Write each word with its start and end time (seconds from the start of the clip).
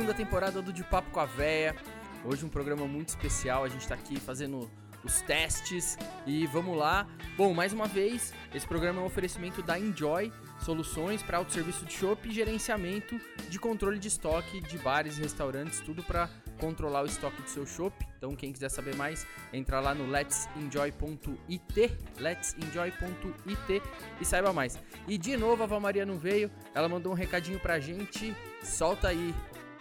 segunda 0.00 0.14
temporada 0.14 0.62
do 0.62 0.72
De 0.72 0.82
Papo 0.82 1.10
com 1.10 1.20
a 1.20 1.26
Véia. 1.26 1.76
Hoje 2.24 2.42
um 2.42 2.48
programa 2.48 2.86
muito 2.86 3.10
especial, 3.10 3.64
a 3.64 3.68
gente 3.68 3.86
tá 3.86 3.94
aqui 3.94 4.18
fazendo 4.18 4.70
os 5.04 5.20
testes 5.20 5.98
e 6.26 6.46
vamos 6.46 6.74
lá. 6.74 7.06
Bom, 7.36 7.52
mais 7.52 7.74
uma 7.74 7.86
vez, 7.86 8.32
esse 8.54 8.66
programa 8.66 9.00
é 9.00 9.02
um 9.02 9.06
oferecimento 9.06 9.62
da 9.62 9.78
Enjoy, 9.78 10.32
soluções 10.58 11.22
para 11.22 11.36
autosserviço 11.36 11.84
de 11.84 11.92
shopping 11.92 12.30
e 12.30 12.32
gerenciamento 12.32 13.20
de 13.50 13.58
controle 13.58 13.98
de 13.98 14.08
estoque 14.08 14.62
de 14.62 14.78
bares 14.78 15.18
e 15.18 15.20
restaurantes, 15.20 15.80
tudo 15.80 16.02
para 16.02 16.30
controlar 16.58 17.02
o 17.02 17.06
estoque 17.06 17.42
do 17.42 17.48
seu 17.48 17.66
shopping. 17.66 18.06
Então, 18.16 18.36
quem 18.36 18.52
quiser 18.52 18.70
saber 18.70 18.94
mais, 18.94 19.26
entra 19.52 19.80
lá 19.80 19.94
no 19.94 20.06
let'senjoy.it, 20.06 21.98
let'senjoy.it 22.18 23.82
e 24.20 24.24
saiba 24.24 24.52
mais. 24.52 24.78
E 25.08 25.16
de 25.16 25.36
novo 25.36 25.62
a 25.62 25.66
Val 25.66 25.80
Maria 25.80 26.04
não 26.04 26.18
veio, 26.18 26.50
ela 26.74 26.88
mandou 26.88 27.12
um 27.12 27.16
recadinho 27.16 27.58
pra 27.58 27.80
gente. 27.80 28.34
Solta 28.62 29.08
aí, 29.08 29.34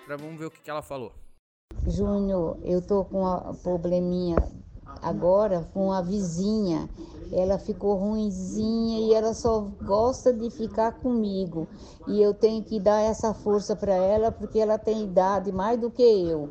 pra 0.10 0.18
vamos 0.18 0.40
ver 0.40 0.48
o 0.48 0.52
que, 0.52 0.60
que 0.60 0.72
ela 0.72 0.82
falou. 0.82 1.14
Júnior, 1.86 2.58
eu 2.64 2.82
tô 2.82 3.06
com 3.06 3.24
um 3.24 3.54
probleminha 3.54 4.38
agora 5.04 5.70
com 5.72 5.92
a 5.92 6.02
vizinha. 6.02 6.90
Ela 7.32 7.60
ficou 7.60 7.96
ruinzinha 7.96 9.02
e 9.02 9.14
ela 9.14 9.36
só 9.36 9.62
gosta 9.84 10.34
de 10.34 10.50
ficar 10.50 10.94
comigo. 10.94 11.68
E 12.08 12.20
eu 12.20 12.34
tenho 12.34 12.64
que 12.64 12.80
dar 12.80 13.02
essa 13.02 13.36
força 13.36 13.76
para 13.76 13.94
ela 13.94 14.32
porque 14.32 14.58
ela 14.58 14.80
tem 14.80 15.04
idade 15.04 15.52
mais 15.52 15.80
do 15.80 15.92
que 15.92 16.02
eu. 16.02 16.50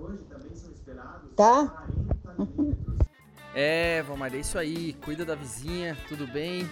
Tá? 1.35 1.85
É, 3.55 4.03
Valmar, 4.03 4.33
é 4.33 4.39
isso 4.39 4.57
aí. 4.57 4.93
Cuida 5.05 5.25
da 5.25 5.35
vizinha, 5.35 5.97
tudo 6.07 6.29
bem? 6.29 6.69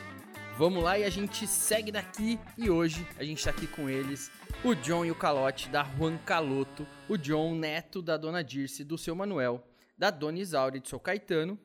Vamos 0.59 0.83
lá 0.83 0.99
e 0.99 1.05
a 1.05 1.11
gente 1.11 1.47
segue 1.47 1.93
daqui. 1.93 2.39
E 2.57 2.71
hoje 2.71 3.07
a 3.19 3.25
gente 3.25 3.45
tá 3.45 3.51
aqui 3.51 3.67
com 3.67 3.91
eles, 3.91 4.33
o 4.65 4.75
John 4.75 5.05
e 5.05 5.11
o 5.11 5.15
Calote 5.15 5.69
da 5.69 5.85
Juan 5.85 6.17
Caloto. 6.17 6.87
O 7.11 7.19
John, 7.19 7.55
neto 7.55 8.01
da 8.01 8.17
dona 8.17 8.43
Dirce, 8.43 8.83
do 8.83 8.97
seu 8.97 9.15
Manuel, 9.15 9.63
da 9.98 10.11
dona 10.11 10.39
Isaura 10.39 10.79
e 10.79 10.81
do 10.81 10.89
seu 10.89 10.98
Caetano. 10.98 11.59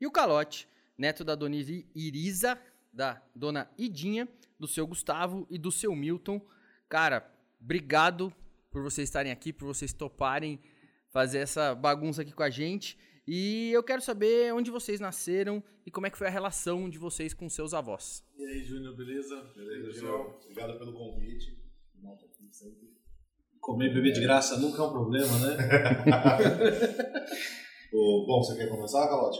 E 0.00 0.06
o 0.06 0.10
Calote, 0.12 0.68
neto 0.96 1.24
da 1.24 1.34
dona 1.34 1.56
Irisa, 1.56 2.56
da 2.92 3.20
dona 3.34 3.68
Idinha, 3.76 4.28
do 4.56 4.68
seu 4.68 4.86
Gustavo 4.86 5.44
e 5.50 5.58
do 5.58 5.72
seu 5.72 5.92
Milton. 5.96 6.40
Cara, 6.88 7.28
obrigado 7.60 8.32
por 8.70 8.84
vocês 8.84 9.08
estarem 9.08 9.32
aqui, 9.32 9.52
por 9.52 9.66
vocês 9.66 9.92
toparem 9.92 10.60
fazer 11.10 11.38
essa 11.38 11.74
bagunça 11.74 12.22
aqui 12.22 12.30
com 12.30 12.44
a 12.44 12.50
gente. 12.50 12.96
E 13.26 13.70
eu 13.70 13.82
quero 13.82 14.02
saber 14.02 14.52
onde 14.52 14.70
vocês 14.70 14.98
nasceram 14.98 15.62
e 15.86 15.90
como 15.90 16.06
é 16.06 16.10
que 16.10 16.18
foi 16.18 16.26
a 16.26 16.30
relação 16.30 16.90
de 16.90 16.98
vocês 16.98 17.32
com 17.32 17.48
seus 17.48 17.72
avós. 17.72 18.24
E 18.36 18.44
aí, 18.44 18.64
Júnior, 18.64 18.96
beleza? 18.96 19.40
Beleza, 19.54 19.92
João. 19.92 20.38
Obrigado 20.42 20.78
pelo 20.78 20.92
convite. 20.92 21.56
Comer 23.60 23.90
e 23.90 23.94
beber 23.94 24.12
de 24.12 24.20
graça 24.20 24.58
nunca 24.58 24.82
é 24.82 24.86
um 24.86 24.90
problema, 24.90 25.38
né? 25.38 25.56
Bom, 27.92 28.42
você 28.42 28.56
quer 28.56 28.68
começar, 28.68 29.06
Calote? 29.06 29.38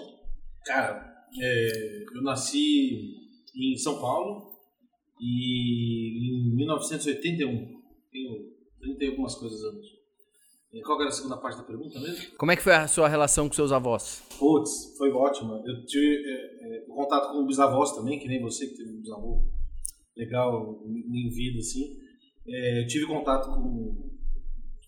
Cara, 0.65 1.27
é, 1.41 2.05
eu 2.15 2.23
nasci 2.23 3.17
em 3.55 3.77
São 3.77 4.01
Paulo 4.01 4.61
e 5.21 6.51
em 6.51 6.55
1981. 6.55 7.83
Tenho 8.13 8.53
30 8.81 9.05
e 9.05 9.09
algumas 9.09 9.35
coisas 9.35 9.61
anos. 9.65 9.87
Qual 10.81 10.97
que 10.97 11.03
era 11.03 11.11
a 11.11 11.15
segunda 11.15 11.37
parte 11.37 11.59
da 11.59 11.65
pergunta 11.65 12.01
mesmo? 12.01 12.35
Como 12.39 12.51
é 12.51 12.57
que 12.57 12.63
foi 12.63 12.73
a 12.73 12.89
sua 12.89 13.07
relação 13.07 13.47
com 13.47 13.55
seus 13.55 13.73
avós? 13.73 14.23
Putz, 14.39 14.97
foi 14.97 15.13
ótima. 15.13 15.63
Eu 15.67 15.85
tive 15.85 16.25
é, 16.25 16.79
é, 16.79 16.81
contato 16.87 17.31
com 17.33 17.45
bisavós 17.45 17.93
também, 17.93 18.19
que 18.19 18.27
nem 18.27 18.41
você 18.41 18.67
que 18.67 18.77
teve 18.77 18.91
um 18.91 19.01
bisavô 19.01 19.45
legal 20.17 20.83
em 20.87 21.29
vida, 21.29 21.59
assim. 21.59 21.97
É, 22.49 22.83
eu 22.83 22.87
tive 22.87 23.07
contato 23.07 23.51
com, 23.51 24.11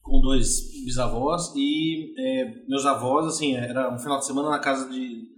com 0.03 0.21
dois 0.21 0.73
bisavós 0.87 1.53
e 1.55 2.15
é, 2.19 2.67
meus 2.67 2.87
avós, 2.87 3.27
assim, 3.27 3.55
era 3.55 3.94
um 3.94 3.99
final 3.99 4.19
de 4.19 4.27
semana 4.27 4.49
na 4.49 4.59
casa 4.61 4.89
de 4.89 5.28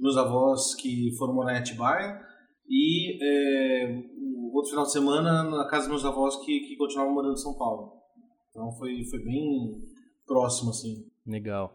meus 0.00 0.16
avós 0.16 0.74
que 0.74 1.14
foram 1.16 1.34
morar 1.34 1.54
em 1.54 1.58
Atibaia 1.58 2.20
e 2.68 3.18
é, 3.22 4.02
o 4.18 4.56
outro 4.56 4.70
final 4.70 4.84
de 4.84 4.92
semana 4.92 5.44
na 5.44 5.68
casa 5.68 5.88
dos 5.88 6.02
meus 6.02 6.04
avós 6.04 6.36
que, 6.44 6.60
que 6.60 6.76
continuavam 6.76 7.14
morando 7.14 7.34
em 7.34 7.40
São 7.40 7.54
Paulo. 7.54 8.02
Então 8.50 8.70
foi, 8.72 9.02
foi 9.04 9.20
bem 9.20 9.91
próximo, 10.32 10.70
assim. 10.70 11.06
Legal. 11.26 11.74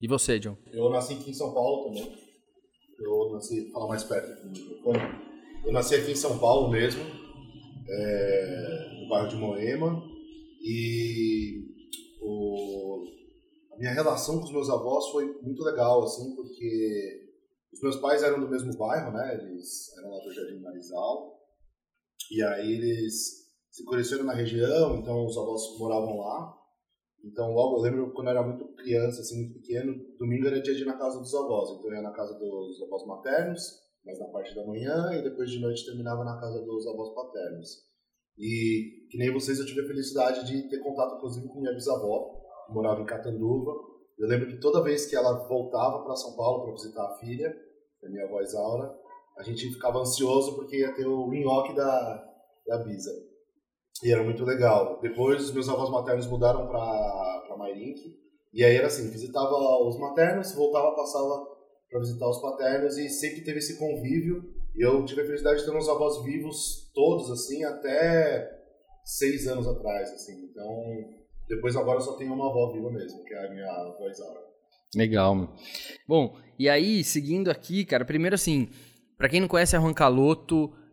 E 0.00 0.08
você, 0.08 0.38
John? 0.38 0.56
Eu 0.72 0.88
nasci 0.88 1.12
aqui 1.12 1.30
em 1.30 1.34
São 1.34 1.52
Paulo 1.52 1.84
também. 1.84 2.18
Eu 2.98 3.32
nasci, 3.32 3.70
fala 3.70 3.88
mais 3.88 4.02
perto 4.04 4.32
aqui 4.32 4.46
no 4.46 4.52
microfone. 4.52 4.98
Eu 5.66 5.72
nasci 5.72 5.94
aqui 5.94 6.12
em 6.12 6.16
São 6.16 6.38
Paulo 6.38 6.70
mesmo, 6.70 7.02
é, 7.02 9.00
no 9.02 9.08
bairro 9.10 9.28
de 9.28 9.36
Moema. 9.36 10.02
E 10.62 11.66
o, 12.22 13.04
a 13.74 13.76
minha 13.76 13.92
relação 13.92 14.38
com 14.38 14.44
os 14.44 14.52
meus 14.52 14.70
avós 14.70 15.08
foi 15.10 15.26
muito 15.42 15.62
legal, 15.62 16.02
assim, 16.02 16.34
porque 16.34 17.28
os 17.72 17.80
meus 17.82 17.96
pais 17.96 18.22
eram 18.22 18.40
do 18.40 18.48
mesmo 18.48 18.74
bairro, 18.78 19.12
né? 19.12 19.38
Eles 19.42 19.94
eram 19.98 20.10
lá 20.10 20.20
do 20.20 20.32
Jardim 20.32 20.60
Marizal. 20.60 21.38
E 22.30 22.42
aí 22.42 22.72
eles 22.72 23.40
se 23.70 23.84
conheceram 23.84 24.24
na 24.24 24.32
região, 24.32 24.96
então 24.96 25.26
os 25.26 25.36
avós 25.36 25.78
moravam 25.78 26.18
lá. 26.18 26.59
Então, 27.24 27.52
logo, 27.52 27.76
eu 27.76 27.82
lembro 27.82 28.12
quando 28.12 28.28
eu 28.28 28.32
era 28.32 28.42
muito 28.42 28.66
criança, 28.74 29.20
assim, 29.20 29.40
muito 29.42 29.60
pequeno, 29.60 29.94
domingo 30.18 30.46
era 30.46 30.60
dia 30.60 30.74
de 30.74 30.82
ir 30.82 30.86
na 30.86 30.96
casa 30.96 31.18
dos 31.18 31.34
avós. 31.34 31.70
Então, 31.70 31.90
eu 31.90 31.96
ia 31.96 32.02
na 32.02 32.12
casa 32.12 32.38
dos 32.38 32.82
avós 32.82 33.06
maternos, 33.06 33.62
mas 34.04 34.18
na 34.18 34.28
parte 34.28 34.54
da 34.54 34.66
manhã, 34.66 35.12
e 35.12 35.22
depois 35.22 35.50
de 35.50 35.60
noite 35.60 35.84
terminava 35.84 36.24
na 36.24 36.40
casa 36.40 36.64
dos 36.64 36.86
avós 36.86 37.14
paternos. 37.14 37.90
E, 38.38 39.06
que 39.10 39.18
nem 39.18 39.32
vocês, 39.32 39.58
eu 39.58 39.66
tive 39.66 39.82
a 39.82 39.86
felicidade 39.86 40.46
de 40.46 40.68
ter 40.68 40.78
contato, 40.78 41.16
inclusive, 41.16 41.46
com 41.48 41.60
minha 41.60 41.74
bisavó, 41.74 42.40
que 42.66 42.72
morava 42.72 43.02
em 43.02 43.06
Catanduva. 43.06 43.72
Eu 44.18 44.26
lembro 44.26 44.48
que 44.48 44.60
toda 44.60 44.82
vez 44.82 45.06
que 45.06 45.16
ela 45.16 45.46
voltava 45.46 46.02
para 46.02 46.16
São 46.16 46.34
Paulo 46.36 46.64
para 46.64 46.72
visitar 46.72 47.04
a 47.04 47.18
filha, 47.18 47.54
a 48.02 48.08
minha 48.08 48.24
avó 48.24 48.40
Isaura, 48.40 48.94
a 49.36 49.42
gente 49.42 49.70
ficava 49.72 49.98
ansioso 49.98 50.56
porque 50.56 50.78
ia 50.78 50.94
ter 50.94 51.06
o 51.06 51.30
nhoque 51.30 51.74
da, 51.74 52.30
da 52.66 52.78
Bisa. 52.78 53.10
E 54.02 54.12
era 54.12 54.22
muito 54.22 54.44
legal. 54.44 54.98
Depois, 55.00 55.50
meus 55.52 55.68
avós 55.68 55.90
maternos 55.90 56.26
mudaram 56.26 56.66
para 56.66 57.56
Mairink. 57.58 58.18
E 58.52 58.64
aí 58.64 58.74
era 58.74 58.88
assim, 58.88 59.10
visitava 59.10 59.54
os 59.86 59.98
maternos, 59.98 60.54
voltava, 60.54 60.94
passava 60.96 61.46
para 61.88 62.00
visitar 62.00 62.28
os 62.28 62.40
paternos 62.40 62.96
e 62.96 63.08
sempre 63.08 63.42
teve 63.42 63.58
esse 63.58 63.78
convívio. 63.78 64.54
E 64.74 64.84
eu 64.84 65.04
tive 65.04 65.22
a 65.22 65.26
felicidade 65.26 65.60
de 65.60 65.66
ter 65.66 65.76
uns 65.76 65.88
avós 65.88 66.22
vivos 66.24 66.90
todos, 66.94 67.30
assim, 67.30 67.64
até 67.64 68.50
seis 69.04 69.46
anos 69.46 69.66
atrás, 69.66 70.10
assim. 70.12 70.44
Então, 70.44 70.66
depois 71.48 71.76
agora 71.76 72.00
só 72.00 72.16
tenho 72.16 72.32
uma 72.32 72.48
avó 72.48 72.72
viva 72.72 72.90
mesmo, 72.90 73.24
que 73.24 73.34
é 73.34 73.46
a 73.46 73.50
minha 73.50 73.70
avó 73.70 74.08
Isaura. 74.08 74.40
Legal. 74.94 75.56
Bom, 76.06 76.36
e 76.58 76.68
aí, 76.68 77.04
seguindo 77.04 77.50
aqui, 77.50 77.84
cara, 77.84 78.04
primeiro 78.04 78.34
assim, 78.34 78.68
pra 79.16 79.28
quem 79.28 79.40
não 79.40 79.48
conhece 79.48 79.76
a 79.76 79.80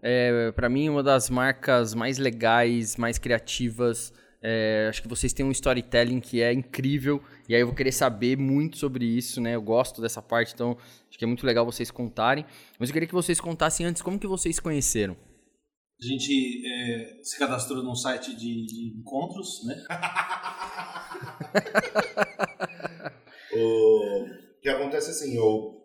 é, 0.01 0.51
para 0.51 0.69
mim, 0.69 0.89
uma 0.89 1.03
das 1.03 1.29
marcas 1.29 1.93
mais 1.93 2.17
legais, 2.17 2.95
mais 2.95 3.17
criativas. 3.17 4.13
É, 4.41 4.87
acho 4.89 5.01
que 5.01 5.07
vocês 5.07 5.33
têm 5.33 5.45
um 5.45 5.51
storytelling 5.51 6.19
que 6.19 6.41
é 6.41 6.53
incrível. 6.53 7.21
E 7.49 7.55
aí 7.55 7.61
eu 7.61 7.67
vou 7.67 7.75
querer 7.75 7.91
saber 7.91 8.37
muito 8.37 8.77
sobre 8.77 9.05
isso, 9.05 9.41
né? 9.41 9.55
Eu 9.55 9.61
gosto 9.61 10.01
dessa 10.01 10.21
parte, 10.21 10.53
então 10.53 10.77
acho 11.09 11.17
que 11.17 11.23
é 11.23 11.27
muito 11.27 11.45
legal 11.45 11.65
vocês 11.65 11.89
contarem. 11.89 12.45
Mas 12.79 12.89
eu 12.89 12.93
queria 12.93 13.07
que 13.07 13.13
vocês 13.13 13.41
contassem 13.41 13.85
antes 13.85 14.01
como 14.01 14.19
que 14.19 14.27
vocês 14.27 14.59
conheceram. 14.59 15.15
A 15.99 16.05
gente 16.05 16.63
é, 16.67 17.23
se 17.23 17.39
cadastrou 17.39 17.83
num 17.83 17.95
site 17.95 18.35
de, 18.35 18.67
de 18.67 18.99
encontros, 18.99 19.65
né? 19.65 19.83
o 23.51 24.25
que 24.61 24.69
acontece 24.69 25.09
assim, 25.09 25.35
eu, 25.35 25.81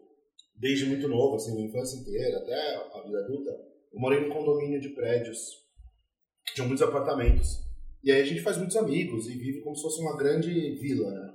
desde 0.55 0.85
muito 0.85 1.09
novo, 1.09 1.37
assim, 1.37 1.55
minha 1.55 1.67
infância 1.67 1.99
inteira, 1.99 2.41
até 2.41 2.77
a 2.77 3.03
vida 3.07 3.21
adulta, 3.21 3.72
eu 3.93 4.01
morei 4.01 4.21
num 4.21 4.33
condomínio 4.33 4.81
de 4.81 4.91
prédios 4.91 5.39
que 6.47 6.55
tinham 6.55 6.67
muitos 6.67 6.87
apartamentos. 6.87 7.59
E 8.03 8.11
aí 8.11 8.21
a 8.21 8.25
gente 8.25 8.43
faz 8.43 8.57
muitos 8.57 8.77
amigos 8.77 9.29
e 9.29 9.37
vive 9.37 9.61
como 9.61 9.77
se 9.77 9.83
fosse 9.83 10.01
uma 10.01 10.17
grande 10.17 10.51
vila, 10.77 11.11
né? 11.11 11.35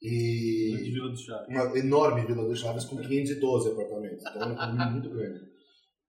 E 0.00 0.76
De 0.76 0.90
Vila 0.92 1.08
do 1.10 1.16
Chaves. 1.16 1.48
uma 1.48 1.76
enorme 1.76 2.24
Vila 2.24 2.46
do 2.46 2.54
Chaves 2.54 2.84
com 2.84 2.96
512 2.96 3.72
apartamentos. 3.72 4.24
Então 4.24 4.42
é 4.42 4.46
um 4.46 4.54
condomínio 4.54 4.92
muito 4.92 5.10
grande. 5.10 5.40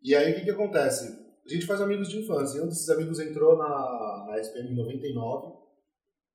E 0.04 0.16
aí 0.16 0.32
o 0.32 0.36
que, 0.36 0.44
que 0.44 0.52
acontece? 0.52 1.12
A 1.44 1.52
gente 1.52 1.66
faz 1.66 1.82
amigos 1.82 2.08
de 2.10 2.20
infância. 2.20 2.60
E 2.60 2.62
um 2.62 2.68
desses 2.68 2.88
amigos 2.90 3.20
entrou 3.20 3.58
na, 3.58 4.28
na 4.28 4.40
SPM 4.40 4.72
em 4.72 4.76
99. 4.76 5.58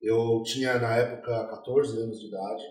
Eu 0.03 0.43
tinha 0.43 0.79
na 0.79 0.97
época 0.97 1.47
14 1.47 1.97
anos 2.01 2.19
de 2.19 2.27
idade. 2.27 2.63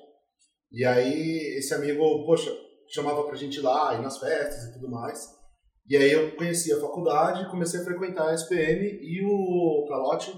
E 0.69 0.83
aí 0.83 1.55
esse 1.57 1.73
amigo, 1.73 2.25
poxa, 2.25 2.51
chamava 2.89 3.23
pra 3.23 3.37
gente 3.37 3.59
ir 3.59 3.61
lá, 3.61 3.95
ir 3.95 4.01
nas 4.01 4.17
festas 4.17 4.69
e 4.69 4.73
tudo 4.73 4.89
mais. 4.89 5.42
E 5.89 5.97
aí 5.97 6.11
eu 6.11 6.35
conheci 6.35 6.71
a 6.71 6.79
faculdade, 6.79 7.49
comecei 7.49 7.79
a 7.81 7.83
frequentar 7.83 8.29
a 8.29 8.33
SPM 8.33 8.85
e 9.01 9.21
o 9.25 9.85
Calote 9.87 10.31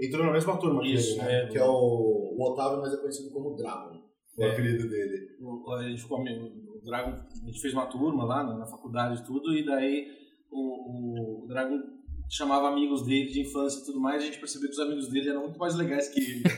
entrou 0.00 0.24
na 0.24 0.32
mesma 0.32 0.56
turma 0.58 0.80
que 0.82 0.92
Isso, 0.94 1.12
ele, 1.18 1.22
né? 1.22 1.42
é. 1.44 1.46
Que 1.48 1.58
é 1.58 1.64
o, 1.64 1.68
o 1.70 2.52
Otávio, 2.52 2.80
mas 2.80 2.94
é 2.94 2.96
conhecido 2.98 3.30
como 3.32 3.56
Dragon. 3.56 4.00
O 4.38 4.42
É. 4.44 4.52
apelido 4.52 4.88
dele. 4.88 5.26
O- 5.40 5.70
A 5.74 5.82
gente 5.88 6.02
ficou 6.02 6.18
amigo, 6.18 6.44
o 6.46 6.80
Dragon, 6.84 7.10
a 7.10 7.46
gente 7.46 7.60
fez 7.60 7.74
uma 7.74 7.86
turma 7.86 8.24
lá 8.24 8.44
na, 8.44 8.58
na 8.58 8.66
faculdade 8.66 9.20
e 9.20 9.24
tudo, 9.26 9.52
e 9.56 9.64
daí 9.66 10.06
o, 10.50 11.44
o 11.44 11.46
Dragon 11.48 11.78
chamava 12.30 12.68
amigos 12.68 13.04
dele 13.04 13.26
de 13.30 13.40
infância 13.42 13.80
e 13.80 13.84
tudo 13.84 14.00
mais, 14.00 14.22
a 14.22 14.26
gente 14.26 14.38
percebeu 14.38 14.68
que 14.68 14.74
os 14.74 14.80
amigos 14.80 15.08
dele 15.10 15.28
eram 15.30 15.42
muito 15.42 15.58
mais 15.58 15.74
legais 15.74 16.08
que 16.08 16.20
ele. 16.20 16.42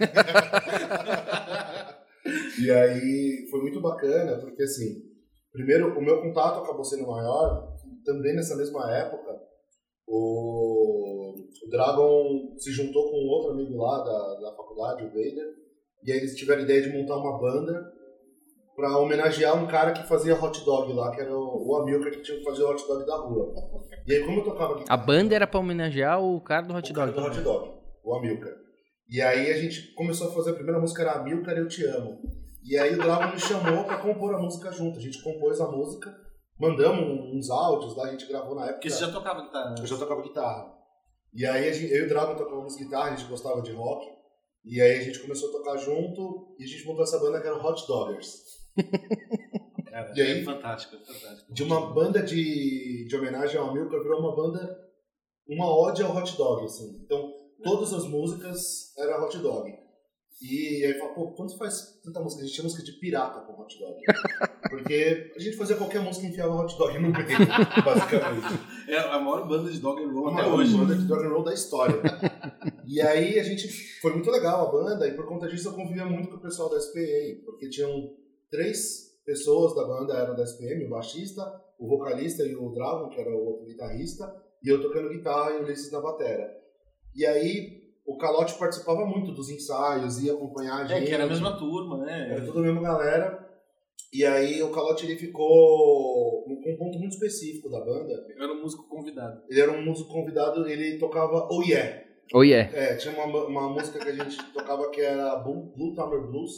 E 2.62 2.70
aí 2.70 3.46
foi 3.50 3.60
muito 3.60 3.80
bacana, 3.80 4.38
porque 4.38 4.62
assim, 4.62 5.02
primeiro 5.52 5.98
o 5.98 6.02
meu 6.02 6.22
contato 6.22 6.60
acabou 6.62 6.84
sendo 6.84 7.06
maior, 7.06 7.73
também 8.04 8.34
nessa 8.34 8.56
mesma 8.56 8.90
época, 8.96 9.40
o, 10.06 11.34
o 11.66 11.70
Dragon 11.70 12.54
se 12.58 12.70
juntou 12.72 13.10
com 13.10 13.16
um 13.16 13.28
outro 13.28 13.52
amigo 13.52 13.76
lá 13.76 13.98
da, 13.98 14.40
da 14.40 14.56
faculdade, 14.56 15.04
o 15.04 15.08
Vader, 15.08 15.54
e 16.02 16.12
aí 16.12 16.18
eles 16.18 16.36
tiveram 16.36 16.60
a 16.60 16.64
ideia 16.64 16.82
de 16.82 16.96
montar 16.96 17.16
uma 17.16 17.38
banda 17.38 17.92
para 18.76 18.98
homenagear 18.98 19.56
um 19.62 19.66
cara 19.66 19.92
que 19.92 20.06
fazia 20.06 20.34
hot 20.34 20.64
dog 20.64 20.92
lá, 20.92 21.10
que 21.12 21.20
era 21.20 21.34
o, 21.34 21.68
o 21.68 21.76
Amilcar 21.76 22.10
que 22.10 22.22
tinha 22.22 22.38
que 22.38 22.44
fazer 22.44 22.62
o 22.64 22.70
hot 22.70 22.86
dog 22.86 23.06
da 23.06 23.16
rua. 23.16 23.54
E 24.06 24.12
aí 24.12 24.24
como 24.24 24.40
eu 24.40 24.44
tocava 24.44 24.84
A 24.88 24.96
banda 24.96 25.34
era 25.34 25.46
pra 25.46 25.60
homenagear 25.60 26.22
o 26.22 26.40
cara 26.40 26.66
do 26.66 26.74
hot 26.74 26.90
o 26.90 26.94
cara 26.94 27.12
dog. 27.12 27.30
do 27.30 27.38
hot 27.38 27.40
dog, 27.42 27.70
o 28.04 28.14
Amilcar. 28.14 28.52
E 29.08 29.20
aí 29.20 29.50
a 29.52 29.56
gente 29.56 29.94
começou 29.94 30.28
a 30.28 30.32
fazer 30.32 30.50
a 30.50 30.54
primeira 30.54 30.80
música, 30.80 31.02
era 31.02 31.12
Amilcar, 31.12 31.56
Eu 31.56 31.68
Te 31.68 31.84
Amo. 31.86 32.20
E 32.64 32.76
aí 32.78 32.94
o 32.94 32.98
Dragon 32.98 33.32
me 33.32 33.38
chamou 33.38 33.84
pra 33.84 33.98
compor 33.98 34.34
a 34.34 34.38
música 34.38 34.72
junto. 34.72 34.98
A 34.98 35.02
gente 35.02 35.22
compôs 35.22 35.60
a 35.60 35.70
música, 35.70 36.10
mandamos 36.58 37.34
uns 37.34 37.50
áudios 37.50 37.96
lá, 37.96 38.04
a 38.04 38.10
gente 38.10 38.26
gravou 38.26 38.54
na 38.54 38.62
época. 38.62 38.74
Porque 38.74 38.90
você 38.90 39.00
já 39.00 39.12
tocava 39.12 39.42
guitarra. 39.42 39.74
Eu 39.78 39.86
já 39.86 39.96
tocava 39.96 40.22
guitarra. 40.22 40.74
E 41.32 41.44
aí 41.46 41.72
gente, 41.72 41.92
eu 41.92 42.04
e 42.04 42.06
o 42.06 42.08
Dragon 42.08 42.36
tocávamos 42.36 42.76
guitarra, 42.76 43.12
a 43.12 43.16
gente 43.16 43.28
gostava 43.28 43.60
de 43.60 43.72
rock. 43.72 44.06
E 44.64 44.80
aí 44.80 44.98
a 44.98 45.02
gente 45.02 45.18
começou 45.18 45.50
a 45.50 45.52
tocar 45.52 45.76
junto 45.76 46.54
e 46.58 46.64
a 46.64 46.66
gente 46.66 46.86
montou 46.86 47.04
essa 47.04 47.18
banda 47.18 47.40
que 47.40 47.46
era 47.46 47.56
Hot 47.56 47.86
Doggers. 47.86 48.42
Cara, 49.90 50.12
E 50.16 50.20
aí? 50.20 50.40
É 50.40 50.44
fantástico, 50.44 50.96
é 50.96 50.98
fantástico. 50.98 51.52
De 51.52 51.62
uma 51.62 51.92
banda 51.92 52.20
de, 52.22 53.06
de 53.06 53.16
homenagem 53.16 53.56
ao 53.60 53.70
Amilcar 53.70 54.02
virou 54.02 54.18
uma 54.20 54.34
banda, 54.34 54.76
uma 55.46 55.66
ode 55.66 56.02
ao 56.02 56.16
hot 56.16 56.36
dog, 56.36 56.64
assim. 56.64 57.00
Então, 57.04 57.32
todas 57.62 57.92
as 57.92 58.04
músicas 58.04 58.92
eram 58.98 59.24
hot 59.24 59.38
dog. 59.38 59.83
E 60.42 60.84
aí 60.84 60.94
fala, 60.98 61.14
pô, 61.14 61.32
quando 61.32 61.56
faz 61.56 62.00
tanta 62.02 62.20
música? 62.20 62.42
A 62.42 62.44
gente 62.44 62.54
tinha 62.54 62.64
música 62.64 62.82
de 62.82 62.92
pirata 62.92 63.40
com 63.40 63.60
hot 63.60 63.78
dog. 63.78 64.00
Porque 64.68 65.32
a 65.34 65.38
gente 65.38 65.56
fazia 65.56 65.76
qualquer 65.76 66.00
música 66.02 66.26
e 66.26 66.30
enfiava 66.30 66.54
hot 66.54 66.76
dog 66.76 66.98
no 66.98 67.10
meio, 67.10 67.26
basicamente. 67.84 68.60
É 68.88 68.98
a 68.98 69.18
maior 69.18 69.46
banda 69.46 69.70
de 69.70 69.78
dog 69.78 70.02
and 70.02 70.12
roll 70.12 70.28
até 70.28 70.46
hoje. 70.46 70.76
banda 70.76 70.96
de 70.96 71.06
dog 71.06 71.24
and 71.24 71.28
roll 71.28 71.44
da 71.44 71.54
história. 71.54 72.00
e 72.86 73.00
aí 73.00 73.38
a 73.38 73.42
gente, 73.42 73.68
foi 74.00 74.12
muito 74.12 74.30
legal 74.30 74.68
a 74.68 74.72
banda, 74.72 75.06
e 75.06 75.14
por 75.14 75.26
conta 75.26 75.48
disso 75.48 75.68
eu 75.68 75.72
convivia 75.74 76.04
muito 76.04 76.28
com 76.28 76.36
o 76.36 76.40
pessoal 76.40 76.68
da 76.68 76.78
SPM, 76.78 77.42
porque 77.44 77.68
tinham 77.68 78.12
três 78.50 79.14
pessoas 79.24 79.74
da 79.74 79.84
banda 79.84 80.14
eram 80.14 80.34
da 80.34 80.42
SPM, 80.42 80.84
o 80.84 80.90
baixista, 80.90 81.42
o 81.78 81.88
vocalista 81.88 82.44
e 82.44 82.54
o 82.54 82.70
Dragon, 82.70 83.08
que 83.08 83.20
era 83.20 83.30
o 83.30 83.46
outro 83.46 83.66
guitarrista, 83.66 84.24
e 84.62 84.68
eu 84.68 84.80
tocando 84.80 85.10
guitarra 85.10 85.52
e 85.52 85.58
o 85.58 85.62
Ulisses 85.62 85.92
na 85.92 86.00
batera. 86.00 86.50
E 87.14 87.24
aí 87.24 87.83
o 88.04 88.16
Calote 88.18 88.54
participava 88.58 89.04
muito 89.06 89.32
dos 89.32 89.48
ensaios, 89.48 90.22
ia 90.22 90.32
acompanhar 90.34 90.80
a 90.80 90.84
É, 90.84 90.88
gente. 90.88 91.06
que 91.08 91.14
era 91.14 91.24
a 91.24 91.28
mesma 91.28 91.56
turma, 91.58 92.08
Era 92.10 92.40
né? 92.40 92.46
tudo 92.46 92.58
a 92.58 92.62
mesma 92.62 92.82
galera. 92.82 93.44
E 94.12 94.24
aí 94.24 94.62
o 94.62 94.70
Calote 94.70 95.06
ele 95.06 95.16
ficou 95.16 96.44
com 96.44 96.72
um 96.72 96.76
ponto 96.76 96.98
muito 96.98 97.12
específico 97.14 97.68
da 97.68 97.80
banda. 97.80 98.12
Eu 98.36 98.44
era 98.44 98.52
um 98.52 98.62
músico 98.62 98.88
convidado. 98.88 99.42
Ele 99.48 99.60
era 99.60 99.72
um 99.72 99.84
músico 99.84 100.08
convidado, 100.12 100.66
ele 100.68 100.98
tocava 100.98 101.48
Oh 101.50 101.62
Yeah. 101.62 102.04
Oh 102.32 102.42
yeah. 102.42 102.70
É, 102.76 102.96
tinha 102.96 103.12
uma, 103.14 103.46
uma 103.46 103.68
música 103.70 103.98
que 103.98 104.08
a 104.08 104.12
gente 104.24 104.36
tocava 104.52 104.88
que 104.90 105.00
era 105.00 105.36
Blue, 105.36 105.72
Blue 105.76 105.94
Tower 105.94 106.22
Blues, 106.26 106.52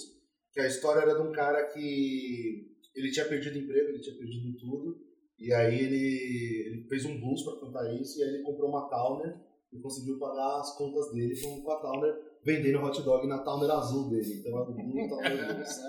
que 0.52 0.60
a 0.60 0.66
história 0.66 1.00
era 1.00 1.14
de 1.14 1.26
um 1.26 1.32
cara 1.32 1.64
que 1.72 2.66
ele 2.94 3.10
tinha 3.10 3.24
perdido 3.26 3.58
emprego, 3.58 3.88
ele 3.88 4.00
tinha 4.00 4.16
perdido 4.16 4.56
tudo, 4.58 4.96
e 5.38 5.52
aí 5.52 5.74
ele, 5.78 6.66
ele 6.66 6.86
fez 6.88 7.04
um 7.04 7.18
blues 7.20 7.42
para 7.42 7.60
cantar 7.60 7.92
isso, 7.94 8.18
e 8.18 8.22
aí 8.22 8.28
ele 8.34 8.42
comprou 8.42 8.70
uma 8.70 8.88
Towner 8.88 9.34
e 9.72 9.78
conseguiu 9.80 10.18
pagar 10.18 10.60
as 10.60 10.76
contas 10.76 11.12
dele 11.12 11.34
com, 11.40 11.62
com 11.62 11.70
a 11.72 11.80
Towner, 11.80 12.14
vendendo 12.44 12.82
hot 12.82 13.02
dog 13.02 13.26
na 13.26 13.38
Towner 13.38 13.70
azul 13.70 14.08
dele. 14.10 14.40
Então 14.40 14.52
era 14.60 14.70
o 14.70 14.74
Blue 14.74 15.08
Tower 15.08 15.54
Blues. 15.54 15.80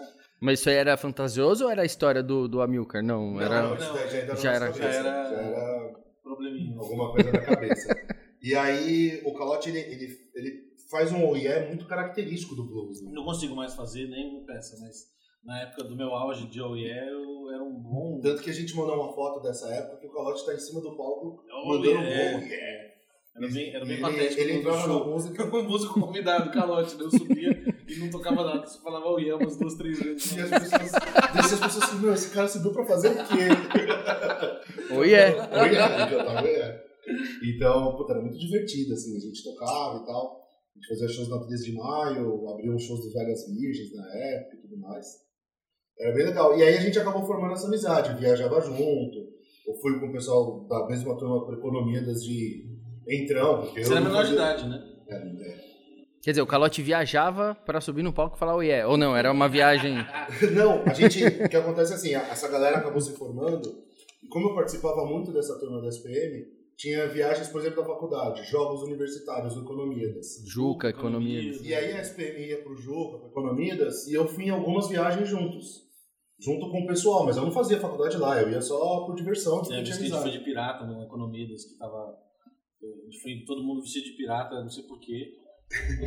Mas 0.41 0.59
isso 0.59 0.69
aí 0.69 0.75
era 0.75 0.95
fantasioso 0.97 1.65
ou 1.65 1.71
era 1.71 1.81
a 1.81 1.85
história 1.85 2.21
do, 2.21 2.47
do 2.47 2.61
Amilcar? 2.61 3.03
Não, 3.03 3.39
era. 3.41 3.63
Não, 3.69 3.75
isso 3.75 3.93
daí 3.93 4.09
já 4.09 4.17
era, 4.19 4.35
já 4.35 4.51
era- 4.53 4.71
já 4.73 4.85
era- 4.87 5.29
já 5.29 5.41
era 5.41 5.99
Probleminha. 6.23 6.77
alguma 6.77 7.11
coisa 7.11 7.31
na 7.31 7.41
cabeça. 7.41 7.95
E 8.39 8.53
aí 8.53 9.19
o 9.25 9.33
Calote 9.33 9.67
ele, 9.69 9.79
ele, 9.79 10.15
ele 10.35 10.51
faz 10.91 11.11
um 11.11 11.27
oiê 11.27 11.67
muito 11.67 11.87
característico 11.87 12.53
do 12.55 12.65
blues. 12.65 13.01
Né? 13.01 13.09
Não 13.11 13.25
consigo 13.25 13.55
mais 13.55 13.73
fazer 13.73 14.07
nem 14.07 14.45
peça, 14.45 14.77
mas 14.79 15.07
na 15.43 15.59
época 15.63 15.83
do 15.83 15.95
meu 15.97 16.09
auge 16.13 16.47
de 16.47 16.61
Oh 16.61 16.75
Yeah, 16.75 17.11
eu 17.11 17.49
era 17.51 17.63
um 17.63 17.73
bom. 17.73 18.19
Tanto 18.21 18.43
que 18.43 18.51
a 18.51 18.53
gente 18.53 18.75
mandou 18.75 18.93
uma 18.95 19.11
foto 19.13 19.41
dessa 19.41 19.67
época 19.73 19.97
que 19.97 20.07
o 20.07 20.13
Calote 20.13 20.45
tá 20.45 20.53
em 20.53 20.59
cima 20.59 20.79
do 20.81 20.95
palco 20.95 21.43
Oh 21.51 21.67
mandando 21.67 21.97
um 21.97 22.03
yeah. 22.03 22.37
bom 22.39 22.45
yeah. 22.45 22.93
Era 23.37 23.47
bem, 23.53 23.69
era 23.73 23.85
bem 23.85 23.93
ele, 23.93 24.01
patético. 24.01 24.41
ele 24.41 24.53
no 24.53 24.59
entrava 24.59 24.77
na 24.77 24.83
show. 24.83 25.07
música 25.11 25.43
Um 25.57 25.63
músico 25.63 25.99
convidado, 25.99 26.51
calote, 26.51 26.95
né? 26.95 27.03
Eu 27.03 27.11
subia 27.11 27.75
e 27.87 27.95
não 27.99 28.09
tocava 28.09 28.43
nada, 28.43 28.65
só 28.65 28.81
falava 28.81 29.05
Oh 29.05 29.19
Yeah 29.19 29.41
umas 29.41 29.57
duas, 29.57 29.75
três 29.75 29.99
vezes. 29.99 30.35
e 30.35 30.41
as 30.41 30.49
pessoas, 30.49 30.93
as 30.93 31.59
pessoas 31.59 31.83
assim, 31.83 31.99
meu, 31.99 32.13
esse 32.13 32.31
cara 32.31 32.47
subiu 32.47 32.71
pra 32.73 32.85
fazer 32.85 33.09
o 33.09 33.15
quê? 33.15 34.93
Oi, 34.93 35.09
já 35.11 35.47
tava, 36.25 36.47
yeah. 36.47 36.81
Então, 37.43 37.95
puta, 37.95 38.13
era 38.13 38.21
muito 38.21 38.37
divertido, 38.37 38.93
assim, 38.93 39.15
a 39.15 39.19
gente 39.19 39.43
tocava 39.43 40.03
e 40.03 40.05
tal. 40.05 40.41
A 40.75 40.79
gente 40.79 40.87
fazia 40.89 41.07
shows 41.07 41.29
na 41.29 41.39
13 41.39 41.65
de 41.65 41.73
maio, 41.73 42.49
abria 42.49 42.71
uns 42.71 42.83
shows 42.83 43.01
dos 43.01 43.13
Velhas 43.13 43.47
Virgens 43.47 43.93
na 43.95 44.17
época 44.17 44.57
e 44.57 44.61
tudo 44.61 44.77
mais. 44.79 45.05
Era 45.99 46.13
bem 46.13 46.25
legal. 46.25 46.57
E 46.57 46.63
aí 46.63 46.77
a 46.77 46.81
gente 46.81 46.99
acabou 46.99 47.25
formando 47.25 47.53
essa 47.53 47.67
amizade, 47.67 48.19
viajava 48.19 48.61
junto. 48.61 49.17
Eu 49.65 49.73
fui 49.81 49.99
com 49.99 50.07
o 50.07 50.11
pessoal 50.11 50.65
da 50.67 50.85
mesma 50.87 51.17
turma 51.17 51.45
por 51.45 51.57
economia 51.57 52.01
das 52.05 52.23
de 52.23 52.66
Entrão, 53.07 53.61
porque 53.61 53.83
Você 53.83 53.91
eu 53.93 53.97
era 53.97 54.05
menor 54.05 54.25
de 54.25 54.33
idade, 54.33 54.67
né? 54.67 54.83
É, 55.07 55.15
é. 55.15 55.67
Quer 56.21 56.31
dizer, 56.31 56.41
o 56.41 56.47
Calote 56.47 56.81
viajava 56.81 57.55
pra 57.65 57.79
subir 57.79 58.03
no 58.03 58.11
palco 58.11 58.35
e 58.35 58.39
falar 58.39 58.55
oh 58.55 58.61
yeah. 58.61 58.89
Ou 58.89 58.97
não, 58.97 59.15
era 59.15 59.31
uma 59.31 59.47
viagem. 59.47 59.95
Não, 60.53 60.83
a 60.83 60.93
gente. 60.93 61.23
O 61.23 61.47
que 61.47 61.55
acontece 61.55 61.93
é 61.93 61.95
assim, 61.95 62.13
essa 62.15 62.49
galera 62.49 62.77
acabou 62.79 62.99
se 62.99 63.15
formando, 63.15 63.83
e 64.21 64.27
como 64.27 64.49
eu 64.49 64.55
participava 64.55 65.05
muito 65.05 65.31
dessa 65.31 65.57
turma 65.57 65.81
da 65.81 65.87
SPM, 65.87 66.45
tinha 66.75 67.07
viagens, 67.07 67.47
por 67.47 67.61
exemplo, 67.61 67.81
da 67.81 67.87
faculdade, 67.87 68.43
jogos 68.43 68.83
universitários, 68.83 69.55
Economidas. 69.55 70.43
Juca, 70.45 70.89
economia. 70.89 71.51
E 71.61 71.73
aí 71.73 71.93
a 71.93 72.01
SPM 72.01 72.45
ia 72.45 72.61
pro 72.61 72.75
Juca, 72.75 73.19
pro 73.19 73.29
Economidas, 73.29 74.05
e 74.07 74.13
eu 74.13 74.27
fui 74.27 74.45
em 74.45 74.49
algumas 74.49 74.89
viagens 74.89 75.29
juntos. 75.29 75.87
Junto 76.39 76.69
com 76.69 76.83
o 76.83 76.87
pessoal, 76.87 77.25
mas 77.25 77.35
eu 77.35 77.43
não 77.43 77.51
fazia 77.51 77.79
faculdade 77.79 78.17
lá, 78.17 78.39
eu 78.39 78.51
ia 78.51 78.61
só 78.61 79.05
por 79.05 79.15
diversão, 79.15 79.59
porque 79.59 79.73
É, 79.73 79.77
eu 79.77 79.81
a 79.81 79.83
tinha 79.83 79.97
gente 79.97 80.11
foi 80.11 80.29
de 80.29 80.39
pirata 80.39 80.85
no 80.85 81.01
Economidas, 81.01 81.65
que 81.65 81.77
tava. 81.79 82.15
A 82.81 83.05
gente 83.05 83.21
foi 83.21 83.43
todo 83.45 83.63
mundo 83.63 83.81
vestido 83.81 84.05
de 84.05 84.11
pirata, 84.13 84.61
não 84.61 84.69
sei 84.69 84.83
porquê. 84.83 85.33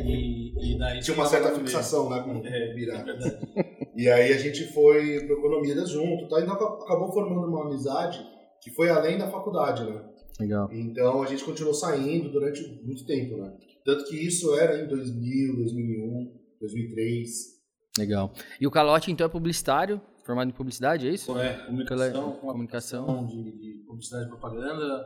E, 0.03 0.73
e 0.73 0.77
daí 0.79 0.99
Tinha 1.01 1.15
uma 1.15 1.25
certa 1.25 1.53
fixação, 1.53 2.09
né, 2.09 2.21
com 2.23 2.45
É, 2.47 2.73
pirata. 2.73 3.11
é. 3.11 3.91
E 3.95 4.09
aí 4.09 4.33
a 4.33 4.37
gente 4.37 4.65
foi 4.73 5.19
pro 5.25 5.37
Economidas 5.37 5.89
junto, 5.89 6.27
tá? 6.27 6.41
então 6.41 6.53
aca- 6.53 6.83
acabou 6.85 7.11
formando 7.11 7.47
uma 7.47 7.65
amizade 7.67 8.25
que 8.63 8.71
foi 8.71 8.89
além 8.89 9.17
da 9.17 9.29
faculdade, 9.29 9.83
né? 9.83 10.01
Legal. 10.39 10.69
Então 10.71 11.21
a 11.21 11.25
gente 11.27 11.43
continuou 11.43 11.73
saindo 11.73 12.31
durante 12.31 12.61
muito 12.83 13.05
tempo, 13.05 13.37
né? 13.37 13.53
Tanto 13.85 14.05
que 14.05 14.15
isso 14.15 14.55
era 14.55 14.81
em 14.81 14.87
2000, 14.87 15.55
2001, 15.57 16.31
2003. 16.59 17.61
Legal. 17.97 18.31
E 18.59 18.65
o 18.65 18.71
Calote, 18.71 19.11
então, 19.11 19.25
é 19.27 19.29
publicitário, 19.29 19.99
formado 20.25 20.49
em 20.49 20.53
publicidade, 20.53 21.07
é 21.07 21.11
isso? 21.11 21.37
É, 21.37 21.53
comunicação, 21.65 22.31
com 22.33 22.47
Comunicação. 22.47 23.25
de, 23.27 23.43
de 23.51 23.83
publicidade 23.85 24.25
e 24.25 24.29
propaganda, 24.29 25.05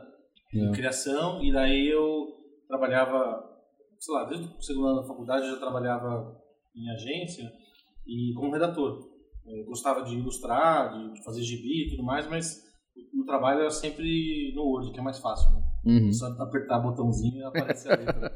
É. 0.54 0.72
criação, 0.72 1.42
e 1.42 1.52
daí 1.52 1.88
eu 1.88 2.26
trabalhava, 2.68 3.42
sei 3.98 4.14
lá, 4.14 4.24
desde 4.24 4.46
o 4.46 4.62
segundo 4.62 4.88
ano 4.88 5.00
da 5.00 5.06
faculdade 5.06 5.46
eu 5.46 5.52
já 5.52 5.58
trabalhava 5.58 6.36
em 6.74 6.90
agência 6.90 7.50
e 8.06 8.32
como 8.34 8.52
redator. 8.52 9.08
Eu 9.46 9.64
gostava 9.64 10.02
de 10.02 10.16
ilustrar, 10.16 10.92
de, 11.12 11.24
fazer 11.24 11.42
gibi 11.42 11.86
e 11.86 11.90
tudo 11.90 12.02
mais, 12.02 12.28
mas 12.28 12.64
o, 13.14 13.24
trabalho 13.24 13.60
era 13.60 13.70
sempre 13.70 14.52
no 14.54 14.62
Word, 14.62 14.92
que 14.92 14.98
é 14.98 15.02
mais 15.02 15.18
fácil, 15.18 15.50
né? 15.52 15.62
Uhum. 15.84 16.12
Só 16.12 16.26
apertar 16.26 16.80
botãozinho 16.80 17.38
e 17.38 17.44
aparece 17.44 17.88
a 17.88 17.96
letra. 17.96 18.32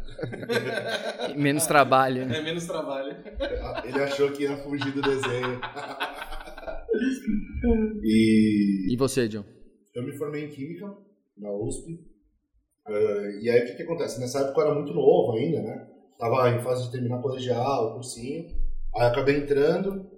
Menos 1.37 1.67
trabalho. 1.67 2.27
né? 2.27 2.39
é 2.39 2.43
menos 2.43 2.67
trabalho. 2.67 3.17
Ele 3.85 4.03
achou 4.03 4.31
que 4.31 4.45
ia 4.45 4.57
fugir 4.59 4.93
do 4.93 5.03
desenho. 5.03 5.61
e 8.05 8.93
E 8.93 8.97
você, 8.97 9.27
John? 9.27 9.45
eu 9.95 10.05
me 10.05 10.17
formei 10.17 10.45
em 10.45 10.49
Química, 10.49 10.87
na 11.41 11.51
USP. 11.53 11.99
Eh, 12.87 13.39
e 13.43 13.51
aí 13.51 13.63
o 13.63 13.67
que, 13.67 13.75
que 13.75 13.83
acontece? 13.83 14.21
Nessa 14.21 14.41
época 14.41 14.61
eu 14.61 14.67
era 14.67 14.75
muito 14.75 14.93
novo 14.93 15.33
ainda, 15.37 15.63
né? 15.63 15.89
Tava 16.19 16.51
em 16.51 16.61
fase 16.61 16.85
de 16.85 16.93
terminar 16.93 17.23
colegial, 17.23 17.95
cursinho. 17.95 18.47
Aí 18.95 19.07
acabei 19.07 19.39
entrando 19.39 20.11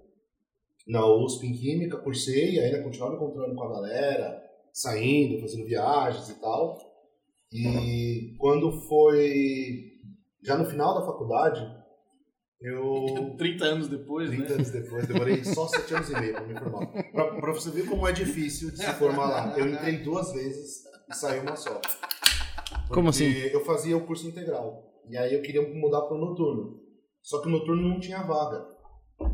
na 0.87 1.07
USP 1.07 1.47
em 1.47 1.53
Química, 1.53 1.99
cursei, 1.99 2.59
ainda 2.59 2.83
continuava 2.83 3.13
me 3.13 3.19
encontrando 3.19 3.55
com 3.55 3.65
a 3.65 3.73
galera, 3.73 4.43
saindo, 4.73 5.41
fazendo 5.41 5.67
viagens 5.67 6.29
e 6.29 6.41
tal. 6.41 6.79
E 7.53 8.35
quando 8.39 8.73
foi 8.89 9.93
já 10.43 10.57
no 10.57 10.65
final 10.65 10.95
da 10.95 11.07
faculdade, 11.07 11.61
eu 12.61 13.35
30 13.37 13.65
anos 13.65 13.89
depois, 13.89 14.31
30 14.31 14.49
né? 14.49 14.55
anos 14.55 14.71
depois, 14.71 15.07
demorei 15.07 15.45
só 15.45 15.69
7 15.69 15.95
anos 15.95 16.11
e 16.11 16.21
meio 16.21 16.33
pra 16.33 16.47
me 16.47 16.59
formar. 16.59 16.87
Pra 17.13 17.53
você 17.53 17.71
ver 17.71 17.87
como 17.87 18.09
é 18.09 18.13
difícil 18.13 18.71
de 18.71 18.79
se 18.79 18.93
formar 18.95 19.29
lá. 19.29 19.59
Eu 19.59 19.69
entrei 19.69 19.99
duas 19.99 20.33
vezes 20.33 20.83
e 21.13 21.17
saí 21.17 21.41
uma 21.41 21.55
só. 21.57 21.81
Como 22.89 23.09
assim? 23.11 23.33
Porque 23.33 23.57
eu 23.57 23.65
fazia 23.65 23.97
o 23.97 24.07
curso 24.07 24.27
integral. 24.27 24.91
E 25.09 25.17
aí 25.17 25.35
eu 25.35 25.43
queria 25.43 25.63
mudar 25.75 26.03
para 26.03 26.17
o 26.17 26.21
noturno. 26.21 26.81
Só 27.23 27.41
que 27.41 27.49
o 27.49 27.51
noturno 27.51 27.89
não 27.89 28.01
tinha 28.01 28.23
vaga. 28.23 28.67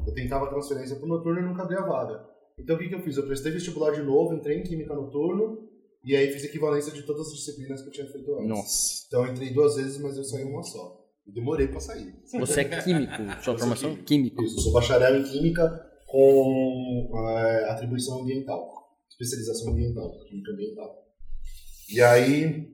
Eu 0.06 0.12
tentava 0.14 0.48
transferência 0.48 0.96
para 0.96 1.04
o 1.04 1.08
noturno 1.08 1.40
e 1.40 1.44
nunca 1.44 1.62
abria 1.62 1.80
vaga. 1.80 2.24
Então 2.58 2.76
o 2.76 2.78
que, 2.78 2.88
que 2.88 2.94
eu 2.94 3.00
fiz? 3.00 3.16
Eu 3.16 3.26
prestei 3.26 3.52
vestibular 3.52 3.92
de 3.92 4.02
novo, 4.02 4.34
entrei 4.34 4.58
em 4.58 4.62
química 4.62 4.94
noturno 4.94 5.68
e 6.04 6.14
aí 6.16 6.30
fiz 6.32 6.44
equivalência 6.44 6.92
de 6.92 7.02
todas 7.02 7.28
as 7.28 7.32
disciplinas 7.32 7.80
que 7.82 7.88
eu 7.88 7.92
tinha 7.92 8.06
feito 8.10 8.34
antes. 8.34 8.48
Nossa. 8.48 9.04
Então 9.06 9.24
eu 9.24 9.32
entrei 9.32 9.50
duas 9.52 9.76
vezes, 9.76 9.98
mas 10.00 10.16
eu 10.16 10.24
saí 10.24 10.44
uma 10.44 10.62
só. 10.62 10.98
E 11.26 11.32
demorei 11.32 11.68
para 11.68 11.80
sair. 11.80 12.14
Você 12.40 12.60
é 12.62 12.82
químico, 12.82 13.12
sua 13.42 13.54
Eu 13.54 13.58
formação? 13.58 13.90
químico. 13.90 14.04
Químico. 14.06 14.42
Isso, 14.42 14.56
eu 14.56 14.62
sou 14.62 14.72
bacharel 14.72 15.16
em 15.16 15.24
química 15.24 15.86
com 16.06 17.10
eh, 17.14 17.70
atribuição 17.70 18.22
ambiental, 18.22 18.66
especialização 19.10 19.72
ambiental, 19.72 20.10
química 20.26 20.52
ambiental. 20.52 21.07
E 21.90 22.00
aí 22.02 22.68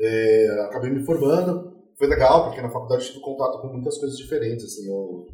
eh, 0.00 0.48
acabei 0.62 0.90
me 0.90 1.04
formando, 1.04 1.72
foi 1.96 2.08
legal 2.08 2.44
porque 2.44 2.60
na 2.60 2.70
faculdade 2.70 3.04
eu 3.04 3.08
tive 3.12 3.24
contato 3.24 3.60
com 3.60 3.68
muitas 3.68 3.98
coisas 3.98 4.18
diferentes, 4.18 4.64
assim, 4.64 4.88
eu 4.88 5.26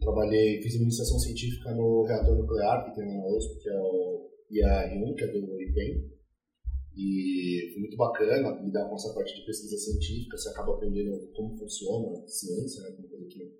trabalhei, 0.00 0.62
fiz 0.62 0.74
iniciação 0.74 1.18
científica 1.18 1.74
no 1.74 2.04
reator 2.04 2.36
nuclear 2.36 2.84
que 2.84 2.94
tem 2.94 3.06
na 3.06 3.26
USP, 3.36 3.60
que 3.60 3.68
é 3.68 3.78
o 3.78 4.30
IAR1, 4.50 5.14
que 5.14 5.24
é 5.24 5.26
do 5.28 5.60
IPEM, 5.60 6.10
e 6.96 7.70
foi 7.72 7.80
muito 7.82 7.96
bacana 7.96 8.60
lidar 8.62 8.88
com 8.88 8.94
essa 8.94 9.12
parte 9.12 9.34
de 9.34 9.44
pesquisa 9.44 9.76
científica, 9.76 10.36
você 10.36 10.48
acaba 10.48 10.74
aprendendo 10.74 11.30
como 11.34 11.56
funciona 11.56 12.18
a 12.18 12.26
ciência, 12.26 12.82
né, 12.82 12.96
como 12.96 13.08
coisa 13.08 13.26
que 13.26 13.52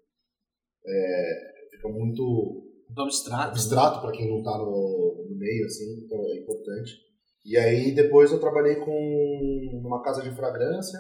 é, 0.87 1.69
fica 1.71 1.89
muito 1.89 2.67
Do 2.89 3.03
abstrato. 3.03 3.51
abstrato 3.51 4.01
para 4.01 4.13
quem 4.13 4.29
não 4.29 4.39
está 4.39 4.57
no, 4.57 5.27
no 5.29 5.37
meio, 5.37 5.67
assim, 5.67 6.01
então 6.05 6.19
é 6.31 6.39
importante. 6.39 7.08
E 7.49 7.57
aí 7.57 7.95
depois 7.95 8.31
eu 8.31 8.39
trabalhei 8.39 8.77
com 8.77 9.81
uma 9.83 10.03
casa 10.03 10.23
de 10.23 10.37
fragrância, 10.37 10.99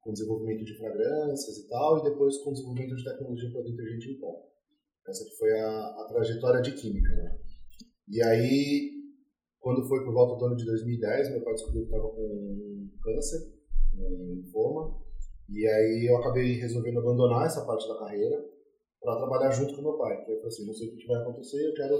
com 0.00 0.12
desenvolvimento 0.12 0.64
de 0.64 0.76
fragrâncias 0.76 1.56
e 1.56 1.68
tal, 1.68 2.00
e 2.00 2.10
depois 2.10 2.36
com 2.38 2.52
desenvolvimento 2.52 2.96
de 2.96 3.04
tecnologia 3.04 3.52
para 3.52 3.62
detergente 3.62 4.10
em 4.10 4.18
pó. 4.18 4.42
Essa 5.06 5.24
que 5.24 5.36
foi 5.36 5.52
a, 5.52 5.86
a 6.02 6.06
trajetória 6.08 6.60
de 6.60 6.72
química, 6.72 7.14
né? 7.14 7.38
E 8.08 8.20
aí, 8.24 8.90
quando 9.60 9.86
foi 9.86 10.02
por 10.04 10.12
volta 10.12 10.36
do 10.36 10.46
ano 10.46 10.56
de 10.56 10.64
2010, 10.64 11.30
meu 11.30 11.44
pai 11.44 11.54
descobriu 11.54 11.82
que 11.82 11.94
estava 11.94 12.08
com 12.08 12.90
câncer, 13.00 13.54
um 13.96 14.34
linfoma, 14.34 15.00
e 15.48 15.64
aí 15.64 16.10
eu 16.10 16.16
acabei 16.16 16.54
resolvendo 16.54 16.98
abandonar 16.98 17.46
essa 17.46 17.64
parte 17.64 17.86
da 17.86 18.00
carreira 18.00 18.44
para 19.00 19.16
trabalhar 19.16 19.52
junto 19.52 19.76
com 19.76 19.82
meu 19.82 19.96
pai. 19.96 20.16
Porque 20.16 20.32
eu 20.32 20.36
falei 20.38 20.48
assim, 20.48 20.66
não 20.66 20.74
sei 20.74 20.88
o 20.88 20.96
que 20.96 21.06
vai 21.06 21.22
acontecer, 21.22 21.68
eu 21.68 21.74
quero 21.74 21.96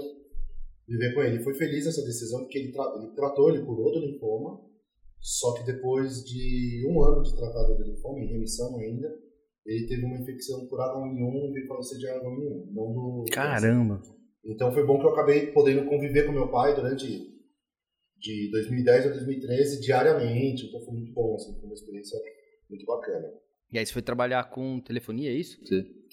viver 0.87 1.13
com 1.13 1.21
ele. 1.21 1.37
E 1.37 1.43
foi 1.43 1.53
feliz 1.53 1.85
essa 1.85 2.03
decisão, 2.03 2.41
porque 2.41 2.57
ele, 2.57 2.71
tra 2.71 2.93
ele 2.97 3.11
tratou, 3.15 3.49
ele 3.49 3.65
curou 3.65 3.91
do 3.91 3.99
linfoma, 3.99 4.61
só 5.19 5.53
que 5.53 5.65
depois 5.65 6.23
de 6.23 6.85
um 6.87 7.01
ano 7.03 7.23
de 7.23 7.35
tratado 7.35 7.75
do 7.75 7.83
linfoma, 7.83 8.19
em 8.19 8.27
remissão 8.27 8.77
ainda, 8.77 9.07
ele 9.65 9.87
teve 9.87 10.05
uma 10.05 10.19
infecção 10.19 10.67
por 10.67 10.79
H1N1 10.79 11.49
e 11.49 11.53
veio 11.53 11.67
falecer 11.67 11.97
de 11.97 12.05
H1N1, 12.05 12.71
não 12.71 12.93
do... 12.93 13.25
Caramba. 13.31 14.01
Então 14.43 14.71
foi 14.71 14.85
bom 14.85 14.99
que 14.99 15.05
eu 15.05 15.09
acabei 15.09 15.47
podendo 15.47 15.89
conviver 15.89 16.27
com 16.27 16.31
meu 16.31 16.49
pai 16.49 16.75
durante 16.75 17.33
de 18.19 18.49
2010 18.51 19.07
a 19.07 19.09
2013 19.09 19.81
diariamente, 19.81 20.67
então 20.67 20.81
foi 20.81 20.93
muito 20.93 21.11
bom, 21.13 21.35
assim, 21.35 21.53
foi 21.55 21.65
uma 21.65 21.73
experiência 21.73 22.19
muito 22.69 22.85
bacana. 22.85 23.27
E 23.71 23.79
aí 23.79 23.85
você 23.85 23.93
foi 23.93 24.01
trabalhar 24.01 24.49
com 24.49 24.79
telefonia, 24.79 25.31
é 25.31 25.33
isso? 25.33 25.59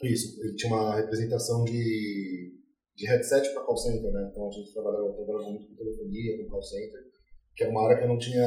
Isso, 0.03 0.43
ele 0.43 0.55
tinha 0.55 0.73
uma 0.73 0.97
representação 0.97 1.65
de, 1.65 2.55
de 3.03 3.09
headset 3.09 3.53
para 3.53 3.65
call 3.65 3.77
center, 3.77 4.13
né? 4.13 4.29
Então 4.31 4.47
a 4.47 4.51
gente 4.53 4.73
trabalhava, 4.73 5.13
trabalhava 5.13 5.51
muito 5.51 5.67
com 5.67 5.75
telefonia, 5.75 6.39
com 6.39 6.51
call 6.51 6.63
center, 6.63 7.01
que 7.57 7.65
era 7.65 7.73
uma 7.73 7.83
área 7.85 7.99
que 7.99 8.05
eu 8.05 8.09
não 8.09 8.19
tinha 8.19 8.47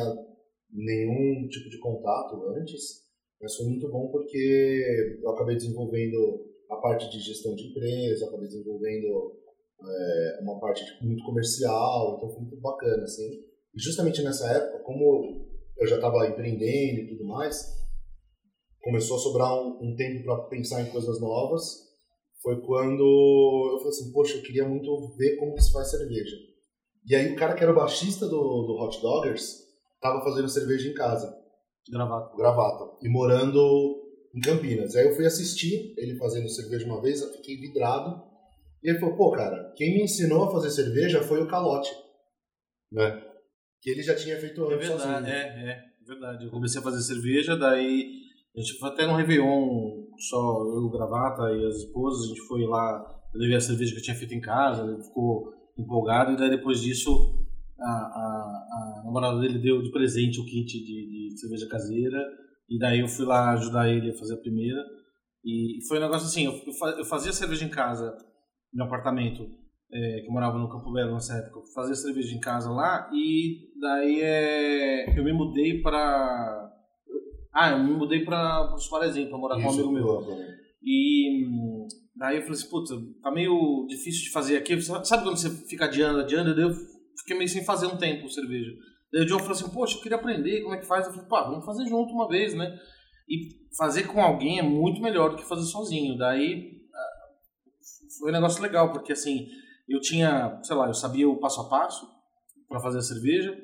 nenhum 0.71 1.45
tipo 1.49 1.69
de 1.69 1.77
contato 1.79 2.41
antes, 2.57 3.03
mas 3.41 3.53
foi 3.53 3.65
muito 3.67 3.89
bom 3.91 4.07
porque 4.07 5.19
eu 5.21 5.29
acabei 5.29 5.57
desenvolvendo 5.57 6.45
a 6.69 6.77
parte 6.77 7.09
de 7.09 7.19
gestão 7.19 7.53
de 7.53 7.69
empresa, 7.69 8.27
acabei 8.27 8.47
desenvolvendo 8.47 9.37
é, 9.83 10.39
uma 10.41 10.57
parte 10.57 10.83
muito 11.03 11.25
comercial, 11.25 12.15
então 12.15 12.29
foi 12.29 12.43
muito 12.43 12.61
bacana, 12.61 13.03
assim. 13.03 13.29
E 13.75 13.81
justamente 13.81 14.23
nessa 14.23 14.49
época, 14.49 14.83
como 14.83 15.45
eu 15.77 15.85
já 15.85 15.97
estava 15.97 16.29
empreendendo 16.29 17.01
e 17.01 17.07
tudo 17.09 17.25
mais, 17.25 17.75
começou 18.81 19.17
a 19.17 19.19
sobrar 19.19 19.53
um, 19.53 19.79
um 19.81 19.95
tempo 19.97 20.23
para 20.23 20.43
pensar 20.43 20.81
em 20.81 20.91
coisas 20.91 21.19
novas. 21.19 21.84
Foi 22.45 22.61
quando 22.61 23.01
eu 23.73 23.77
falei 23.79 23.89
assim, 23.89 24.11
poxa, 24.11 24.37
eu 24.37 24.43
queria 24.43 24.69
muito 24.69 25.15
ver 25.17 25.35
como 25.37 25.55
que 25.55 25.63
se 25.63 25.71
faz 25.71 25.89
cerveja. 25.89 26.35
E 27.07 27.15
aí 27.15 27.33
o 27.33 27.35
cara 27.35 27.55
que 27.55 27.63
era 27.63 27.71
o 27.71 27.75
baixista 27.75 28.27
do, 28.27 28.37
do 28.37 28.77
Hot 28.79 29.01
Doggers 29.01 29.61
estava 29.95 30.23
fazendo 30.23 30.47
cerveja 30.47 30.87
em 30.87 30.93
casa, 30.93 31.35
Gravado. 31.89 32.37
gravata, 32.37 32.97
e 33.01 33.09
morando 33.09 33.59
em 34.35 34.39
Campinas. 34.41 34.95
Aí 34.95 35.07
eu 35.07 35.15
fui 35.15 35.25
assistir 35.25 35.95
ele 35.97 36.17
fazendo 36.17 36.47
cerveja 36.47 36.85
uma 36.85 37.01
vez, 37.01 37.19
eu 37.21 37.31
fiquei 37.33 37.57
vidrado. 37.57 38.21
E 38.83 38.91
ele 38.91 38.99
falou, 38.99 39.15
pô, 39.17 39.31
cara, 39.31 39.73
quem 39.75 39.95
me 39.95 40.03
ensinou 40.03 40.43
a 40.43 40.51
fazer 40.51 40.69
cerveja 40.69 41.23
foi 41.23 41.41
o 41.41 41.47
Calote, 41.47 41.89
né? 42.91 43.23
Que 43.81 43.89
ele 43.89 44.03
já 44.03 44.15
tinha 44.15 44.37
feito 44.39 44.61
É 44.71 44.75
antes 44.75 44.87
verdade, 44.87 45.01
sozinho. 45.01 45.27
é, 45.35 45.71
é 45.71 45.83
verdade. 46.07 46.45
Eu 46.45 46.51
comecei 46.51 46.79
a 46.79 46.83
fazer 46.83 47.01
cerveja, 47.01 47.57
daí 47.57 48.05
a 48.55 48.59
gente 48.59 48.77
foi 48.77 48.89
até 48.89 49.07
no 49.07 49.15
Réveillon, 49.15 50.04
só 50.17 50.63
eu, 50.65 50.89
Gravata 50.89 51.51
e 51.51 51.65
as 51.65 51.77
esposas, 51.77 52.25
a 52.25 52.27
gente 52.29 52.41
foi 52.47 52.65
lá, 52.65 53.05
eu 53.33 53.39
levei 53.39 53.55
a 53.55 53.61
cerveja 53.61 53.91
que 53.93 53.99
eu 53.99 54.03
tinha 54.03 54.15
feito 54.15 54.33
em 54.33 54.41
casa, 54.41 54.83
ele 54.83 55.03
ficou 55.03 55.53
empolgado, 55.77 56.31
e 56.31 56.37
daí 56.37 56.49
depois 56.49 56.81
disso 56.81 57.45
a, 57.79 57.89
a, 57.89 58.99
a 58.99 59.03
namorada 59.05 59.39
dele 59.39 59.59
deu 59.59 59.81
de 59.81 59.91
presente 59.91 60.39
o 60.39 60.45
kit 60.45 60.71
de, 60.79 61.29
de 61.33 61.39
cerveja 61.39 61.67
caseira, 61.67 62.19
e 62.69 62.79
daí 62.79 62.99
eu 63.01 63.07
fui 63.07 63.25
lá 63.25 63.51
ajudar 63.53 63.89
ele 63.89 64.11
a 64.11 64.17
fazer 64.17 64.35
a 64.35 64.41
primeira, 64.41 64.81
e 65.43 65.79
foi 65.87 65.97
um 65.97 66.01
negócio 66.01 66.27
assim, 66.27 66.45
eu, 66.45 66.53
eu 66.65 66.73
fa- 66.73 66.95
eu 66.97 67.05
fazia 67.05 67.31
cerveja 67.33 67.65
em 67.65 67.69
casa, 67.69 68.15
no 68.73 68.83
apartamento, 68.85 69.47
é, 69.91 70.21
que 70.21 70.27
eu 70.27 70.31
morava 70.33 70.57
no 70.57 70.67
Campo 70.69 70.91
Belo 70.91 71.13
nessa 71.13 71.35
época, 71.37 71.59
eu 71.59 71.65
fazia 71.73 71.93
cerveja 71.95 72.33
em 72.35 72.39
casa 72.39 72.69
lá 72.71 73.09
e 73.13 73.69
daí 73.79 74.19
é, 74.21 75.17
eu 75.19 75.23
me 75.23 75.31
mudei 75.31 75.81
para 75.81 76.64
ah, 77.55 77.71
eu 77.71 77.79
me 77.79 77.93
mudei 77.93 78.25
para 78.25 78.75
os 78.75 78.87
Parazinho 78.89 79.29
para 79.29 79.37
morar 79.37 79.55
com 79.55 79.61
um 79.61 79.69
Isso, 79.69 79.79
amigo 79.79 79.91
meu. 79.93 80.55
E 80.83 81.47
hum, 81.47 81.87
daí 82.13 82.35
eu 82.35 82.41
falei 82.41 82.57
assim, 82.57 82.69
putz, 82.69 82.91
tá 83.21 83.31
meio 83.31 83.85
difícil 83.87 84.25
de 84.25 84.31
fazer 84.31 84.57
aqui. 84.57 84.79
Sabe 84.81 85.23
quando 85.23 85.37
você 85.37 85.49
fica 85.49 85.85
adiando, 85.85 86.19
adiando? 86.19 86.53
Daí 86.53 86.65
eu 86.65 86.73
fiquei 87.17 87.37
meio 87.37 87.49
sem 87.49 87.63
fazer 87.63 87.87
um 87.87 87.97
tempo 87.97 88.29
cerveja. 88.29 88.71
Daí 89.11 89.23
o 89.23 89.25
John 89.25 89.39
falou 89.39 89.53
assim, 89.53 89.69
poxa, 89.69 89.97
eu 89.97 90.01
queria 90.01 90.17
aprender 90.17 90.63
como 90.63 90.75
é 90.75 90.77
que 90.77 90.85
faz. 90.85 91.07
Eu 91.07 91.13
falei, 91.13 91.29
pá, 91.29 91.43
vamos 91.43 91.65
fazer 91.65 91.85
junto 91.87 92.13
uma 92.13 92.27
vez, 92.27 92.53
né? 92.53 92.77
E 93.29 93.49
fazer 93.77 94.03
com 94.03 94.21
alguém 94.21 94.59
é 94.59 94.63
muito 94.63 95.01
melhor 95.01 95.29
do 95.29 95.37
que 95.37 95.47
fazer 95.47 95.63
sozinho. 95.63 96.17
Daí 96.17 96.73
ah, 96.93 98.19
foi 98.19 98.31
um 98.31 98.33
negócio 98.33 98.61
legal, 98.61 98.91
porque 98.91 99.13
assim, 99.13 99.47
eu 99.87 100.01
tinha, 100.01 100.59
sei 100.61 100.75
lá, 100.75 100.87
eu 100.87 100.93
sabia 100.93 101.29
o 101.29 101.39
passo 101.39 101.61
a 101.61 101.69
passo 101.69 102.05
para 102.67 102.81
fazer 102.81 102.97
a 102.97 103.01
cerveja. 103.01 103.57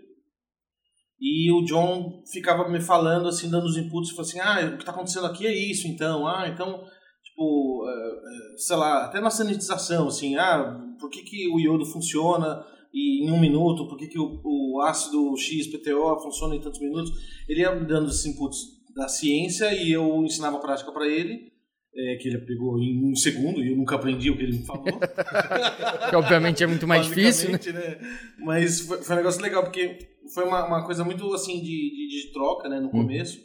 E 1.21 1.51
o 1.51 1.63
John 1.63 2.23
ficava 2.25 2.67
me 2.67 2.81
falando, 2.81 3.27
assim, 3.27 3.47
dando 3.47 3.67
os 3.67 3.77
inputs, 3.77 4.09
falou 4.09 4.23
assim, 4.27 4.39
ah, 4.39 4.73
o 4.73 4.77
que 4.79 4.83
tá 4.83 4.91
acontecendo 4.91 5.27
aqui 5.27 5.45
é 5.45 5.55
isso, 5.55 5.87
então, 5.87 6.27
ah, 6.27 6.47
então, 6.47 6.83
tipo, 7.23 7.85
eh, 7.87 7.93
eh, 7.93 8.57
sei 8.57 8.75
lá, 8.75 9.05
até 9.05 9.21
na 9.21 9.29
sanitização, 9.29 10.07
assim, 10.07 10.35
ah, 10.35 10.81
por 10.99 11.11
que, 11.11 11.21
que 11.21 11.47
o 11.49 11.59
iodo 11.59 11.85
funciona 11.85 12.65
e 12.91 13.23
em 13.23 13.31
um 13.31 13.39
minuto, 13.39 13.87
por 13.87 13.97
que, 13.99 14.07
que 14.07 14.17
o, 14.17 14.41
o 14.43 14.81
ácido 14.81 15.37
XPTO 15.37 16.19
funciona 16.23 16.55
em 16.55 16.59
tantos 16.59 16.79
minutos, 16.79 17.11
ele 17.47 17.61
ia 17.61 17.75
dando 17.75 18.09
esses 18.09 18.25
inputs 18.25 18.57
da 18.95 19.07
ciência 19.07 19.71
e 19.73 19.91
eu 19.91 20.23
ensinava 20.23 20.57
a 20.57 20.61
prática 20.61 20.91
para 20.91 21.07
ele, 21.07 21.50
eh, 21.95 22.15
que 22.21 22.27
ele 22.29 22.39
pegou 22.39 22.79
em 22.79 23.11
um 23.11 23.15
segundo 23.15 23.61
e 23.63 23.71
eu 23.71 23.75
nunca 23.77 23.95
aprendi 23.95 24.29
o 24.29 24.37
que 24.37 24.43
ele 24.43 24.57
me 24.57 24.65
falou. 24.65 24.85
Que 26.09 26.15
obviamente 26.15 26.63
é 26.63 26.67
muito 26.67 26.87
mais 26.87 27.05
difícil, 27.05 27.51
né? 27.51 27.59
Né? 27.73 27.99
Mas 28.39 28.81
foi, 28.81 29.01
foi 29.01 29.15
um 29.15 29.17
negócio 29.19 29.41
legal, 29.41 29.63
porque 29.63 29.97
foi 30.33 30.43
uma, 30.45 30.65
uma 30.65 30.85
coisa 30.85 31.03
muito 31.03 31.33
assim 31.33 31.59
de, 31.61 31.63
de, 31.65 32.07
de 32.27 32.33
troca, 32.33 32.67
né, 32.69 32.79
no 32.79 32.85
Uhum. 32.85 32.91
começo. 32.91 33.39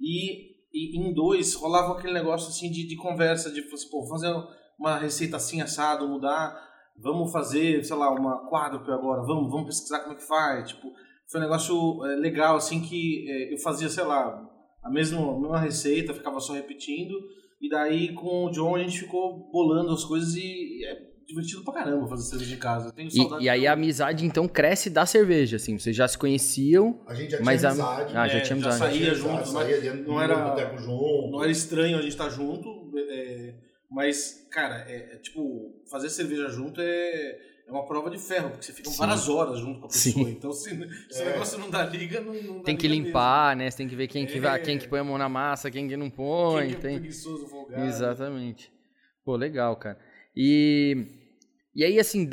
E, 0.00 0.52
e 0.72 0.98
em 0.98 1.12
dois 1.14 1.54
rolava 1.54 1.92
aquele 1.98 2.12
negócio 2.12 2.48
assim 2.48 2.70
de, 2.70 2.86
de 2.86 2.96
conversa, 2.96 3.50
de 3.50 3.60
assim, 3.60 3.88
pô, 3.90 4.06
fazer 4.06 4.32
uma 4.78 4.98
receita 4.98 5.36
assim, 5.36 5.60
assado, 5.60 6.08
mudar, 6.08 6.54
vamos 6.98 7.30
fazer, 7.32 7.84
sei 7.84 7.96
lá, 7.96 8.10
uma 8.12 8.48
quádruple 8.48 8.92
agora, 8.92 9.22
vamos, 9.22 9.50
vamos 9.50 9.66
pesquisar 9.66 10.00
como 10.00 10.14
é 10.14 10.16
que 10.16 10.26
faz. 10.26 10.70
Tipo, 10.70 10.88
foi 11.30 11.40
um 11.40 11.44
negócio 11.44 12.04
é, 12.06 12.16
legal, 12.16 12.56
assim, 12.56 12.80
que 12.80 13.24
é, 13.28 13.54
eu 13.54 13.58
fazia, 13.58 13.88
sei 13.88 14.04
lá, 14.04 14.48
a 14.82 14.90
mesma, 14.90 15.20
a 15.20 15.38
mesma 15.38 15.60
receita, 15.60 16.12
ficava 16.14 16.40
só 16.40 16.52
repetindo. 16.54 17.14
E 17.62 17.68
daí 17.68 18.12
com 18.12 18.46
o 18.46 18.50
John 18.50 18.74
a 18.74 18.80
gente 18.80 18.98
ficou 18.98 19.48
bolando 19.52 19.92
as 19.92 20.04
coisas 20.04 20.34
e 20.34 20.84
é 20.84 21.12
divertido 21.24 21.62
pra 21.64 21.72
caramba 21.74 22.08
fazer 22.08 22.24
cerveja 22.28 22.54
em 22.56 22.58
casa. 22.58 22.88
Eu 22.88 22.92
tenho 22.92 23.10
saudade 23.10 23.42
E, 23.42 23.46
e 23.46 23.48
aí 23.48 23.60
de- 23.60 23.66
a 23.68 23.72
amizade 23.72 24.26
então 24.26 24.48
cresce 24.48 24.90
da 24.90 25.06
cerveja, 25.06 25.56
assim. 25.56 25.78
Vocês 25.78 25.94
já 25.94 26.06
se 26.08 26.18
conheciam, 26.18 27.00
A 27.06 27.14
gente 27.14 27.30
já 27.30 27.36
tinha 27.38 27.44
mas 27.46 27.64
a... 27.64 27.68
amizade. 27.70 28.12
Ah, 28.16 28.28
já 28.28 28.38
É, 28.38 28.40
tinha 28.40 28.58
já 28.58 28.70
amizade. 28.70 28.78
saía 28.78 29.00
Tinha 29.04 29.14
junto, 29.14 29.48
saía 29.48 29.80
dentro 29.80 29.98
não 30.00 30.14
do 30.16 30.20
era-. 30.20 30.80
Não 31.30 31.42
era 31.42 31.50
estranho 31.52 31.96
a 31.96 32.02
gente 32.02 32.10
estar 32.10 32.28
junto, 32.28 32.90
é, 33.08 33.54
mas, 33.90 34.46
cara, 34.50 34.84
é, 34.88 35.14
é, 35.14 35.16
tipo, 35.18 35.82
fazer 35.90 36.10
cerveja 36.10 36.48
junto 36.48 36.80
é, 36.80 37.38
é 37.72 37.76
é 37.76 37.80
uma 37.80 37.86
prova 37.86 38.10
de 38.10 38.18
ferro, 38.18 38.50
porque 38.50 38.64
você 38.66 38.72
fica 38.72 38.90
Sim. 38.90 38.98
várias 38.98 39.28
horas 39.28 39.58
junto 39.58 39.80
com 39.80 39.86
a 39.86 39.88
pessoa. 39.88 40.24
Sim. 40.26 40.30
Então, 40.30 40.52
se, 40.52 40.70
se 41.10 41.22
É. 41.22 41.22
o 41.22 41.30
negócio 41.32 41.58
não 41.58 41.70
dá 41.70 41.84
liga, 41.84 42.20
não, 42.20 42.34
não 42.34 42.58
dá 42.58 42.64
Tem 42.64 42.76
que 42.76 42.88
liga 42.88 43.06
limpar, 43.06 43.56
né? 43.56 43.70
Você 43.70 43.76
tem 43.78 43.88
que 43.88 43.96
ver 43.96 44.08
quem 44.08 44.26
que, 44.26 44.38
vai, 44.40 44.60
É. 44.60 44.62
quem 44.62 44.78
que 44.78 44.88
põe 44.88 45.00
a 45.00 45.04
mão 45.04 45.18
na 45.18 45.28
massa, 45.28 45.70
quem 45.70 45.88
que 45.88 45.96
não 45.96 46.06
mesmo. 46.06 46.16
põe. 46.16 46.62
Quem 46.62 46.70
que 46.70 46.76
é 46.76 46.80
tem... 46.80 46.98
preguiçoso, 46.98 47.46
folgado. 47.46 47.84
Exatamente. 47.84 48.72
Pô, 49.24 49.36
legal, 49.36 49.76
cara. 49.76 49.98
E, 50.36 51.06
e 51.74 51.84
aí, 51.84 51.98
assim, 51.98 52.28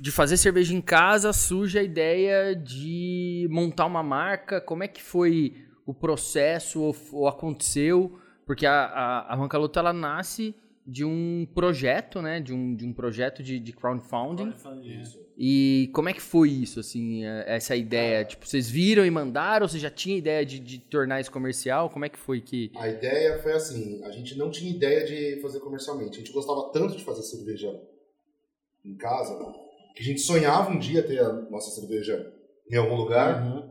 de 0.00 0.10
fazer 0.10 0.36
cerveja 0.36 0.74
em 0.74 0.80
casa 0.80 1.32
surge 1.32 1.78
a 1.78 1.82
ideia 1.82 2.54
de 2.54 3.46
montar 3.50 3.86
uma 3.86 4.02
marca. 4.02 4.60
Como 4.60 4.82
é 4.82 4.88
que 4.88 5.02
foi 5.02 5.54
o 5.86 5.94
processo 5.94 6.80
ou, 6.80 6.96
ou 7.12 7.28
aconteceu? 7.28 8.18
Porque 8.46 8.64
a, 8.64 8.84
a, 8.84 9.32
a 9.32 9.36
Rancaloto, 9.36 9.78
ela 9.78 9.92
nasce 9.92 10.54
de 10.86 11.04
um 11.04 11.46
projeto, 11.54 12.22
né? 12.22 12.38
De 12.40 12.52
um, 12.54 12.74
de 12.74 12.86
um 12.86 12.92
projeto 12.92 13.42
de, 13.42 13.58
de 13.58 13.72
crowdfunding. 13.72 14.52
Crowdfunding, 14.52 15.00
Isso. 15.00 15.26
E 15.38 15.90
como 15.92 16.08
é 16.08 16.14
que 16.14 16.22
foi 16.22 16.48
isso, 16.48 16.80
assim, 16.80 17.24
é- 17.26 17.44
essa 17.56 17.76
ideia? 17.76 18.24
Tipo, 18.24 18.46
vocês 18.46 18.70
viram 18.70 19.04
e 19.04 19.10
mandaram? 19.10 19.64
Ou 19.64 19.68
você 19.68 19.78
já 19.78 19.90
tinha 19.90 20.16
ideia 20.16 20.46
de, 20.46 20.58
de 20.58 20.78
tornar 20.78 21.20
isso 21.20 21.30
comercial? 21.30 21.90
Como 21.90 22.04
é 22.06 22.08
que 22.08 22.18
foi 22.18 22.40
que... 22.40 22.70
A 22.76 22.88
ideia 22.88 23.38
foi 23.42 23.52
assim, 23.52 24.02
a 24.04 24.10
gente 24.12 24.38
não 24.38 24.50
tinha 24.50 24.70
ideia 24.70 25.04
de 25.04 25.40
fazer 25.42 25.60
comercialmente. 25.60 26.12
A 26.16 26.18
gente 26.20 26.32
gostava 26.32 26.70
tanto 26.72 26.96
de 26.96 27.04
fazer 27.04 27.22
cerveja 27.22 27.68
em 28.84 28.96
casa, 28.96 29.36
que 29.94 30.02
a 30.02 30.04
gente 30.06 30.20
sonhava 30.20 30.70
um 30.70 30.78
dia 30.78 31.02
ter 31.02 31.18
a 31.20 31.32
nossa 31.50 31.70
cerveja 31.78 32.32
em 32.70 32.76
algum 32.76 32.94
lugar, 32.96 33.42
Uhum. 33.44 33.70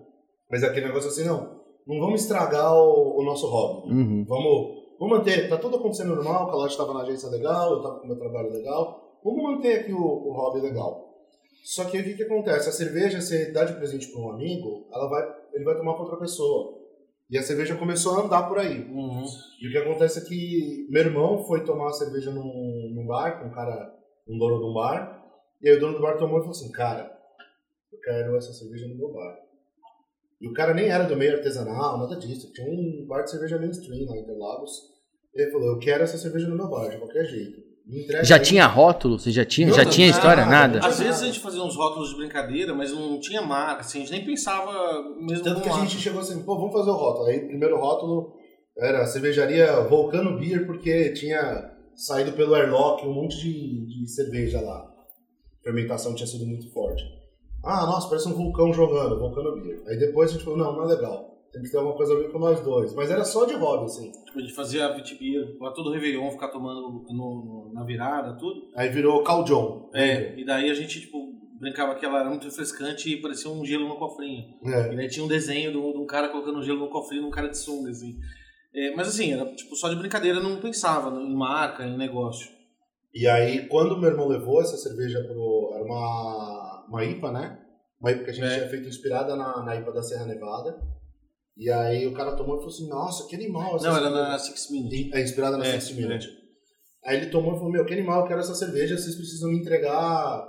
mas 0.52 0.62
é 0.62 0.68
aquele 0.68 0.86
negócio 0.88 1.10
assim, 1.10 1.24
não, 1.24 1.62
não 1.88 2.00
vamos 2.00 2.22
estragar 2.22 2.72
o, 2.74 3.20
o 3.20 3.24
nosso 3.24 3.48
hobby. 3.48 3.92
Uhum. 3.94 4.24
Vamos, 4.26 4.85
vamos 5.00 5.18
manter, 5.20 5.50
tá 5.50 5.58
tudo 5.58 5.78
acontecendo 5.78 6.16
normal, 6.16 6.46
o 6.46 6.52
Calate 6.52 6.72
estava 6.72 6.94
na 6.94 7.02
agência 7.02 7.30
legal, 7.30 7.72
eu 7.72 7.78
estava 7.78 8.00
com 8.00 8.08
meu 8.08 8.18
trabalho 8.18 8.52
legal, 8.52 9.20
vamos 9.24 9.44
manter 9.44 9.80
aqui 9.80 9.92
o, 9.92 10.02
o 10.02 10.32
hobby 10.34 10.62
legal. 10.62 11.06
Só 11.64 11.86
que 11.86 11.98
aí 11.98 12.04
o 12.04 12.06
que, 12.06 12.16
que 12.16 12.24
acontece? 12.24 12.70
A 12.70 12.72
cerveja, 12.72 13.20
você 13.20 13.52
dá 13.52 13.66
de 13.66 13.74
presente 13.74 14.08
para 14.12 14.22
um 14.22 14.32
amigo, 14.32 14.88
ela 14.94 15.10
vai, 15.10 15.36
ele 15.54 15.64
vai 15.64 15.76
tomar 15.76 15.94
para 15.94 16.04
outra 16.04 16.20
pessoa. 16.20 16.86
E 17.28 17.38
a 17.40 17.42
cerveja 17.42 17.76
começou 17.76 18.20
a 18.20 18.26
andar 18.26 18.44
por 18.44 18.60
aí. 18.60 18.82
Uhum. 18.88 19.26
E 19.60 19.68
o 19.68 19.72
que 19.72 19.78
acontece 19.80 20.20
é 20.20 20.24
que 20.24 20.88
meu 20.92 21.02
irmão 21.02 21.44
foi 21.44 21.64
tomar 21.64 21.92
cerveja 21.94 22.30
num, 22.30 22.92
num 22.94 23.08
bar, 23.08 23.40
com 23.40 23.48
um 23.48 23.52
cara, 23.52 23.92
um 24.28 24.38
dono 24.38 24.60
de 24.60 24.66
um 24.66 24.74
bar, 24.76 25.24
e 25.60 25.70
aí 25.70 25.76
o 25.76 25.80
dono 25.80 25.96
do 25.96 26.04
bar 26.04 26.18
tomou 26.18 26.38
e 26.38 26.42
falou 26.42 26.52
assim, 26.52 26.72
cara, 26.72 27.12
eu 27.92 28.00
quero 28.00 28.38
essa 28.38 28.54
cerveja 28.54 28.88
no 28.88 28.96
meu 28.96 29.12
bar. 29.12 29.45
E 30.42 30.48
o 30.48 30.54
cara 30.54 30.74
nem 30.74 30.90
era 30.90 31.06
do 31.06 31.16
meio 31.16 31.36
artesanal, 31.36 31.98
nada 31.98 32.16
disso, 32.18 32.52
tinha 32.52 32.68
um 32.68 33.06
bar 33.08 33.24
de 33.24 33.32
cerveja 33.32 33.58
mainstream 33.58 34.06
lá 34.06 34.18
em 34.18 34.22
Interlagos. 34.22 34.72
Ele 35.34 35.52
falou, 35.52 35.68
eu 35.70 35.80
quero 35.80 36.04
essa 36.04 36.18
cerveja 36.18 36.48
no 36.48 36.56
meu 36.56 36.70
bar, 36.70 36.90
de 36.90 36.98
qualquer 36.98 37.26
jeito. 37.26 37.66
Já 38.24 38.38
aí. 38.38 38.42
tinha 38.42 38.66
rótulo? 38.66 39.20
Você 39.20 39.32
já 39.32 39.46
tinha, 39.46 39.68
Não, 39.68 39.76
já 39.76 39.84
não, 39.84 39.92
tinha 39.92 40.08
nada, 40.08 40.18
história? 40.18 40.46
Nada? 40.46 40.80
Às 40.80 41.00
vezes 41.00 41.22
a 41.22 41.26
gente 41.28 41.40
fazia 41.40 41.62
uns 41.62 41.76
rótulos 41.76 42.10
de 42.10 42.16
brincadeira, 42.16 42.74
mas 42.74 42.92
não 42.92 43.20
tinha 43.20 43.42
marca, 43.42 43.82
assim, 43.82 44.00
a 44.00 44.02
gente 44.02 44.12
nem 44.12 44.26
pensava 44.26 44.72
mesmo 45.20 45.44
Tanto 45.44 45.62
que 45.62 45.70
a 45.70 45.80
gente 45.80 45.98
chegou 45.98 46.22
assim, 46.22 46.44
pô, 46.44 46.56
vamos 46.58 46.74
fazer 46.74 46.90
o 46.90 46.96
rótulo. 46.96 47.28
Aí 47.28 47.38
o 47.38 47.48
primeiro 47.48 47.80
rótulo 47.80 48.34
era 48.78 49.04
a 49.04 49.06
cervejaria 49.06 49.82
Volcano 49.82 50.38
Beer, 50.40 50.66
porque 50.66 51.14
tinha 51.14 51.72
saído 51.96 52.34
pelo 52.34 52.56
airlock 52.56 53.06
um 53.06 53.14
monte 53.14 53.38
de, 53.38 53.86
de 53.86 54.10
cerveja 54.10 54.60
lá. 54.60 54.80
A 54.80 55.64
fermentação 55.64 56.16
tinha 56.16 56.28
sido 56.28 56.46
muito 56.46 56.72
forte. 56.74 57.04
Ah, 57.66 57.86
nossa, 57.86 58.08
parece 58.08 58.28
um 58.28 58.34
vulcão 58.34 58.72
jogando, 58.74 59.20
Volcano 59.20 59.54
Beer. 59.56 59.82
Aí 59.88 59.98
depois 59.98 60.30
a 60.30 60.34
gente 60.34 60.44
falou, 60.46 60.60
não, 60.60 60.74
não 60.74 60.84
é 60.84 60.96
legal. 60.96 61.34
Tem 61.52 61.62
que 61.64 61.72
ter 61.72 61.78
alguma 61.78 61.96
coisa 61.96 62.14
a 62.14 62.18
ver 62.18 62.32
com 62.32 62.38
nós 62.40 62.60
dois. 62.62 62.94
Mas 62.94 63.10
era 63.10 63.24
só 63.24 63.46
de 63.46 63.54
hobby, 63.56 63.86
assim. 63.86 64.12
Tipo, 64.26 64.40
a 64.40 64.42
gente 64.42 64.54
fazia 64.54 64.94
vitibia 64.94 65.42
pra 65.58 65.72
todo 65.72 65.92
Réveillon 65.92 66.30
ficar 66.32 66.50
tomando 66.50 66.82
no, 66.82 67.14
no- 67.14 67.72
na 67.74 67.84
virada, 67.86 68.38
tudo. 68.38 68.68
Aí 68.76 68.90
virou 68.90 69.24
Cal 69.24 69.44
John. 69.46 69.90
É, 69.94 70.38
e 70.38 70.46
daí 70.46 70.70
a 70.70 70.74
gente, 70.74 71.00
tipo, 71.00 71.18
brincava 71.60 71.96
que 71.96 72.06
ela 72.06 72.20
era 72.20 72.30
muito 72.30 72.44
refrescante 72.44 73.10
e 73.10 73.22
parecia 73.22 73.50
um 73.50 73.64
gelo 73.66 73.88
no 73.88 73.96
cofrinho. 73.96 74.44
É. 74.66 74.94
E 74.94 74.96
daí 74.98 75.08
tinha 75.08 75.24
um 75.26 75.30
desenho 75.30 75.72
de 75.72 75.78
um, 75.78 75.94
de 75.94 75.98
um 75.98 76.06
cara 76.06 76.28
colocando 76.28 76.62
gelo 76.62 76.80
no 76.82 76.90
cofrinho 76.90 77.22
num 77.24 77.32
cara 77.32 77.48
de 77.48 77.58
sunga, 77.58 77.90
assim. 77.90 78.18
É, 78.76 78.94
mas 78.94 79.08
assim, 79.08 79.32
era 79.32 79.46
tipo 79.56 79.74
só 79.78 79.88
de 79.88 79.96
brincadeira, 79.96 80.42
não 80.42 80.58
pensava 80.60 81.10
em 81.22 81.34
marca, 81.34 81.86
em 81.86 81.98
negócio. 81.98 82.54
E 83.14 83.26
aí, 83.30 83.66
quando 83.70 83.98
meu 83.98 84.10
irmão 84.10 84.28
levou 84.28 84.60
essa 84.62 84.76
cerveja 84.76 85.24
pro. 85.24 85.72
Era 85.74 85.86
uma, 85.86 86.55
uma 86.88 87.04
IPA, 87.04 87.32
né? 87.32 87.60
Uma 88.00 88.12
IPA 88.12 88.24
que 88.24 88.30
a 88.30 88.34
gente 88.34 88.46
É. 88.46 88.56
tinha 88.58 88.70
feito 88.70 88.88
inspirada 88.88 89.36
na, 89.36 89.64
na 89.64 89.76
IPA 89.76 89.92
da 89.94 90.04
Serra 90.04 90.26
Nevada. 90.26 90.76
E 91.58 91.70
aí 91.72 92.06
o 92.06 92.14
cara 92.14 92.36
tomou 92.36 92.56
e 92.56 92.60
falou 92.60 92.74
assim: 92.74 92.88
Nossa, 92.90 93.28
que 93.28 93.36
animal 93.36 93.76
essa 93.78 93.88
Não, 93.88 93.96
era 93.98 94.06
cerveja." 94.08 94.28
na 94.30 94.40
Six 94.40 94.70
Minutes. 94.72 95.14
É 95.14 95.22
inspirada 95.22 95.58
na 95.58 95.66
É, 95.66 95.80
Six 95.80 95.98
Minute. 95.98 96.28
Aí 97.06 97.18
ele 97.18 97.28
tomou 97.30 97.54
e 97.54 97.58
falou: 97.58 97.72
Meu, 97.72 97.86
que 97.86 97.94
animal, 97.94 98.22
eu 98.22 98.28
quero 98.28 98.40
essa 98.42 98.56
cerveja, 98.56 98.98
vocês 98.98 99.16
precisam 99.16 99.50
me 99.52 99.60
entregar 99.60 100.46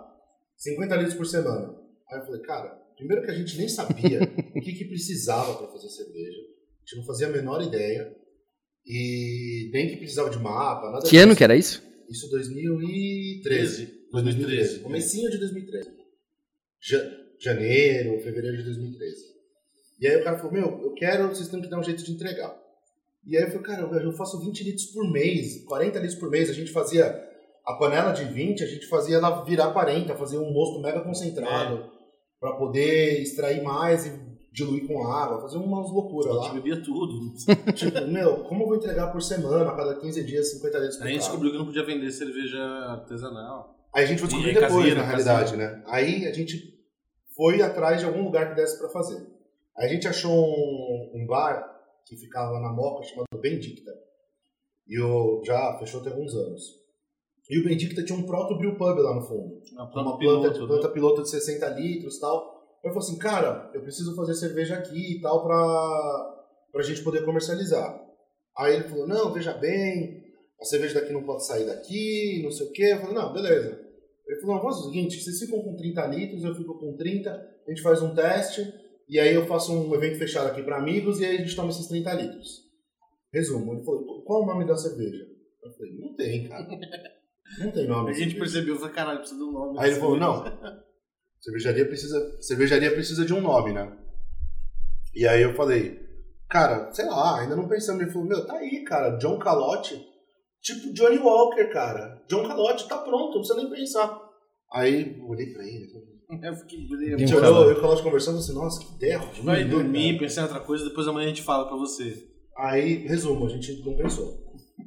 50 0.56 0.96
litros 0.96 1.14
por 1.14 1.26
semana. 1.26 1.74
Aí 2.10 2.18
eu 2.18 2.24
falei: 2.26 2.40
Cara, 2.42 2.68
primeiro 2.96 3.22
que 3.24 3.30
a 3.30 3.34
gente 3.34 3.56
nem 3.56 3.68
sabia 3.68 4.20
o 4.56 4.60
que, 4.60 4.72
que 4.72 4.84
precisava 4.86 5.54
para 5.54 5.68
fazer 5.68 5.88
cerveja. 5.90 6.38
A 6.38 6.88
gente 6.88 6.96
não 6.98 7.04
fazia 7.04 7.26
a 7.28 7.30
menor 7.30 7.62
ideia. 7.62 8.12
E 8.88 9.68
nem 9.72 9.88
que 9.88 9.96
precisava 9.96 10.30
de 10.30 10.38
mapa, 10.38 10.90
nada 10.92 11.08
Que 11.08 11.16
ano 11.18 11.28
disso. 11.28 11.38
que 11.38 11.44
era 11.44 11.56
isso? 11.56 11.82
Isso 12.08 12.30
2013. 12.30 14.06
2013. 14.12 14.78
Comecinho 14.80 15.30
de 15.30 15.38
2013. 15.38 15.90
Ja- 16.88 17.10
janeiro, 17.40 18.20
fevereiro 18.20 18.56
de 18.58 18.62
2013. 18.64 19.16
E 20.00 20.06
aí 20.06 20.16
o 20.16 20.24
cara 20.24 20.36
falou, 20.38 20.52
meu, 20.52 20.80
eu 20.82 20.92
quero, 20.94 21.28
vocês 21.28 21.48
têm 21.48 21.60
que 21.60 21.68
dar 21.68 21.78
um 21.78 21.82
jeito 21.82 22.04
de 22.04 22.12
entregar. 22.12 22.54
E 23.26 23.36
aí 23.36 23.42
eu 23.42 23.48
falei, 23.48 23.62
cara, 23.62 23.82
eu- 23.82 24.12
faço 24.12 24.38
20 24.40 24.62
litros 24.62 24.86
por 24.86 25.10
mês, 25.10 25.64
40 25.64 25.98
litros 25.98 26.18
por 26.18 26.30
mês. 26.30 26.48
A 26.48 26.52
gente 26.52 26.70
fazia 26.70 27.06
a 27.66 27.74
panela 27.74 28.12
de 28.12 28.24
20, 28.24 28.62
a 28.62 28.66
gente 28.66 28.86
fazia 28.86 29.16
ela 29.16 29.42
virar 29.44 29.72
40, 29.72 30.14
fazia 30.14 30.38
um 30.40 30.52
mosto 30.52 30.80
mega 30.80 31.00
concentrado 31.00 31.90
pra 32.38 32.52
poder 32.52 33.20
extrair 33.20 33.62
mais 33.62 34.06
e 34.06 34.12
diluir 34.52 34.86
com 34.86 35.06
água, 35.06 35.40
fazer 35.40 35.56
umas 35.58 35.90
loucuras 35.90 36.30
A 36.30 36.34
lá. 36.38 36.44
gente 36.44 36.54
bebia 36.54 36.82
tudo. 36.82 37.34
tipo, 37.74 38.06
meu, 38.06 38.44
como 38.44 38.62
eu 38.62 38.66
vou 38.68 38.76
entregar 38.76 39.08
por 39.08 39.20
semana, 39.20 39.68
a 39.70 39.74
cada 39.76 39.96
15 39.96 40.24
dias, 40.24 40.52
50 40.52 40.78
litros 40.78 40.96
por 40.96 41.04
Aí 41.04 41.10
a 41.10 41.12
gente 41.12 41.22
descobriu 41.22 41.52
que 41.52 41.58
não 41.58 41.66
podia 41.66 41.84
vender 41.84 42.10
cerveja 42.10 42.58
artesanal. 42.60 43.74
Aí 43.94 44.04
a 44.04 44.06
gente 44.06 44.18
foi 44.20 44.28
descobrir 44.28 44.50
é 44.50 44.54
depois, 44.54 44.72
caseira, 44.72 45.00
na 45.00 45.06
realidade, 45.06 45.56
né? 45.56 45.82
Aí 45.86 46.26
a 46.26 46.32
gente 46.32 46.75
foi 47.36 47.60
atrás 47.60 48.00
de 48.00 48.06
algum 48.06 48.24
lugar 48.24 48.48
que 48.48 48.56
desse 48.56 48.78
pra 48.78 48.88
fazer. 48.88 49.24
A 49.76 49.86
gente 49.86 50.08
achou 50.08 50.32
um, 50.32 51.12
um 51.14 51.26
bar 51.26 51.76
que 52.06 52.16
ficava 52.16 52.58
na 52.60 52.72
Moca, 52.72 53.04
chamado 53.04 53.26
Bendicta. 53.40 53.92
E 54.86 55.00
o, 55.00 55.42
já 55.44 55.76
fechou 55.78 56.00
tem 56.02 56.12
alguns 56.12 56.34
anos. 56.34 56.62
E 57.50 57.60
o 57.60 57.64
Bendicta 57.64 58.04
tinha 58.04 58.18
um 58.18 58.24
proto 58.24 58.56
brew 58.56 58.76
pub 58.76 58.98
lá 58.98 59.14
no 59.14 59.22
fundo. 59.22 59.60
Uma 59.72 59.84
Uma 59.84 59.90
planta 59.90 60.18
planta, 60.18 60.18
piloto, 60.18 60.60
né? 60.60 60.66
planta 60.66 60.88
piloto 60.88 61.22
de 61.22 61.30
60 61.30 61.68
litros 61.70 62.16
e 62.16 62.20
tal. 62.20 62.56
Eu 62.82 62.92
falei 62.92 63.08
assim, 63.08 63.18
cara, 63.18 63.70
eu 63.74 63.82
preciso 63.82 64.14
fazer 64.14 64.34
cerveja 64.34 64.76
aqui 64.76 65.18
e 65.18 65.20
tal 65.20 65.44
pra, 65.44 66.46
pra 66.72 66.82
gente 66.82 67.02
poder 67.02 67.24
comercializar. 67.24 68.00
Aí 68.56 68.74
ele 68.74 68.88
falou, 68.88 69.06
não, 69.06 69.32
veja 69.32 69.52
bem, 69.52 70.24
a 70.60 70.64
cerveja 70.64 71.00
daqui 71.00 71.12
não 71.12 71.24
pode 71.24 71.46
sair 71.46 71.66
daqui, 71.66 72.40
não 72.42 72.50
sei 72.50 72.66
o 72.66 72.72
quê. 72.72 72.92
Eu 72.92 73.00
falei, 73.00 73.14
não, 73.14 73.32
beleza. 73.32 73.85
Ele 74.26 74.40
falou, 74.40 74.58
vamos 74.58 74.76
fazer 74.76 74.88
o 74.88 74.92
seguinte, 74.92 75.22
vocês 75.22 75.38
ficam 75.38 75.62
com 75.62 75.76
30 75.76 76.06
litros, 76.06 76.44
eu 76.44 76.54
fico 76.54 76.78
com 76.78 76.96
30, 76.96 77.30
a 77.30 77.70
gente 77.70 77.82
faz 77.82 78.02
um 78.02 78.14
teste, 78.14 78.72
e 79.08 79.20
aí 79.20 79.32
eu 79.32 79.46
faço 79.46 79.72
um 79.72 79.94
evento 79.94 80.18
fechado 80.18 80.48
aqui 80.48 80.62
para 80.62 80.78
amigos, 80.78 81.20
e 81.20 81.24
aí 81.24 81.36
a 81.36 81.40
gente 81.40 81.54
toma 81.54 81.70
esses 81.70 81.86
30 81.86 82.12
litros. 82.14 82.64
Resumo, 83.32 83.74
ele 83.74 83.84
falou, 83.84 84.22
qual 84.22 84.42
o 84.42 84.46
nome 84.46 84.66
da 84.66 84.76
cerveja? 84.76 85.24
Eu 85.62 85.72
falei, 85.72 85.96
não 85.96 86.14
tem, 86.14 86.48
cara. 86.48 86.66
Não 87.60 87.70
tem 87.70 87.86
nome. 87.86 88.10
A 88.10 88.12
gente 88.12 88.34
percebeu, 88.34 88.76
falei, 88.76 88.92
caralho, 88.92 89.20
precisa 89.20 89.38
de 89.38 89.46
um 89.46 89.52
nome. 89.52 89.78
Aí 89.78 89.90
ele 89.90 90.00
falou, 90.00 90.18
não, 90.18 90.44
cervejaria 91.40 91.86
precisa, 91.86 92.42
cervejaria 92.42 92.90
precisa 92.90 93.24
de 93.24 93.32
um 93.32 93.40
nome, 93.40 93.72
né? 93.72 93.96
E 95.14 95.26
aí 95.26 95.42
eu 95.42 95.54
falei, 95.54 96.04
cara, 96.48 96.92
sei 96.92 97.06
lá, 97.06 97.40
ainda 97.40 97.54
não 97.54 97.68
pensamos. 97.68 98.02
Ele 98.02 98.10
falou, 98.10 98.26
meu, 98.26 98.44
tá 98.44 98.54
aí, 98.54 98.82
cara, 98.82 99.16
John 99.16 99.38
Calotte, 99.38 100.04
tipo 100.74 100.92
Johnny 100.92 101.18
Walker, 101.18 101.66
cara. 101.72 102.22
John 102.28 102.46
Calotte, 102.46 102.88
tá 102.88 102.98
pronto, 102.98 103.34
não 103.34 103.40
precisa 103.40 103.56
nem 103.56 103.70
pensar. 103.70 104.20
Aí 104.72 105.16
eu 105.18 105.28
olhei 105.28 105.52
pra 105.52 105.62
ele, 105.64 105.86
Eu 106.42 106.54
fiquei 106.56 106.84
a 106.84 106.88
breve. 106.88 107.18
gente 107.18 107.28
John 107.30 107.36
olhou, 107.38 107.52
Calotte. 107.52 107.68
eu 107.70 107.74
e 107.74 107.78
o 107.78 107.80
Calotte 107.80 108.02
conversando 108.02 108.38
assim, 108.38 108.52
nossa, 108.54 108.80
que 108.80 108.94
ideia 108.96 109.18
ruim, 109.18 109.42
Vai 109.44 109.64
né, 109.64 109.70
dormir, 109.70 110.08
cara? 110.14 110.18
pensar 110.18 110.40
em 110.40 110.44
outra 110.44 110.60
coisa, 110.60 110.84
depois 110.88 111.06
amanhã 111.08 111.26
a 111.26 111.28
gente 111.28 111.42
fala 111.42 111.66
pra 111.68 111.76
você. 111.76 112.28
Aí, 112.58 113.06
resumo, 113.06 113.46
a 113.46 113.48
gente 113.48 113.84
não 113.84 113.96
pensou. 113.96 114.44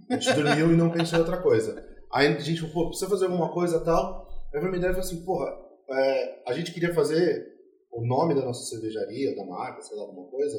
A 0.09 0.15
gente 0.17 0.33
dormiu 0.33 0.71
e 0.73 0.75
não 0.75 0.89
pensou 0.91 1.17
em 1.17 1.21
outra 1.21 1.37
coisa. 1.41 1.87
Aí 2.11 2.27
a 2.27 2.39
gente 2.39 2.59
falou, 2.61 2.73
pô, 2.73 2.87
precisa 2.89 3.09
fazer 3.09 3.25
alguma 3.25 3.49
coisa 3.53 3.77
e 3.77 3.83
tal. 3.85 4.27
Aí 4.53 4.59
veio 4.59 4.71
uma 4.71 4.77
ideia 4.77 4.91
e 4.91 4.93
falou 4.95 5.07
assim, 5.07 5.23
porra, 5.23 5.55
é, 5.91 6.43
a 6.47 6.53
gente 6.53 6.73
queria 6.73 6.93
fazer 6.93 7.45
o 7.91 8.05
nome 8.05 8.33
da 8.35 8.43
nossa 8.43 8.63
cervejaria, 8.65 9.35
da 9.35 9.45
marca, 9.45 9.81
sei 9.81 9.95
lá, 9.97 10.03
alguma 10.03 10.27
coisa. 10.29 10.57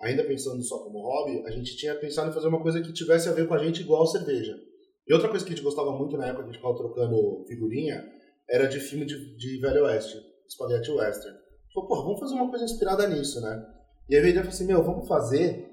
Ainda 0.00 0.24
pensando 0.24 0.62
só 0.62 0.78
como 0.78 1.00
hobby, 1.00 1.42
a 1.44 1.50
gente 1.50 1.76
tinha 1.76 1.94
pensado 1.94 2.30
em 2.30 2.32
fazer 2.32 2.46
uma 2.46 2.62
coisa 2.62 2.80
que 2.80 2.92
tivesse 2.92 3.28
a 3.28 3.32
ver 3.32 3.48
com 3.48 3.54
a 3.54 3.58
gente 3.58 3.80
igual 3.80 4.06
cerveja. 4.06 4.56
E 5.06 5.12
outra 5.12 5.28
coisa 5.28 5.44
que 5.44 5.52
a 5.52 5.56
gente 5.56 5.64
gostava 5.64 5.90
muito 5.92 6.16
na 6.16 6.26
época 6.26 6.42
a 6.42 6.46
gente 6.46 6.56
ficava 6.56 6.76
trocando 6.76 7.44
figurinha 7.48 8.04
era 8.48 8.66
de 8.66 8.78
filme 8.78 9.04
de, 9.04 9.36
de 9.36 9.60
Velho 9.60 9.84
Oeste, 9.84 10.18
Spaghetti 10.48 10.90
Western. 10.90 11.36
Falou, 11.74 11.88
porra, 11.88 12.02
vamos 12.02 12.20
fazer 12.20 12.34
uma 12.34 12.48
coisa 12.48 12.64
inspirada 12.64 13.08
nisso, 13.08 13.40
né? 13.40 13.66
E 14.08 14.16
aí 14.16 14.24
a 14.24 14.28
ideia 14.28 14.44
falou 14.44 14.54
assim, 14.54 14.66
meu, 14.66 14.82
vamos 14.82 15.08
fazer 15.08 15.68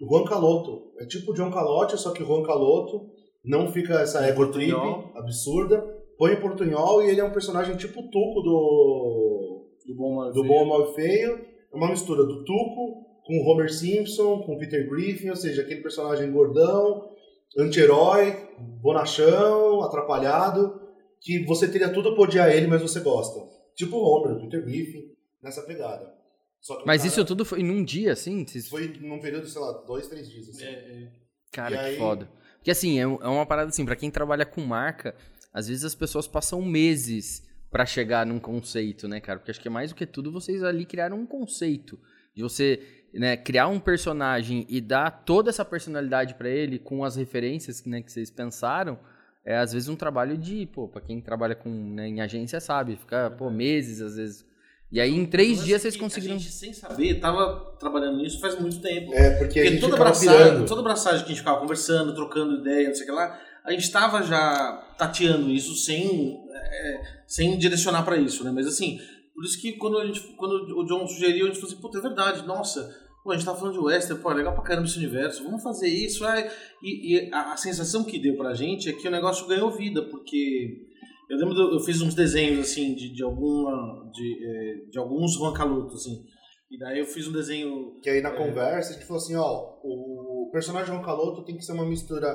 o 0.00 0.06
Juan 0.06 0.24
Caloto. 0.24 0.92
É 0.98 1.06
tipo 1.06 1.32
o 1.32 1.34
John 1.34 1.50
Calote, 1.50 1.98
só 1.98 2.12
que 2.12 2.22
o 2.22 2.26
Juan 2.26 2.42
Caloto 2.42 3.10
não 3.44 3.72
fica 3.72 4.00
essa 4.00 4.24
ego 4.26 4.50
trip 4.50 4.74
absurda. 5.14 5.80
põe 6.18 6.34
o 6.34 6.40
portunhol 6.40 7.02
e 7.02 7.10
ele 7.10 7.20
é 7.20 7.24
um 7.24 7.32
personagem 7.32 7.76
tipo 7.76 8.00
o 8.00 8.10
Tuco 8.10 8.40
do, 8.42 9.66
Do 9.86 9.94
bom 9.94 10.14
mal 10.14 10.32
do 10.32 10.42
feio. 10.42 10.48
Bom, 10.48 10.64
Mal 10.66 10.90
e 10.90 10.94
Feio. 10.94 11.54
É 11.72 11.76
uma 11.76 11.90
mistura 11.90 12.24
do 12.24 12.44
Tuco 12.44 13.13
com 13.24 13.38
o 13.38 13.44
Homer 13.48 13.72
Simpson, 13.72 14.42
com 14.42 14.54
o 14.54 14.58
Peter 14.58 14.88
Griffin, 14.88 15.30
ou 15.30 15.36
seja, 15.36 15.62
aquele 15.62 15.80
personagem 15.80 16.30
gordão, 16.30 17.10
anti-herói, 17.58 18.36
bonachão, 18.82 19.82
atrapalhado, 19.82 20.80
que 21.20 21.44
você 21.44 21.66
teria 21.68 21.88
tudo 21.92 22.14
pra 22.14 22.24
odiar 22.24 22.50
ele, 22.50 22.66
mas 22.66 22.82
você 22.82 23.00
gosta. 23.00 23.40
Tipo 23.74 23.96
o 23.96 24.02
Homer, 24.02 24.36
o 24.36 24.40
Peter 24.42 24.62
Griffin, 24.64 25.10
nessa 25.42 25.62
pegada. 25.62 26.12
Só 26.60 26.76
que 26.76 26.84
o 26.84 26.86
Mas 26.86 27.02
cara 27.02 27.08
isso 27.08 27.24
tudo 27.24 27.44
foi 27.44 27.62
num 27.62 27.82
dia, 27.84 28.12
assim? 28.12 28.44
Foi 28.70 28.88
num 29.00 29.20
período, 29.20 29.46
sei 29.46 29.60
lá, 29.60 29.72
dois, 29.86 30.06
três 30.08 30.30
dias. 30.30 30.48
Assim. 30.48 30.64
É, 30.64 30.70
é. 30.70 31.08
Cara, 31.52 31.74
E 31.74 31.78
que 31.78 31.84
aí- 31.84 31.96
foda. 31.98 32.28
Porque 32.56 32.70
assim, 32.70 32.98
é, 32.98 33.02
é 33.02 33.06
uma 33.06 33.44
parada 33.44 33.68
assim, 33.68 33.84
pra 33.84 33.94
quem 33.96 34.10
trabalha 34.10 34.46
com 34.46 34.62
marca, 34.62 35.14
às 35.52 35.68
vezes 35.68 35.84
as 35.84 35.94
pessoas 35.94 36.26
passam 36.26 36.62
meses 36.62 37.42
pra 37.70 37.84
chegar 37.84 38.24
num 38.24 38.38
conceito, 38.38 39.06
né, 39.06 39.20
cara? 39.20 39.38
Porque 39.38 39.50
acho 39.50 39.60
que 39.60 39.68
é 39.68 39.70
mais 39.70 39.90
do 39.90 39.96
que 39.96 40.06
tudo 40.06 40.32
vocês 40.32 40.62
ali 40.62 40.86
criaram 40.86 41.18
um 41.18 41.26
conceito. 41.26 41.98
De 42.34 42.42
você 42.42 42.80
né, 43.18 43.36
criar 43.36 43.68
um 43.68 43.78
personagem 43.78 44.66
e 44.68 44.80
dar 44.80 45.10
toda 45.10 45.50
essa 45.50 45.64
personalidade 45.64 46.34
pra 46.34 46.48
ele 46.48 46.78
com 46.78 47.04
as 47.04 47.16
referências 47.16 47.84
né, 47.84 48.02
que 48.02 48.10
vocês 48.12 48.30
pensaram. 48.30 48.98
É 49.44 49.58
às 49.58 49.72
vezes 49.72 49.88
um 49.88 49.96
trabalho 49.96 50.38
de, 50.38 50.66
pô, 50.66 50.88
pra 50.88 51.00
quem 51.00 51.20
trabalha 51.20 51.54
com, 51.54 51.68
né, 51.68 52.08
em 52.08 52.20
agência 52.20 52.60
sabe, 52.60 52.96
fica, 52.96 53.30
pô, 53.30 53.50
meses 53.50 54.00
às 54.00 54.16
vezes. 54.16 54.44
E 54.90 55.00
aí 55.00 55.14
em 55.14 55.26
três 55.26 55.64
dias 55.64 55.80
é 55.80 55.82
vocês 55.82 55.96
conseguiram. 55.96 56.36
A 56.36 56.38
gente, 56.38 56.52
sem 56.52 56.72
saber, 56.72 57.20
tava 57.20 57.76
trabalhando 57.78 58.18
nisso 58.18 58.40
faz 58.40 58.58
muito 58.58 58.80
tempo. 58.80 59.12
É, 59.12 59.30
porque, 59.38 59.60
a 59.60 59.62
Porque 59.62 59.66
gente 59.66 59.80
toda 59.80 60.12
pirando. 60.12 60.66
toda 60.66 60.80
abraçagem 60.80 61.20
que 61.20 61.26
a 61.26 61.28
gente 61.28 61.38
ficava 61.38 61.60
conversando, 61.60 62.14
trocando 62.14 62.60
ideia, 62.60 62.88
não 62.88 62.94
sei 62.94 63.04
o 63.04 63.06
que 63.06 63.12
lá, 63.12 63.38
a 63.64 63.72
gente 63.72 63.90
tava 63.90 64.22
já 64.22 64.94
tateando 64.96 65.50
isso 65.50 65.74
sem, 65.74 66.40
é, 66.50 67.02
sem 67.26 67.58
direcionar 67.58 68.02
pra 68.02 68.16
isso, 68.16 68.44
né? 68.44 68.50
Mas 68.50 68.66
assim, 68.66 68.98
por 69.34 69.44
isso 69.44 69.60
que 69.60 69.72
quando, 69.72 69.98
a 69.98 70.06
gente, 70.06 70.20
quando 70.36 70.78
o 70.78 70.84
John 70.84 71.06
sugeriu, 71.06 71.46
a 71.46 71.48
gente 71.48 71.60
falou 71.60 71.72
assim, 71.72 71.82
puta, 71.82 71.98
é 71.98 72.02
verdade, 72.02 72.46
nossa, 72.46 73.03
pô, 73.24 73.30
a 73.32 73.34
gente 73.36 73.44
tava 73.46 73.58
falando 73.58 73.72
de 73.74 73.80
western, 73.80 74.22
pô, 74.22 74.30
é 74.30 74.34
legal 74.34 74.52
pra 74.54 74.62
caramba 74.62 74.86
esse 74.86 74.98
universo, 74.98 75.42
vamos 75.42 75.62
fazer 75.62 75.88
isso. 75.88 76.24
ai. 76.26 76.48
E, 76.82 77.16
e 77.16 77.34
a, 77.34 77.54
a 77.54 77.56
sensação 77.56 78.04
que 78.04 78.18
deu 78.18 78.36
pra 78.36 78.52
gente 78.54 78.88
é 78.88 78.92
que 78.92 79.08
o 79.08 79.10
negócio 79.10 79.46
ganhou 79.48 79.72
vida, 79.72 80.02
porque 80.10 80.86
eu 81.30 81.38
lembro, 81.38 81.54
do- 81.54 81.72
eu 81.74 81.80
fiz 81.80 82.02
uns 82.02 82.14
desenhos, 82.14 82.60
assim, 82.70 82.94
de, 82.94 83.08
de 83.12 83.22
alguma, 83.24 84.10
de, 84.12 84.38
é, 84.46 84.90
de 84.90 84.98
alguns 84.98 85.32
Juan 85.34 85.54
Caluto, 85.54 85.94
assim, 85.94 86.22
e 86.70 86.78
daí 86.78 86.98
eu 86.98 87.06
fiz 87.06 87.26
um 87.28 87.32
desenho 87.32 87.98
Que 88.02 88.10
aí 88.10 88.20
na 88.20 88.32
conversa 88.32 88.90
a 88.90 88.92
gente 88.94 89.06
falou 89.06 89.22
assim, 89.22 89.34
ó, 89.36 89.78
o 89.82 90.50
personagem 90.52 90.88
João 90.88 91.02
Caloto 91.02 91.44
tem 91.44 91.56
que 91.56 91.64
ser 91.64 91.72
uma 91.72 91.86
mistura 91.86 92.28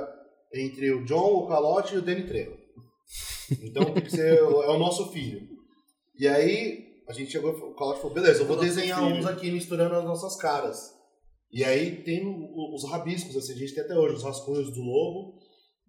entre 0.52 0.90
o 0.92 1.04
John, 1.04 1.34
o 1.44 1.46
Calote 1.46 1.94
e 1.94 1.98
o 1.98 2.02
Danny 2.02 2.24
Trejo. 2.26 2.58
Então 3.62 3.84
tem 3.92 4.02
que 4.02 4.10
ser, 4.10 4.38
é 4.38 4.42
o 4.42 4.78
nosso 4.78 5.10
filho. 5.12 5.40
E 6.18 6.26
aí 6.26 6.89
a 7.10 7.12
gente 7.12 7.32
chegou, 7.32 7.50
o 7.50 7.74
Calote 7.74 8.00
falou, 8.00 8.14
beleza, 8.14 8.42
eu 8.42 8.46
vou 8.46 8.56
desenhar 8.56 9.02
uns 9.02 9.26
aqui 9.26 9.50
misturando 9.50 9.96
as 9.96 10.04
nossas 10.04 10.36
caras. 10.36 10.94
E 11.52 11.64
aí 11.64 12.04
tem 12.04 12.22
os 12.24 12.88
rabiscos, 12.88 13.36
assim, 13.36 13.52
a 13.52 13.56
gente 13.56 13.74
tem 13.74 13.82
até 13.82 13.98
hoje, 13.98 14.14
os 14.14 14.22
rascunhos 14.22 14.72
do 14.72 14.80
lobo. 14.80 15.40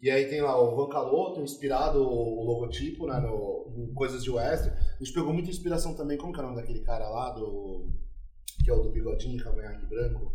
E 0.01 0.10
aí 0.10 0.25
tem 0.25 0.41
lá 0.41 0.60
o 0.60 0.75
Juan 0.75 0.89
Caloto, 0.89 1.41
inspirado 1.41 2.01
o 2.01 2.43
logotipo, 2.43 3.05
né, 3.05 3.19
no, 3.19 3.93
coisas 3.93 4.23
de 4.23 4.31
western. 4.31 4.75
A 4.75 5.03
gente 5.03 5.13
pegou 5.13 5.31
muita 5.31 5.51
inspiração 5.51 5.93
também, 5.93 6.17
como 6.17 6.34
que 6.34 6.39
é 6.39 6.43
o 6.43 6.47
nome 6.47 6.60
daquele 6.60 6.81
cara 6.81 7.07
lá, 7.07 7.29
do 7.34 7.91
que 8.63 8.71
é 8.71 8.73
o 8.73 8.81
do 8.81 8.91
bigodinho, 8.91 9.43
cavanhaque 9.43 9.86
branco? 9.86 10.34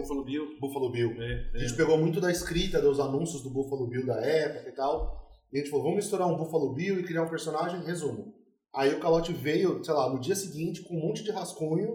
Buffalo 0.00 0.24
Bill. 0.24 0.60
Buffalo 0.60 0.90
Bill. 0.92 1.20
É, 1.20 1.50
A 1.52 1.58
gente 1.58 1.74
pegou 1.74 1.98
muito 1.98 2.20
da 2.20 2.30
escrita, 2.30 2.80
dos 2.80 3.00
anúncios 3.00 3.42
do 3.42 3.50
Buffalo 3.50 3.88
Bill 3.88 4.06
da 4.06 4.20
época 4.20 4.68
e 4.68 4.72
tal. 4.72 5.28
E 5.52 5.56
a 5.56 5.60
gente 5.60 5.70
falou, 5.70 5.86
vamos 5.86 6.04
misturar 6.04 6.28
um 6.28 6.36
Buffalo 6.36 6.72
Bill 6.72 7.00
e 7.00 7.02
criar 7.02 7.24
um 7.24 7.28
personagem, 7.28 7.84
resumo. 7.84 8.43
Aí 8.74 8.92
o 8.94 9.00
Calote 9.00 9.32
veio, 9.32 9.82
sei 9.84 9.94
lá, 9.94 10.10
no 10.10 10.20
dia 10.20 10.34
seguinte 10.34 10.82
com 10.82 10.96
um 10.96 11.08
monte 11.08 11.22
de 11.22 11.30
rascunho 11.30 11.94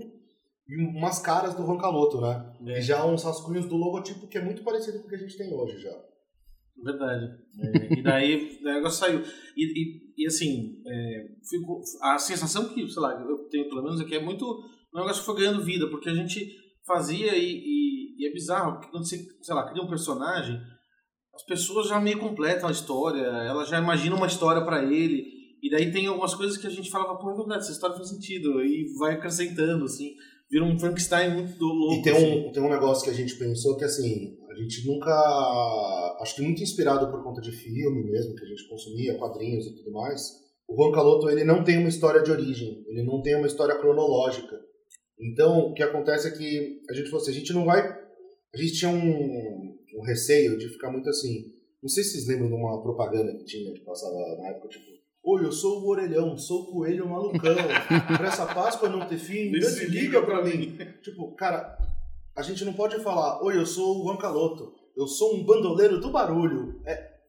e 0.68 0.98
umas 0.98 1.20
caras 1.20 1.56
do 1.56 1.64
Ron 1.64 1.78
Caloto, 1.78 2.22
né? 2.22 2.56
É. 2.68 2.80
E 2.80 2.82
já 2.82 3.06
uns 3.06 3.24
rascunhos 3.24 3.68
do 3.68 3.76
logotipo 3.76 4.28
que 4.28 4.38
é 4.38 4.44
muito 4.44 4.64
parecido 4.64 5.00
com 5.00 5.08
o 5.08 5.10
que 5.10 5.16
a 5.16 5.20
gente 5.20 5.38
tem 5.38 5.54
hoje 5.54 5.80
já. 5.80 6.10
Verdade. 6.82 7.26
É, 7.60 8.00
e 8.00 8.02
daí 8.02 8.60
o 8.62 8.64
negócio 8.64 9.00
saiu. 9.00 9.22
E, 9.58 9.66
e, 9.66 10.24
e 10.24 10.28
assim, 10.28 10.82
é, 10.86 11.28
fico, 11.50 11.82
a 12.02 12.18
sensação 12.18 12.70
que, 12.70 12.88
sei 12.88 13.02
lá, 13.02 13.20
eu 13.20 13.50
tenho 13.50 13.68
pelo 13.68 13.84
menos 13.84 14.00
é 14.00 14.06
que 14.06 14.16
é 14.16 14.24
muito. 14.24 14.46
O 14.46 14.98
negócio 14.98 15.24
foi 15.24 15.36
ganhando 15.36 15.64
vida, 15.64 15.90
porque 15.90 16.10
a 16.10 16.16
gente 16.16 16.56
fazia 16.86 17.36
e, 17.36 17.52
e, 17.52 18.16
e 18.18 18.28
é 18.28 18.32
bizarro, 18.32 18.74
porque 18.74 18.90
quando 18.90 19.06
você, 19.06 19.18
sei 19.42 19.54
lá, 19.54 19.70
cria 19.70 19.84
um 19.84 19.90
personagem, 19.90 20.60
as 21.36 21.44
pessoas 21.44 21.88
já 21.88 22.00
meio 22.00 22.20
completam 22.20 22.68
a 22.68 22.72
história, 22.72 23.22
elas 23.22 23.70
já 23.70 23.78
imaginam 23.80 24.18
uma 24.18 24.28
história 24.28 24.64
pra 24.64 24.84
ele, 24.84 25.39
e 25.62 25.70
daí 25.70 25.92
tem 25.92 26.08
algumas 26.08 26.34
coisas 26.34 26.58
que 26.58 26.68
a 26.68 26.70
gente 26.70 26.90
falava, 26.90 27.18
pô, 27.18 27.32
é 27.32 27.36
verdade, 27.36 27.64
essa 27.64 27.72
história 27.72 27.96
faz 27.96 28.10
sentido, 28.10 28.64
e 28.64 28.94
vai 28.98 29.14
acrescentando, 29.14 29.86
assim, 29.86 30.14
vira 30.50 30.66
um 30.66 30.80
Frankenstein 30.80 31.34
muito 31.36 31.64
louco. 31.64 31.96
E 31.96 32.02
tem 32.02 32.14
assim. 32.14 32.48
um, 32.48 32.52
tem 32.52 32.64
um 32.64 32.70
negócio 32.70 33.04
que 33.04 33.10
a 33.10 33.14
gente 33.14 33.36
pensou 33.38 33.78
que, 33.78 33.86
assim, 33.86 34.38
a 34.50 34.56
gente 34.56 34.86
nunca. 34.88 35.12
Acho 36.22 36.36
que 36.36 36.42
muito 36.42 36.64
inspirado 36.64 37.10
por 37.10 37.24
conta 37.24 37.40
de 37.42 37.52
filme 37.52 38.04
mesmo, 38.04 38.36
que 38.36 38.44
a 38.44 38.48
gente 38.48 38.68
consumia, 38.68 39.18
quadrinhos 39.18 39.66
e 39.68 39.76
tudo 39.76 39.92
mais. 39.92 40.22
O 40.68 40.76
Juan 40.76 40.92
Caloto, 40.92 41.30
ele 41.30 41.44
não 41.44 41.64
tem 41.64 41.78
uma 41.78 41.90
história 41.90 42.22
de 42.22 42.32
origem, 42.32 42.84
ele 42.88 43.04
não 43.04 43.22
tem 43.22 43.36
uma 43.36 43.48
história 43.48 43.78
cronológica. 43.78 44.60
Então, 45.20 45.60
o 45.60 45.74
que 45.74 45.84
acontece 45.84 46.28
é 46.28 46.32
que 46.32 46.82
a 46.90 46.94
gente 46.94 47.10
falou 47.10 47.22
assim: 47.22 47.32
a 47.32 47.40
gente 47.40 47.54
não 47.54 47.66
vai. 47.66 47.82
A 47.82 48.58
gente 48.58 48.74
tinha 48.74 48.92
um, 48.92 49.78
um 49.98 50.04
receio 50.06 50.58
de 50.58 50.70
ficar 50.70 50.92
muito 50.92 51.10
assim. 51.10 51.54
Não 51.82 51.90
sei 51.90 52.04
se 52.04 52.12
vocês 52.12 52.28
lembram 52.28 52.50
de 52.50 52.56
uma 52.56 52.82
propaganda 52.82 53.36
que 53.38 53.46
tinha, 53.46 53.74
que 53.74 53.82
passava 53.82 54.16
na 54.38 54.50
época, 54.50 54.68
tipo. 54.70 54.99
Oi, 55.22 55.46
eu 55.46 55.52
sou 55.52 55.82
o 55.82 55.90
orelhão, 55.90 56.38
sou 56.38 56.62
o 56.62 56.72
coelho 56.72 57.08
malucão. 57.08 57.56
pra 58.18 58.28
essa 58.28 58.46
Páscoa 58.46 58.88
não 58.88 59.06
ter 59.06 59.18
fim, 59.18 59.52
Deus 59.52 59.74
se 59.74 59.86
liga 59.86 60.22
pra 60.22 60.42
mim. 60.42 60.78
Tipo, 61.04 61.36
cara, 61.36 61.78
a 62.36 62.42
gente 62.42 62.64
não 62.64 62.74
pode 62.74 63.02
falar, 63.04 63.44
oi, 63.44 63.58
eu 63.58 63.66
sou 63.66 64.00
o 64.00 64.04
Juan 64.06 64.18
Caloto, 64.18 64.74
eu 64.96 65.08
sou 65.08 65.36
um 65.36 65.44
bandoleiro 65.44 66.00
do 66.00 66.10
barulho. 66.10 66.82
É, 66.86 67.20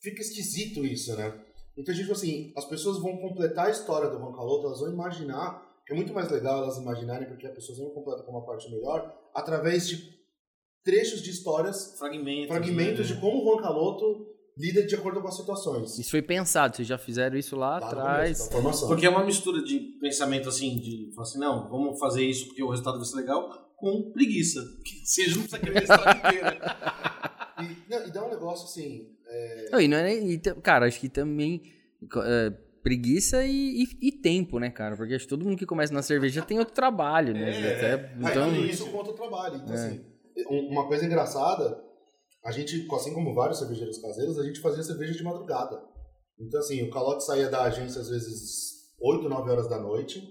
fica 0.00 0.20
esquisito 0.20 0.84
isso, 0.86 1.16
né? 1.16 1.34
Então 1.76 1.92
a 1.92 1.96
gente 1.96 2.06
falou 2.06 2.18
assim, 2.18 2.52
as 2.56 2.64
pessoas 2.66 2.98
vão 2.98 3.16
completar 3.16 3.66
a 3.66 3.70
história 3.70 4.08
do 4.08 4.18
Juan 4.18 4.32
Caloto, 4.32 4.66
elas 4.66 4.80
vão 4.80 4.92
imaginar, 4.92 5.60
que 5.84 5.92
é 5.92 5.96
muito 5.96 6.14
mais 6.14 6.30
legal 6.30 6.62
elas 6.62 6.78
imaginarem, 6.78 7.26
porque 7.26 7.48
a 7.48 7.52
pessoa 7.52 7.76
sempre 7.76 7.94
completa 7.94 8.22
com 8.22 8.30
uma 8.30 8.46
parte 8.46 8.70
melhor, 8.70 9.12
através 9.34 9.88
de 9.88 10.14
trechos 10.84 11.20
de 11.20 11.30
histórias, 11.30 11.98
Fragmentos. 11.98 12.46
fragmentos 12.46 13.10
né? 13.10 13.14
de 13.14 13.20
como 13.20 13.42
o 13.42 13.44
Juan 13.44 13.62
Caloto 13.62 14.33
lida 14.56 14.86
de 14.86 14.94
acordo 14.94 15.20
com 15.20 15.28
as 15.28 15.36
situações. 15.36 15.98
Isso 15.98 16.10
foi 16.10 16.22
pensado, 16.22 16.76
vocês 16.76 16.86
já 16.88 16.96
fizeram 16.98 17.36
isso 17.36 17.56
lá 17.56 17.78
Lá 17.78 17.86
atrás. 17.86 18.48
começo. 18.48 18.86
Porque 18.86 19.04
é 19.06 19.08
uma 19.10 19.24
mistura 19.24 19.62
de 19.62 19.78
pensamento 20.00 20.48
assim, 20.48 20.76
de 20.78 21.10
falar 21.14 21.26
assim, 21.26 21.38
não, 21.38 21.68
vamos 21.68 21.98
fazer 21.98 22.24
isso 22.24 22.46
porque 22.46 22.62
o 22.62 22.70
resultado 22.70 22.96
vai 22.98 23.04
ser 23.06 23.16
legal, 23.16 23.72
com 23.76 24.10
preguiça. 24.12 24.60
Que 24.84 25.06
seja, 25.06 25.36
não 25.36 25.42
precisa 25.42 25.58
querer 25.58 25.78
a 25.78 25.82
história 25.82 26.18
inteira. 26.18 27.04
E, 27.56 27.88
não, 27.88 28.04
e 28.04 28.10
dá 28.10 28.26
um 28.26 28.30
negócio 28.30 28.64
assim, 28.66 29.08
Não, 29.70 29.80
e 29.80 29.86
não 29.86 29.96
é 29.96 30.02
nem. 30.02 30.32
e 30.32 30.38
cara, 30.38 30.86
acho 30.86 30.98
que 30.98 31.08
também. 31.08 31.62
é, 32.24 32.50
preguiça 32.82 33.44
e, 33.46 33.84
e- 33.84 34.08
e 34.08 34.12
tempo, 34.12 34.58
né, 34.58 34.70
cara? 34.70 34.96
Porque 34.96 35.14
acho 35.14 35.24
que 35.24 35.30
todo 35.30 35.44
mundo 35.44 35.56
que 35.56 35.64
começa 35.64 35.94
na 35.94 36.02
cerveja 36.02 36.42
tem 36.42 36.58
outro 36.58 36.74
trabalho, 36.74 37.32
né? 37.32 37.50
Até- 37.76 38.12
então, 38.18 38.50
Aí, 38.50 38.68
isso 38.70 38.86
conta 38.90 39.10
o 39.10 39.14
trabalho. 39.14 39.54
Então, 39.62 39.72
assim, 39.72 40.00
um- 40.50 40.68
uma 40.72 40.86
coisa 40.88 41.06
engraçada, 41.06 41.80
a 42.44 42.50
gente, 42.50 42.86
assim 42.92 43.14
como 43.14 43.34
vários 43.34 43.58
cervejeiros 43.58 43.98
caseiros, 43.98 44.38
a 44.38 44.44
gente 44.44 44.60
fazia 44.60 44.82
cerveja 44.82 45.14
de 45.14 45.22
madrugada. 45.22 45.82
Então, 46.38 46.60
assim, 46.60 46.82
o 46.82 46.90
calote 46.90 47.24
saía 47.24 47.48
da 47.48 47.62
agência 47.62 48.00
às 48.00 48.08
vezes 48.08 48.92
8, 49.00 49.28
9 49.28 49.50
horas 49.50 49.68
da 49.68 49.78
noite. 49.78 50.22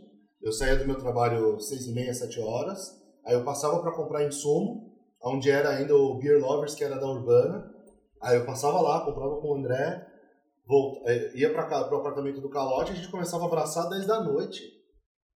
Eu 0.42 0.52
saía 0.52 0.76
do 0.76 0.86
meu 0.86 0.98
trabalho 0.98 1.60
6 1.60 1.88
e 1.88 1.92
meia, 1.92 2.14
7 2.14 2.40
horas. 2.40 3.02
Aí 3.26 3.34
eu 3.34 3.44
passava 3.44 3.82
para 3.82 3.96
comprar 3.96 4.28
insumo, 4.28 4.94
onde 5.24 5.50
era 5.50 5.70
ainda 5.70 5.96
o 5.96 6.20
Beer 6.20 6.40
Lovers, 6.40 6.76
que 6.76 6.84
era 6.84 7.00
da 7.00 7.10
Urbana. 7.10 7.74
Aí 8.22 8.38
eu 8.38 8.46
passava 8.46 8.80
lá, 8.80 9.04
comprava 9.04 9.42
com 9.42 9.48
o 9.48 9.56
André, 9.56 10.06
eh, 11.06 11.32
ia 11.36 11.52
para 11.52 11.92
o 11.92 11.96
apartamento 11.96 12.40
do 12.40 12.50
calote, 12.50 12.92
a 12.92 12.96
gente 12.96 13.10
começava 13.10 13.44
a 13.44 13.48
abraçar 13.48 13.90
10 13.90 14.06
da 14.06 14.24
noite 14.24 14.84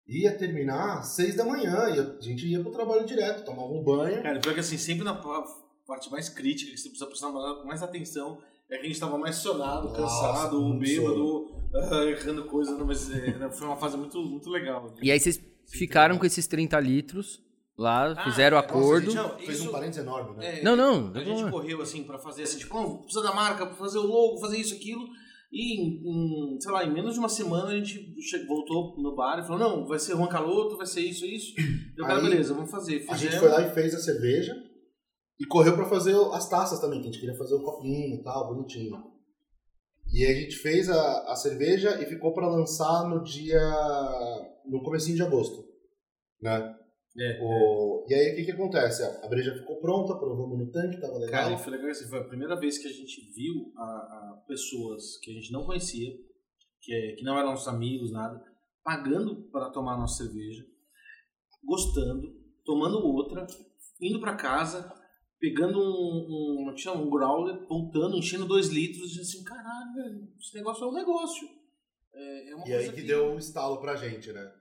ia 0.08 0.38
terminar 0.38 1.00
às 1.00 1.08
seis 1.08 1.36
da 1.36 1.44
manhã 1.44 1.90
e 1.90 2.00
a 2.00 2.22
gente 2.22 2.48
ia 2.48 2.62
pro 2.62 2.72
trabalho 2.72 3.06
direto, 3.06 3.44
tomava 3.44 3.68
um 3.68 3.84
banho. 3.84 4.24
Cara, 4.24 4.40
pior 4.40 4.54
que 4.54 4.62
assim, 4.62 4.78
sempre 4.78 5.04
na 5.04 5.16
parte 5.88 6.12
mais 6.12 6.28
crítica, 6.30 6.72
que 6.72 6.78
você 6.78 6.90
precisa 6.90 7.08
prestar 7.08 7.32
mais- 7.64 7.82
atenção, 7.82 8.38
é 8.70 8.78
que 8.78 8.86
a 8.86 8.88
gente 8.88 9.00
tava 9.00 9.18
mais 9.18 9.38
sonado, 9.38 9.88
Nossa, 9.88 10.02
cansado, 10.02 10.62
muito 10.62 10.80
bêbado, 10.82 11.52
ah, 11.74 12.04
errando 12.06 12.44
coisa, 12.46 12.76
não, 12.78 12.86
mas 12.86 13.10
é, 13.10 13.50
foi 13.52 13.66
uma 13.68 13.78
fase 13.78 13.96
muito, 13.98 14.22
muito 14.22 14.50
legal. 14.50 14.94
E 15.02 15.10
aí 15.12 15.20
vocês 15.20 15.40
ficaram 15.68 16.18
com 16.18 16.26
esses 16.26 16.46
30 16.48 16.78
litros 16.80 17.42
lá, 17.78 18.14
fizeram 18.26 18.58
o 18.58 18.60
é, 18.60 18.64
nossa, 18.64 18.74
acordo. 18.74 19.06
gente, 19.12 19.16
não, 19.16 19.38
Fez 19.40 19.60
isso- 19.60 19.70
um 19.70 19.72
parênteses 19.72 20.04
enorme, 20.04 20.36
né? 20.38 20.60
É, 20.60 20.64
Não, 20.64 20.76
não, 20.76 20.94
A 21.08 21.12
não 21.12 21.24
gente 21.24 21.44
é. 21.44 21.50
correu 21.52 21.82
assim 21.82 22.04
pra 22.04 22.20
fazer 22.20 22.44
assim, 22.44 22.58
tipo, 22.58 22.78
"Oh, 22.78 22.98
precisa 23.00 23.24
da 23.24 23.34
marca, 23.34 23.66
pra 23.66 23.76
fazer 23.76 24.00
o 24.00 24.06
logo, 24.06 24.40
fazer 24.40 24.58
isso, 24.58 24.74
aquilo. 24.76 25.08
E 25.50 25.80
em, 25.80 26.56
em, 26.56 26.60
sei 26.60 26.72
lá, 26.72 26.84
em 26.84 26.92
menos 26.94 27.14
de 27.14 27.20
uma 27.20 27.30
semana 27.30 27.70
a 27.70 27.76
gente 27.76 28.14
voltou 28.48 28.96
no 28.98 29.16
bar 29.16 29.40
e 29.40 29.44
falou: 29.48 29.58
não, 29.58 29.86
vai 29.86 29.98
ser 29.98 30.12
Juan 30.18 30.28
Caloto, 30.28 30.76
vai 30.76 30.86
ser 30.86 31.00
isso, 31.02 31.26
isso. 31.26 31.54
Eu, 31.96 32.06
cara, 32.06 32.20
Aí, 32.20 32.30
beleza, 32.30 32.54
vamos 32.54 32.70
fazer. 32.70 33.06
A 33.08 33.16
gente 33.16 33.32
Fizemos. 33.32 33.40
foi 33.40 33.48
lá 33.50 33.62
e 33.62 33.74
fez 33.74 33.96
a 33.96 34.00
cerveja 34.00 34.54
e 35.40 35.46
correu 35.46 35.76
pra 35.76 35.86
fazer 35.86 36.16
as 36.34 36.50
taças 36.50 36.80
também, 36.80 37.00
que 37.02 37.08
a 37.08 37.12
gente 37.12 37.20
queria 37.22 37.38
fazer 37.38 37.56
o 37.56 37.64
copinho 37.64 38.16
e 38.16 38.24
tal, 38.24 38.48
bonitinho. 38.54 38.96
E 40.12 40.26
a 40.26 40.34
gente 40.34 40.56
fez 40.56 40.90
a, 40.90 41.32
a 41.32 41.36
cerveja 41.36 42.02
e 42.02 42.06
ficou 42.06 42.34
para 42.34 42.48
lançar 42.48 43.08
no 43.10 43.22
dia. 43.24 43.60
no 44.66 44.82
comecinho 44.84 45.16
de 45.18 45.24
agosto. 45.24 45.66
Né? 46.42 46.76
É, 47.20 47.40
O, 47.42 48.06
E 48.08 48.14
aí 48.14 48.32
o 48.32 48.36
que, 48.36 48.46
que 48.46 48.52
acontece? 48.52 49.04
A 49.04 49.28
breja 49.28 49.54
ficou 49.58 49.80
pronta, 49.82 50.16
provamos 50.16 50.58
no 50.60 50.72
tanque, 50.72 51.02
tava 51.02 51.18
legal. 51.18 51.32
Cara, 51.44 51.54
e 51.54 51.58
foi 51.58 51.74
legal 51.74 51.90
assim, 51.90 52.08
foi 52.08 52.20
a 52.20 52.24
primeira 52.24 52.56
vez 52.60 52.78
que 52.78 52.88
a 52.88 52.92
gente 52.92 53.22
viu 53.34 53.72
a, 53.76 53.84
a 53.84 54.44
pessoas 54.48 55.18
que 55.22 55.32
a 55.32 55.34
gente 55.34 55.52
não 55.52 55.66
conhecia, 55.66 56.12
que, 56.82 56.94
é- 56.94 57.16
que 57.16 57.24
não 57.24 57.38
eram 57.38 57.50
nossos 57.52 57.68
amigos, 57.68 58.12
nada, 58.12 58.42
pagando 58.84 59.50
para 59.52 59.70
tomar 59.72 59.96
a 59.96 60.00
nossa 60.00 60.24
cerveja, 60.24 60.64
gostando, 61.64 62.34
tomando 62.64 63.00
outra, 63.06 63.46
indo 64.02 64.20
para 64.20 64.36
casa, 64.36 64.94
pegando 65.40 65.80
um, 65.80 65.82
um, 65.82 66.56
como 66.58 66.72
é 66.72 66.74
que 66.74 66.82
chama? 66.82 67.02
um 67.02 67.10
growler, 67.10 67.68
voltando, 67.68 68.18
enchendo 68.18 68.46
dois 68.46 68.68
litros, 68.68 69.16
e 69.18 69.22
assim, 69.22 69.44
caralho, 69.44 69.94
velho, 69.96 70.28
esse 70.40 70.56
negócio 70.56 70.84
é 70.84 70.88
um 70.88 70.94
negócio. 70.94 71.48
É, 72.14 72.50
é 72.52 72.56
uma 72.56 72.68
E 72.68 72.74
aí 72.74 72.78
coisa 72.86 72.94
que 72.94 73.02
deu 73.08 73.32
um 73.32 73.38
estalo 73.38 73.80
pra 73.80 73.96
gente, 73.96 74.32
né? 74.34 74.52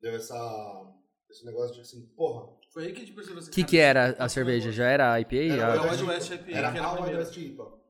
Deu 0.00 0.12
essa, 0.14 0.92
esse 1.30 1.44
negócio 1.44 1.74
de 1.74 1.80
assim, 1.82 2.06
porra, 2.16 2.46
Foi 2.72 2.86
aí 2.86 2.92
que 2.92 3.02
a 3.02 3.04
gente 3.04 3.14
percebeu 3.14 3.38
assim, 3.38 3.50
O 3.50 3.54
que, 3.54 3.64
que 3.64 3.78
era 3.78 4.16
a 4.18 4.28
cerveja? 4.28 4.72
Já 4.72 4.86
era 4.86 5.12
a 5.12 5.20
IPA? 5.20 5.36
Era 5.36 5.74
A- 5.80 5.82
Wild 5.90 6.04
West 6.04 6.30
IPA, 6.30 6.50
era 6.50 6.72
que 6.72 6.78
era 6.78 6.86
a 6.86 6.94
Wild. 7.00 7.16
West 7.16 7.36
IPA. 7.36 7.84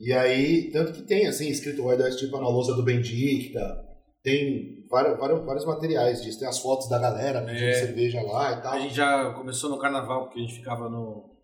E 0.00 0.12
aí, 0.12 0.70
tanto 0.70 0.92
que 0.92 1.02
tem, 1.02 1.26
assim, 1.26 1.48
escrito 1.48 1.84
Wild 1.84 2.02
West 2.02 2.22
IPA 2.22 2.40
na 2.40 2.48
lousa 2.48 2.74
do 2.74 2.82
Bendicta, 2.84 3.84
tem 4.22 4.84
vários, 4.88 5.18
vários, 5.18 5.44
vários 5.44 5.64
materiais 5.64 6.22
disso, 6.22 6.38
tem 6.38 6.48
as 6.48 6.58
fotos 6.60 6.88
da 6.88 6.98
galera 6.98 7.40
pedindo 7.42 7.64
É. 7.64 7.72
cerveja 7.74 8.20
lá 8.22 8.52
e 8.52 8.62
tal. 8.62 8.72
A 8.74 8.78
gente 8.80 8.94
já 8.94 9.32
começou 9.32 9.70
no 9.70 9.78
carnaval, 9.78 10.24
porque 10.26 10.38
a 10.40 10.42
gente 10.42 10.54
ficava 10.54 10.88
no. 10.88 11.36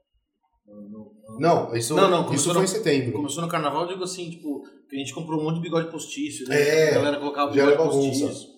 Não, 1.38 1.74
isso, 1.74 1.94
Não, 1.94 2.08
não, 2.10 2.32
isso 2.32 2.44
foi 2.44 2.54
no- 2.54 2.64
em 2.64 2.66
setembro. 2.66 3.12
Começou 3.12 3.42
no 3.42 3.48
carnaval, 3.48 3.82
eu 3.82 3.88
digo 3.88 4.04
assim, 4.04 4.30
tipo, 4.30 4.62
que 4.88 4.96
a 4.96 4.98
gente 4.98 5.14
comprou 5.14 5.40
um 5.40 5.44
monte 5.44 5.56
de 5.56 5.62
bigode 5.62 5.90
postiço, 5.90 6.48
né? 6.48 6.60
É, 6.60 6.90
a 6.90 6.94
galera 6.94 7.18
colocava 7.18 7.50
bigode 7.50 7.72
era 7.72 7.78
bagunça. 7.84 8.26
postiço. 8.26 8.54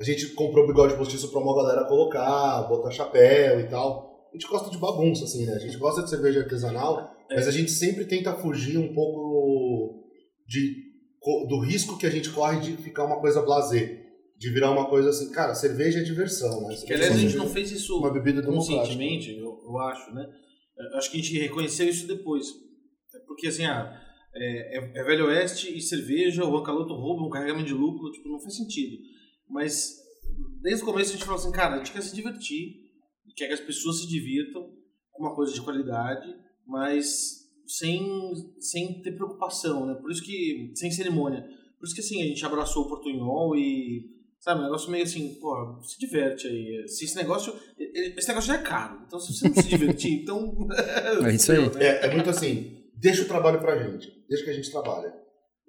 A 0.00 0.04
gente 0.04 0.28
comprou 0.34 0.66
bigode 0.66 0.96
postiço 0.96 1.30
pra 1.30 1.40
uma 1.40 1.54
galera 1.56 1.84
colocar, 1.86 2.62
botar 2.68 2.90
chapéu 2.90 3.60
e 3.60 3.64
tal. 3.68 4.28
A 4.32 4.36
gente 4.36 4.46
gosta 4.48 4.70
de 4.70 4.78
bagunça, 4.78 5.24
assim, 5.24 5.46
né? 5.46 5.54
A 5.54 5.58
gente 5.58 5.76
gosta 5.78 6.02
de 6.02 6.10
cerveja 6.10 6.40
artesanal, 6.40 7.10
É. 7.30 7.34
mas 7.36 7.48
a 7.48 7.50
gente 7.50 7.70
sempre 7.70 8.04
tenta 8.04 8.34
fugir 8.34 8.78
um 8.78 8.92
pouco 8.94 10.04
de, 10.46 10.76
do 11.48 11.60
risco 11.60 11.96
que 11.98 12.06
a 12.06 12.10
gente 12.10 12.30
corre 12.30 12.60
de 12.60 12.76
ficar 12.76 13.04
uma 13.04 13.20
coisa 13.20 13.42
blasé. 13.42 14.04
De 14.38 14.50
virar 14.50 14.70
uma 14.70 14.86
coisa 14.88 15.08
assim, 15.08 15.32
cara, 15.32 15.52
cerveja 15.54 15.98
é 15.98 16.02
diversão, 16.04 16.68
né? 16.68 16.76
Que 16.86 16.92
aliás 16.94 17.16
a 17.16 17.18
gente 17.18 17.36
não 17.36 17.48
fez 17.48 17.72
isso 17.72 17.98
uma 17.98 18.12
bebida 18.12 18.40
democrática. 18.40 18.76
conscientemente, 18.78 19.36
eu, 19.36 19.60
eu 19.64 19.78
acho, 19.78 20.14
né? 20.14 20.24
Eu 20.78 20.98
acho 20.98 21.10
que 21.10 21.18
a 21.18 21.22
gente 21.22 21.38
reconheceu 21.38 21.88
isso 21.88 22.06
depois. 22.06 22.46
Porque 23.26 23.48
assim, 23.48 23.64
ah, 23.64 24.00
é, 24.34 24.78
é- 24.78 24.92
é 25.00 25.04
Velho 25.04 25.26
Oeste 25.26 25.76
e 25.76 25.80
cerveja, 25.80 26.44
o 26.44 26.56
Ancaloto 26.56 26.94
rouba 26.94 27.24
um 27.24 27.30
carregamento 27.30 27.66
de 27.66 27.74
lúpulo, 27.74 28.12
tipo, 28.12 28.28
não 28.28 28.40
faz 28.40 28.56
sentido. 28.56 28.96
Mas 29.48 29.96
desde 30.62 30.82
o 30.82 30.86
começo 30.86 31.10
a 31.10 31.12
gente 31.14 31.24
falou 31.24 31.40
assim, 31.40 31.52
cara, 31.52 31.74
a 31.74 31.78
gente 31.78 31.92
quer 31.92 32.02
se 32.02 32.14
divertir, 32.14 32.88
quer 33.36 33.46
que 33.48 33.54
as 33.54 33.60
pessoas 33.60 34.00
se 34.00 34.08
divirtam 34.08 34.68
com 35.12 35.22
uma 35.22 35.34
coisa 35.34 35.52
de 35.52 35.60
qualidade, 35.62 36.34
mas 36.66 37.46
sem, 37.66 38.32
sem 38.58 39.00
ter 39.02 39.12
preocupação, 39.12 39.86
né? 39.86 39.94
Por 39.94 40.10
isso 40.10 40.22
que, 40.24 40.72
sem 40.74 40.90
cerimônia. 40.90 41.42
Por 41.78 41.86
isso 41.86 41.94
que 41.94 42.00
assim, 42.00 42.22
a 42.22 42.26
gente 42.26 42.44
abraçou 42.44 42.84
o 42.84 42.88
Portunhol 42.88 43.56
e 43.56 44.17
Sabe, 44.40 44.60
um 44.60 44.64
negócio 44.64 44.90
meio 44.90 45.02
assim, 45.04 45.34
pô, 45.40 45.80
se 45.82 45.98
diverte 45.98 46.46
aí. 46.46 46.86
Se 46.88 47.04
esse 47.04 47.16
negócio. 47.16 47.52
Esse 47.78 48.28
negócio 48.28 48.48
já 48.48 48.54
é 48.60 48.62
caro. 48.62 49.02
Então, 49.06 49.18
se 49.18 49.32
você 49.34 49.48
não 49.48 49.54
se 49.54 49.68
divertir, 49.68 50.12
então. 50.22 50.68
É 51.26 51.34
isso 51.34 51.50
aí. 51.52 51.68
Né? 51.74 51.84
É, 51.84 52.06
é 52.06 52.14
muito 52.14 52.30
assim, 52.30 52.84
deixa 52.94 53.22
o 53.22 53.28
trabalho 53.28 53.60
pra 53.60 53.76
gente, 53.82 54.08
deixa 54.28 54.44
que 54.44 54.50
a 54.50 54.54
gente 54.54 54.70
trabalha. 54.70 55.12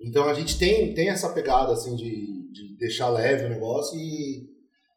Então 0.01 0.25
a 0.29 0.33
gente 0.33 0.57
tem, 0.57 0.93
tem 0.93 1.09
essa 1.09 1.29
pegada 1.33 1.73
assim 1.73 1.95
de, 1.95 2.05
de 2.51 2.77
deixar 2.77 3.09
leve 3.09 3.45
o 3.45 3.49
negócio 3.49 3.97
e 3.99 4.47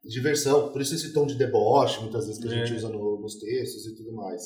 diversão. 0.04 0.70
Por 0.70 0.80
isso 0.80 0.94
esse 0.94 1.12
tom 1.12 1.26
de 1.26 1.34
deboche, 1.36 2.00
muitas 2.00 2.26
vezes, 2.26 2.40
que 2.40 2.48
a 2.48 2.50
gente 2.56 2.72
É. 2.72 2.76
usa 2.76 2.88
no- 2.88 3.20
nos 3.20 3.36
textos 3.38 3.86
e 3.86 3.96
tudo 3.96 4.12
mais. 4.14 4.42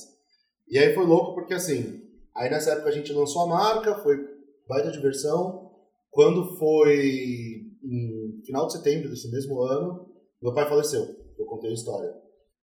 E 0.69 0.79
aí 0.79 0.95
foi 0.95 1.05
louco 1.05 1.35
porque 1.35 1.53
assim, 1.55 2.01
aí 2.35 2.49
nessa 2.51 2.71
época 2.73 2.89
a 2.89 2.93
gente 2.93 3.12
lançou 3.12 3.43
a 3.43 3.47
marca, 3.49 3.99
foi 4.03 4.17
baita 4.69 4.91
diversão. 4.91 5.71
Quando 6.11 6.57
foi 6.59 7.56
final 8.47 8.67
de 8.67 8.73
setembro 8.75 9.09
desse 9.11 9.31
mesmo 9.31 9.61
ano, 9.63 10.07
meu 10.43 10.55
pai 10.55 10.69
faleceu. 10.69 11.05
Eu 11.39 11.47
contei 11.47 11.71
a 11.71 11.75
história. 11.75 12.11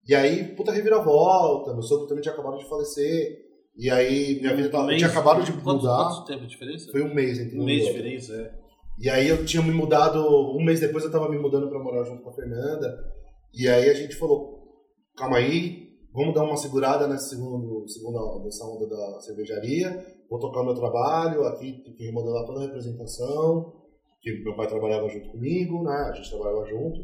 E 0.07 0.15
aí, 0.15 0.55
puta 0.55 0.71
reviravolta, 0.71 1.73
meu 1.73 1.81
sogro 1.81 2.07
também 2.07 2.21
tinha 2.21 2.33
acabado 2.33 2.57
de 2.57 2.67
falecer. 2.67 3.37
E 3.75 3.89
aí, 3.89 4.39
minha 4.39 4.55
vida 4.55 4.69
tava, 4.69 4.91
eu 4.91 4.97
tinha 4.97 5.09
acabado 5.09 5.43
de 5.43 5.51
Quanto, 5.53 5.81
mudar. 5.81 6.09
quanto 6.09 6.25
tempo 6.25 6.41
de 6.41 6.47
diferença? 6.47 6.91
Foi 6.91 7.01
um 7.01 7.13
mês 7.13 7.39
entre 7.39 7.57
um 7.57 7.61
um 7.61 7.65
mês 7.65 7.83
de 7.83 7.91
diferença, 7.91 8.33
é. 8.33 8.63
E 8.99 9.09
aí 9.09 9.27
eu 9.27 9.43
tinha 9.45 9.63
me 9.63 9.71
mudado, 9.71 10.19
um 10.55 10.63
mês 10.63 10.79
depois 10.79 11.03
eu 11.03 11.11
tava 11.11 11.27
me 11.29 11.39
mudando 11.39 11.67
pra 11.69 11.79
morar 11.81 12.03
junto 12.03 12.21
com 12.21 12.29
a 12.29 12.33
Fernanda. 12.33 12.95
E 13.53 13.67
aí 13.67 13.89
a 13.89 13.93
gente 13.93 14.15
falou, 14.15 14.59
calma 15.17 15.37
aí, 15.37 15.89
vamos 16.13 16.35
dar 16.35 16.43
uma 16.43 16.55
segurada 16.57 17.07
nessa 17.07 17.29
segunda, 17.29 17.87
segunda 17.87 18.19
nessa 18.43 18.65
onda 18.65 18.87
da 18.87 19.19
cervejaria. 19.21 20.05
Vou 20.29 20.39
tocar 20.39 20.61
o 20.61 20.65
meu 20.65 20.75
trabalho, 20.75 21.43
aqui 21.45 21.81
tem 21.83 21.93
que 21.93 22.05
remodelar 22.05 22.45
toda 22.45 22.59
a 22.59 22.63
representação, 22.63 23.73
que 24.23 24.41
meu 24.41 24.55
pai 24.55 24.67
trabalhava 24.67 25.09
junto 25.09 25.29
comigo, 25.29 25.83
né? 25.83 26.09
A 26.09 26.13
gente 26.13 26.29
trabalhava 26.29 26.65
junto. 26.65 26.97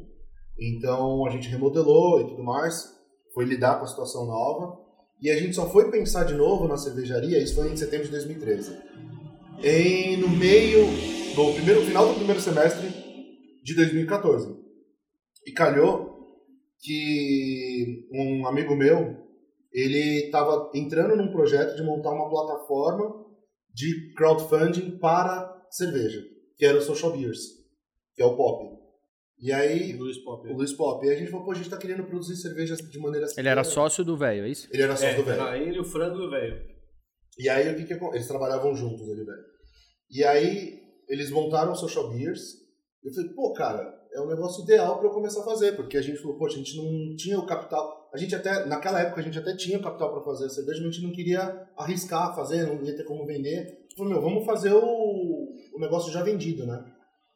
Então 0.58 1.26
a 1.28 1.30
gente 1.30 1.50
remodelou 1.50 2.22
e 2.22 2.28
tudo 2.28 2.44
mais, 2.44 2.98
foi 3.34 3.44
lidar 3.44 3.78
com 3.78 3.84
a 3.84 3.88
situação 3.88 4.26
nova. 4.26 4.80
E 5.22 5.30
a 5.30 5.38
gente 5.38 5.54
só 5.54 5.70
foi 5.70 5.92
pensar 5.92 6.24
de 6.24 6.34
novo 6.34 6.66
na 6.66 6.78
cervejaria, 6.78 7.44
isso 7.44 7.56
foi 7.56 7.70
em 7.70 7.76
setembro 7.76 8.06
de 8.06 8.12
2013. 8.12 8.78
Em, 9.62 10.16
no 10.16 10.30
meio, 10.30 10.86
no 11.36 11.54
primeiro, 11.54 11.82
final 11.82 12.08
do 12.08 12.16
primeiro 12.16 12.40
semestre 12.40 12.90
de 13.62 13.76
2014. 13.76 14.58
E 15.46 15.52
calhou 15.52 16.18
que 16.80 18.08
um 18.14 18.48
amigo 18.48 18.74
meu, 18.78 19.18
ele 19.74 20.26
estava 20.26 20.72
entrando 20.74 21.18
num 21.18 21.34
projeto 21.34 21.76
de 21.76 21.84
montar 21.84 22.12
uma 22.12 22.30
plataforma 22.30 23.26
de 23.74 24.14
crowdfunding 24.16 24.98
para 25.00 25.54
cerveja, 25.70 26.22
que 26.60 26.66
era 26.66 26.78
o 26.78 26.82
Social 26.82 27.18
Beers, 27.18 27.40
que 28.14 28.22
é 28.22 28.26
o 28.26 28.36
Pop. 28.36 28.78
E 29.42 29.54
aí, 29.54 29.94
Luiz 29.94 30.18
Pop. 30.18 30.46
o 30.50 30.54
Luiz 30.58 30.74
Pop. 30.74 31.04
E 31.06 31.10
aí 31.10 31.16
a 31.16 31.20
gente 31.20 31.32
falou, 31.32 31.46
pô, 31.46 31.52
a 31.54 31.56
gente 31.56 31.70
tá 31.70 31.78
querendo 31.78 32.04
produzir 32.04 32.36
cervejas 32.36 32.78
de 32.80 33.00
maneira 33.00 33.26
Ele 33.38 33.48
era 33.48 33.64
sócio 33.64 34.04
do 34.04 34.18
velho, 34.18 34.44
é 34.46 34.50
isso? 34.50 34.68
Ele 34.70 34.84
era 34.84 34.98
sócio 34.98 35.08
É, 35.08 35.16
do 35.16 35.24
velho. 35.24 35.56
ele, 35.56 35.80
o 35.80 35.86
frango 35.86 36.20
e 36.22 36.28
o 36.28 36.30
velho. 36.30 36.62
E 37.40 37.48
aí 37.48 37.72
o 37.74 37.78
que 37.78 37.86
que 37.86 37.94
eles 37.94 38.28
trabalhavam 38.28 38.76
juntos 38.76 39.10
ali, 39.10 39.24
velho. 39.24 39.44
E 40.12 40.24
aí 40.26 40.82
eles 41.08 41.32
montaram 41.32 41.72
o 41.72 41.76
Social 41.76 42.10
Beers. 42.10 42.42
Eu 43.02 43.14
falei, 43.14 43.30
pô, 43.30 43.54
cara, 43.54 43.98
é 44.14 44.20
um 44.20 44.28
negócio 44.28 44.62
ideal 44.66 44.98
para 45.00 45.08
eu 45.08 45.14
começar 45.14 45.40
a 45.40 45.46
fazer, 45.46 45.72
porque 45.78 45.96
a 45.98 46.02
gente 46.02 46.18
falou, 46.20 46.38
poxa, 46.38 46.56
a 46.56 46.58
gente 46.58 46.76
não 46.76 47.16
tinha 47.16 47.40
o 47.40 47.46
capital. 47.46 48.10
A 48.14 48.18
gente 48.18 48.36
até 48.36 48.66
naquela 48.66 49.00
época 49.00 49.22
a 49.22 49.24
gente 49.24 49.40
até 49.40 49.56
tinha 49.56 49.78
o 49.78 49.82
capital 49.82 50.12
para 50.12 50.24
fazer 50.26 50.48
a 50.48 50.50
cerveja, 50.50 50.80
mas 50.82 50.90
a 50.90 50.92
gente 50.92 51.04
não 51.08 51.14
queria 51.14 51.66
arriscar 51.78 52.36
fazer, 52.36 52.66
não 52.68 52.84
ia 52.84 52.98
ter 52.98 53.06
como 53.06 53.26
vender. 53.26 53.58
A 53.60 53.64
gente 53.84 53.96
falou, 53.96 54.12
meu, 54.12 54.22
vamos 54.22 54.46
fazer 54.46 54.74
o, 54.74 55.39
o 55.80 55.82
negócio 55.82 56.12
já 56.12 56.22
vendido, 56.22 56.66
né? 56.66 56.84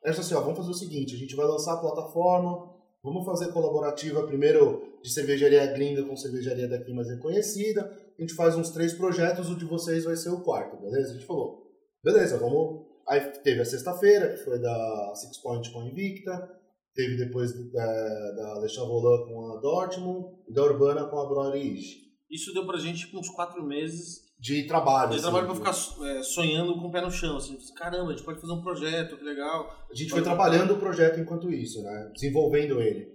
Falei 0.01 0.19
assim, 0.19 0.36
ó, 0.36 0.41
vamos 0.41 0.58
fazer 0.58 0.71
o 0.71 0.73
seguinte, 0.73 1.15
a 1.15 1.17
gente 1.17 1.34
vai 1.34 1.47
lançar 1.47 1.73
a 1.73 1.77
plataforma, 1.77 2.69
vamos 3.01 3.25
fazer 3.25 3.53
colaborativa 3.53 4.27
primeiro 4.27 4.99
de 5.01 5.10
cervejaria 5.10 5.65
gringa 5.67 6.03
com 6.03 6.15
cervejaria 6.17 6.67
daqui 6.67 6.93
mais 6.93 7.10
reconhecida, 7.10 7.89
a 8.17 8.21
gente 8.21 8.34
faz 8.36 8.58
uns 8.58 8.69
três 8.69 8.93
projetos, 8.93 9.49
o 9.49 9.56
de 9.56 9.63
vocês 9.63 10.03
vai 10.03 10.17
ser 10.17 10.29
o 10.29 10.41
quarto, 10.41 10.75
beleza? 10.75 11.12
A 11.12 11.13
gente 11.13 11.25
falou, 11.25 11.71
beleza, 12.03 12.38
vamos. 12.38 12.86
Aí 13.08 13.21
teve 13.43 13.62
a 13.62 13.65
sexta-feira, 13.65 14.29
que 14.29 14.43
foi 14.43 14.60
da 14.60 15.13
Six 15.15 15.38
Point 15.38 15.71
com 15.71 15.79
a 15.79 15.86
Invicta, 15.86 16.49
teve 16.93 17.17
depois 17.17 17.53
da, 17.71 18.32
da 18.32 18.60
Le 18.60 18.67
Chavolat 18.67 19.25
com 19.25 19.51
a 19.51 19.62
Dortmund, 19.62 20.36
e 20.49 20.53
da 20.53 20.63
Urbana 20.63 21.06
com 21.06 21.17
a 21.17 21.25
Broerige. 21.25 22.03
Isso 22.29 22.53
deu 22.53 22.65
pra 22.65 22.77
gente 22.77 23.06
tipo, 23.06 23.17
uns 23.17 23.29
quatro 23.29 23.63
meses 23.63 24.22
De 24.43 24.63
trabalho. 24.63 25.12
de 25.12 25.15
assim, 25.15 25.23
trabalho 25.23 25.45
pra 25.45 25.56
ficar 25.56 26.06
é, 26.06 26.21
sonhando 26.21 26.73
com 26.73 26.88
o 26.88 26.91
pé 26.91 26.99
no 26.99 27.10
chão. 27.10 27.38
Assim, 27.38 27.58
caramba, 27.77 28.10
a 28.10 28.12
gente 28.12 28.23
pode 28.25 28.41
fazer 28.41 28.51
um 28.51 28.62
projeto, 28.62 29.15
que 29.15 29.23
legal. 29.23 29.73
A 29.89 29.95
gente 29.95 30.12
foi 30.12 30.21
trabalhando 30.21 30.73
o 30.73 30.77
projeto 30.77 31.17
enquanto 31.17 31.49
isso, 31.49 31.82
né? 31.82 32.12
Desenvolvendo 32.13 32.82
ele. 32.82 33.08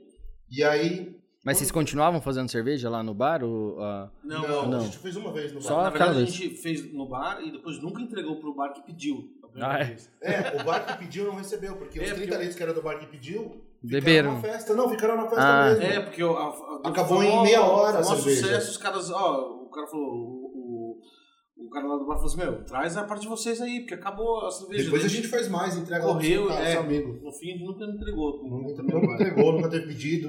E 0.51 0.65
aí. 0.65 1.15
Mas 1.45 1.59
vocês 1.59 1.71
continuavam 1.71 2.19
fazendo 2.21 2.51
cerveja 2.51 2.89
lá 2.89 3.03
no 3.03 3.13
bar? 3.13 3.45
Ou, 3.45 3.79
ah, 3.83 4.11
Não, 4.25 4.41
Não, 4.49 4.69
não. 4.69 4.79
a 4.79 4.85
gente 4.85 4.97
fez 4.99 5.17
uma 5.17 5.31
vez 5.31 5.53
no 5.53 5.61
Só 5.61 5.77
bar. 5.77 5.83
Na 5.83 5.89
aquela 5.91 6.13
verdade, 6.13 6.31
a 6.31 6.35
gente 6.35 6.57
fez 6.57 6.93
no 6.95 7.07
bar 7.07 7.41
e 7.45 7.53
depois 7.53 7.79
nunca 7.83 8.01
entregou 8.01 8.37
pro 8.41 8.55
bar 8.55 8.73
que 8.73 8.81
pediu. 8.83 9.31
a 9.45 9.49
primeira 9.49 9.75
Ah, 9.75 9.81
é? 9.81 9.85
vez. 9.85 10.11
É, 10.23 10.61
o 10.61 10.65
bar 10.65 10.87
que 10.87 10.99
pediu 10.99 11.25
não 11.27 11.35
recebeu, 11.37 11.77
porque 11.77 11.99
É, 11.99 12.05
os 12.05 12.09
30 12.13 12.21
porque- 12.23 12.37
litros 12.39 12.57
que 12.57 12.63
era 12.63 12.73
do 12.75 12.81
bar 12.83 12.99
que 12.99 13.07
pediu. 13.07 13.63
Beberam. 13.83 14.35
Na 14.35 14.41
festa. 14.41 14.75
Não, 14.75 14.89
ficaram 14.89 15.17
na 15.17 15.23
festa 15.29 15.43
Ah. 15.45 15.65
mesmo. 15.71 15.85
É, 15.85 16.01
porque 16.01 16.23
a, 16.23 16.27
a, 16.27 16.81
Acabou 16.85 17.23
em 17.23 17.43
meia 17.43 17.63
hora 17.63 17.99
a 17.99 18.01
O 18.01 18.05
nosso 18.05 18.17
cerveja. 18.23 18.43
sucesso, 18.47 18.71
os 18.73 18.77
caras, 18.79 19.11
ó, 19.11 19.63
o 19.63 19.71
cara 19.71 19.87
falou, 19.87 20.51
o, 21.59 21.71
cara 21.71 21.87
lá 21.87 21.97
do 21.97 22.07
bar 22.07 22.15
falou 22.17 22.27
assim, 22.29 22.39
meu, 22.39 22.65
traz 22.65 22.97
a 22.97 23.05
parte 23.05 23.23
de 23.23 23.29
vocês 23.29 23.61
aí, 23.61 23.81
porque 23.81 23.95
acabou 23.95 24.47
a 24.47 24.51
cerveja. 24.51 24.85
Depois 24.85 25.05
a 25.05 25.09
gente 25.09 25.29
faz 25.29 25.49
mais, 25.49 25.77
entrega 25.77 26.05
Correu, 26.05 26.47
lá 26.47 26.61
é. 26.61 26.77
amigo. 26.77 27.19
No 27.23 27.33
fim, 27.33 27.49
a 27.49 27.53
gente 27.53 27.65
nunca 27.65 27.85
entregou. 27.85 28.43
Nunca, 28.49 28.83
nunca 28.83 29.15
entregou, 29.15 29.53
nunca 29.53 29.69
teve 29.69 29.87
pedido. 29.89 30.29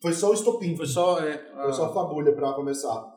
Foi 0.00 0.12
só 0.12 0.30
o 0.30 0.34
estopim. 0.34 0.76
Foi 0.76 0.86
só, 0.86 1.18
é... 1.20 1.38
Foi 1.54 1.72
só 1.72 1.86
a 1.86 1.92
fagulha 1.94 2.32
pra 2.34 2.52
começar. 2.54 3.10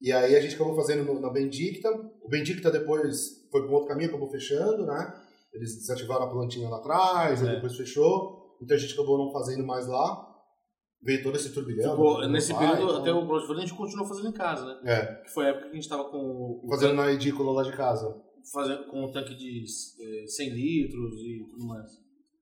E 0.00 0.12
aí 0.12 0.36
a 0.36 0.40
gente 0.40 0.54
acabou 0.54 0.76
fazendo 0.76 1.04
no- 1.04 1.18
na 1.20 1.30
Bendicta. 1.30 1.88
O 2.22 2.28
Bendicta 2.28 2.70
depois 2.70 3.48
foi 3.50 3.62
para 3.62 3.70
um 3.70 3.74
outro 3.74 3.88
caminho, 3.88 4.10
acabou 4.10 4.28
fechando, 4.30 4.84
né? 4.84 5.14
Eles 5.54 5.76
desativaram 5.78 6.24
a 6.24 6.30
plantinha 6.30 6.68
lá 6.68 6.76
atrás, 6.76 7.42
aí 7.42 7.48
É. 7.48 7.54
depois 7.54 7.74
fechou. 7.76 8.56
Então 8.62 8.76
a 8.76 8.80
gente 8.80 8.92
acabou 8.92 9.16
não 9.16 9.32
fazendo 9.32 9.64
mais 9.64 9.86
lá. 9.86 10.26
Veio 11.02 11.22
todo 11.22 11.36
esse 11.36 11.52
turbilhão. 11.52 11.90
Ficou- 11.90 12.18
meu 12.20 12.28
nesse 12.30 12.52
pai, 12.52 12.68
período, 12.70 12.90
então- 12.90 13.00
até 13.02 13.12
o 13.12 13.26
crowdfunding 13.26 13.58
a 13.58 13.66
gente 13.66 13.74
continuou 13.76 14.08
fazendo 14.08 14.28
em 14.28 14.32
casa, 14.32 14.64
né? 14.66 14.80
É, 14.84 15.06
Que 15.22 15.30
foi 15.30 15.46
a 15.46 15.48
época 15.50 15.66
que 15.66 15.72
a 15.72 15.74
gente 15.74 15.88
tava 15.88 16.04
com 16.04 16.66
fazendo 16.68 16.94
na 16.94 17.12
edícula 17.12 17.52
lá 17.52 17.62
de 17.62 17.76
casa. 17.76 18.22
fazendo 18.52 18.86
com 18.86 19.04
um 19.04 19.10
tanque 19.12 19.34
de 19.34 19.64
eh, 20.00 20.26
100 20.26 20.50
litros 20.50 21.14
e 21.20 21.46
tudo 21.50 21.66
mais. 21.66 21.90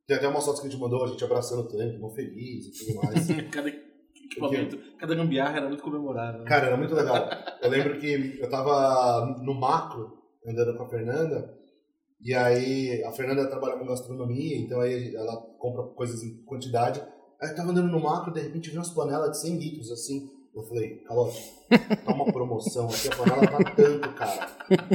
Tem 0.06 0.16
até 0.16 0.28
umas 0.28 0.44
fotos 0.44 0.60
que 0.60 0.66
a 0.66 0.70
gente 0.70 0.78
mandou, 0.80 1.02
a 1.02 1.08
gente 1.08 1.24
abraçando 1.24 1.60
o 1.62 1.68
tanque, 1.68 1.98
mó 1.98 2.10
feliz 2.10 2.66
e 2.66 2.72
tudo 2.86 3.02
mais. 3.02 3.26
cada 3.50 3.68
equipamento, 4.14 4.78
cada 4.98 5.14
gambiarra 5.14 5.56
era 5.58 5.68
muito 5.68 5.82
comemorado. 5.82 6.38
Né? 6.38 6.44
Cara, 6.44 6.66
era 6.66 6.76
muito 6.76 6.94
legal. 6.94 7.26
Eu 7.62 7.70
lembro 7.70 7.98
que 7.98 8.38
eu 8.40 8.48
tava 8.50 9.40
no 9.42 9.54
macro, 9.54 10.18
andando 10.46 10.76
com 10.76 10.84
a 10.84 10.88
Fernanda, 10.88 11.54
e 12.20 12.34
aí 12.34 13.02
a 13.04 13.12
Fernanda 13.12 13.48
trabalha 13.48 13.78
com 13.78 13.86
gastronomia, 13.86 14.56
então 14.58 14.80
aí 14.80 15.14
ela 15.14 15.36
compra 15.58 15.84
coisas 15.94 16.22
em 16.22 16.42
quantidade. 16.44 17.02
Aí 17.44 17.50
eu 17.50 17.57
tava 17.57 17.72
andando 17.72 17.88
no 17.88 18.00
macro, 18.00 18.33
de 18.33 18.40
repente 18.40 18.70
vi 18.70 18.76
umas 18.78 18.88
panelas 18.88 19.33
de 19.33 19.40
100 19.40 19.59
litros, 19.59 19.90
assim. 19.92 20.30
Eu 20.57 20.62
falei, 20.62 20.98
Calote, 21.07 21.52
tá 22.07 22.14
uma 22.14 22.24
promoção 22.33 22.87
aqui, 22.87 23.09
a 23.09 23.16
panela 23.16 23.46
tá 23.46 23.70
tanto, 23.72 24.09
cara. 24.14 24.46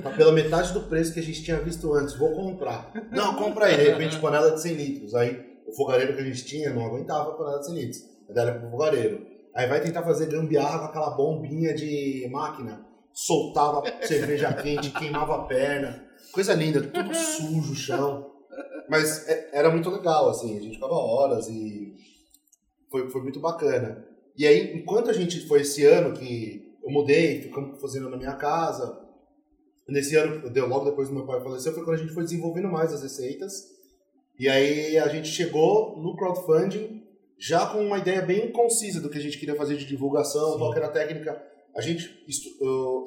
Tá 0.02 0.10
pela 0.12 0.32
metade 0.32 0.74
do 0.74 0.82
preço 0.82 1.14
que 1.14 1.20
a 1.20 1.24
gente 1.24 1.44
tinha 1.44 1.60
visto 1.62 1.94
antes, 1.94 2.18
vou 2.18 2.34
comprar. 2.34 2.92
Não, 3.12 3.36
compra 3.36 3.66
aí. 3.68 3.76
De 3.78 3.84
repente, 3.92 4.18
panela 4.20 4.50
de 4.52 4.62
100 4.62 4.74
litros. 4.74 5.14
Aí 5.14 5.60
o 5.68 5.76
fogareiro 5.76 6.16
que 6.16 6.22
a 6.22 6.26
gente 6.26 6.44
tinha 6.44 6.74
não 6.74 6.84
aguentava 6.86 7.30
a 7.30 7.34
panela 7.34 7.60
de 7.60 7.66
100 7.68 7.76
litros. 7.76 8.02
Aí 8.28 8.34
dela 8.34 8.54
pro 8.54 8.72
fogareiro. 8.72 9.28
Aí 9.54 9.68
vai 9.68 9.80
tentar 9.82 10.02
fazer 10.02 10.26
gambiarra 10.28 10.80
com 10.80 10.86
aquela 10.86 11.12
bombinha 11.12 11.76
de 11.76 12.28
máquina. 12.32 12.84
Soltava 13.14 13.84
cerveja 14.08 14.52
quente, 14.54 14.90
queimava 14.92 15.36
a 15.36 15.44
perna. 15.44 16.04
Coisa 16.32 16.54
linda, 16.56 16.82
tudo 16.82 17.14
sujo 17.14 17.74
o 17.74 17.76
chão. 17.76 18.32
Mas 18.90 19.28
é- 19.28 19.50
era 19.52 19.70
muito 19.70 19.90
legal, 19.90 20.30
assim. 20.30 20.58
A 20.58 20.62
gente 20.62 20.76
ficava 20.76 20.94
horas 20.94 21.48
e 21.48 21.94
foi, 22.90 23.10
foi 23.10 23.22
muito 23.22 23.40
bacana. 23.40 24.06
E 24.38 24.48
aí, 24.48 24.78
enquanto 24.78 25.10
a 25.10 25.14
gente 25.14 25.46
foi 25.48 25.62
esse 25.62 25.86
ano 25.86 26.14
que 26.14 26.78
eu 26.84 26.90
mudei, 26.90 27.42
ficamos 27.42 27.80
fazendo 27.82 28.10
na 28.10 28.18
minha 28.18 28.36
casa. 28.36 29.00
Nesse 29.88 30.16
ano, 30.16 30.50
deu 30.50 30.68
logo 30.68 30.86
depois 30.86 31.10
do 31.10 31.16
meu 31.16 31.26
pai 31.26 31.42
falecer, 31.42 31.74
foi 31.74 31.84
quando 31.84 31.98
a 31.98 32.00
gente 32.00 32.14
foi 32.14 32.24
desenvolvendo 32.24 32.68
mais 32.68 32.94
as 32.94 33.02
receitas. 33.02 33.68
E 34.40 34.48
aí 34.48 34.98
a 34.98 35.08
gente 35.08 35.28
chegou 35.28 35.98
no 36.02 36.16
crowdfunding 36.16 37.04
já 37.38 37.66
com 37.68 37.80
uma 37.80 37.98
ideia 37.98 38.22
bem 38.22 38.52
concisa 38.52 39.00
do 39.02 39.10
que 39.10 39.18
a 39.18 39.22
gente 39.22 39.38
queria 39.38 39.56
fazer 39.56 39.78
de 39.78 39.86
divulgação, 39.86 40.58
qual 40.58 40.72
que 40.72 40.78
era 40.78 40.88
a 40.88 40.92
técnica. 40.92 41.42
A 41.76 41.82
gente, 41.82 42.10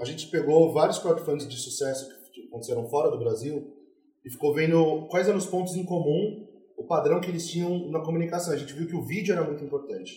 a 0.01 0.05
gente 0.05 0.29
pegou 0.29 0.73
vários 0.73 0.99
crowdfundings 0.99 1.49
de 1.49 1.59
sucesso 1.59 2.09
que 2.33 2.47
aconteceram 2.47 2.89
fora 2.89 3.11
do 3.11 3.19
Brasil 3.19 3.73
e 4.25 4.31
ficou 4.31 4.55
vendo 4.55 5.07
quais 5.09 5.29
eram 5.29 5.39
os 5.39 5.47
pontos 5.47 5.77
em 5.77 5.85
comum, 5.85 6.47
o 6.77 6.87
padrão 6.87 7.21
que 7.21 7.29
eles 7.31 7.49
tinham 7.51 7.91
na 7.91 8.01
comunicação. 8.01 8.53
A 8.53 8.57
gente 8.57 8.73
viu 8.73 8.87
que 8.87 8.97
o 8.97 9.05
vídeo 9.05 9.33
era 9.33 9.45
muito 9.45 9.63
importante. 9.65 10.13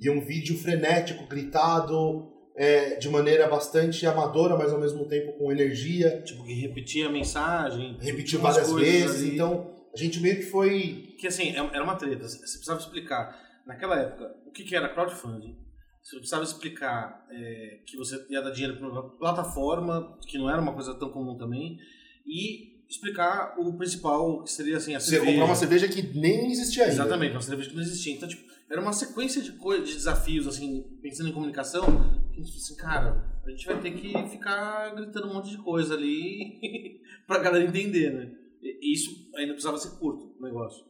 E 0.00 0.10
um 0.10 0.20
vídeo 0.20 0.56
frenético, 0.58 1.26
gritado, 1.28 2.30
é, 2.56 2.96
de 2.96 3.08
maneira 3.08 3.48
bastante 3.48 4.06
amadora, 4.06 4.56
mas 4.56 4.72
ao 4.72 4.80
mesmo 4.80 5.06
tempo 5.08 5.36
com 5.38 5.50
energia, 5.52 6.22
Tipo, 6.22 6.44
que 6.44 6.54
repetia 6.54 7.06
a 7.06 7.10
mensagem. 7.10 7.96
repetir 8.00 8.24
tinha 8.24 8.40
umas 8.40 8.56
várias 8.56 8.72
vezes. 8.74 9.22
ali. 9.22 9.34
Então, 9.34 9.74
a 9.92 9.96
gente 9.96 10.20
meio 10.20 10.36
que 10.36 10.42
foi. 10.44 11.14
Que 11.18 11.26
assim, 11.26 11.50
é- 11.50 11.56
era 11.74 11.82
uma 11.84 11.96
treta. 11.96 12.26
Você 12.28 12.38
precisava 12.38 12.80
explicar, 12.80 13.36
naquela 13.66 13.98
época, 14.00 14.34
o 14.46 14.50
que, 14.52 14.64
que 14.64 14.74
era 14.76 14.88
crowdfunding. 14.88 15.56
Você 16.02 16.16
precisava 16.16 16.44
explicar 16.44 17.24
é, 17.30 17.78
que 17.86 17.96
você 17.96 18.14
ia 18.28 18.42
dar 18.42 18.50
dinheiro 18.50 18.76
para 18.76 18.88
uma 18.88 19.16
plataforma, 19.16 20.18
que 20.28 20.36
não 20.36 20.50
era 20.50 20.60
uma 20.60 20.74
coisa 20.74 20.94
tão 20.98 21.08
comum 21.10 21.36
também, 21.38 21.78
e 22.26 22.73
explicar 22.88 23.54
o 23.58 23.72
principal, 23.76 24.42
que 24.42 24.52
seria 24.52 24.76
assim, 24.76 24.94
a 24.94 25.00
Você 25.00 25.10
cerveja. 25.10 25.32
comprar 25.32 25.46
uma 25.46 25.54
cerveja 25.54 25.88
que 25.88 26.02
nem 26.18 26.50
existia 26.50 26.84
ainda. 26.84 26.94
Exatamente, 26.94 27.32
uma 27.32 27.40
cerveja 27.42 27.68
que 27.70 27.74
não 27.76 27.82
existia. 27.82 28.14
Então, 28.14 28.28
tipo, 28.28 28.42
era 28.70 28.80
uma 28.80 28.92
sequência 28.92 29.42
de 29.42 29.52
coisas, 29.52 29.88
de 29.88 29.94
desafios, 29.94 30.46
assim, 30.46 30.84
pensando 31.02 31.28
em 31.28 31.32
comunicação, 31.32 31.84
que 32.32 32.40
a 32.40 32.44
gente 32.44 32.56
assim, 32.56 32.76
cara, 32.76 33.24
a 33.44 33.50
gente 33.50 33.66
vai 33.66 33.80
ter 33.80 33.90
que 33.92 34.12
ficar 34.30 34.94
gritando 34.94 35.28
um 35.28 35.34
monte 35.34 35.50
de 35.50 35.58
coisa 35.58 35.94
ali 35.94 37.00
pra 37.26 37.38
galera 37.38 37.64
entender, 37.64 38.10
né? 38.12 38.30
E 38.62 38.94
isso 38.94 39.30
ainda 39.36 39.52
precisava 39.52 39.76
ser 39.78 39.90
curto, 39.98 40.34
o 40.38 40.42
negócio. 40.42 40.84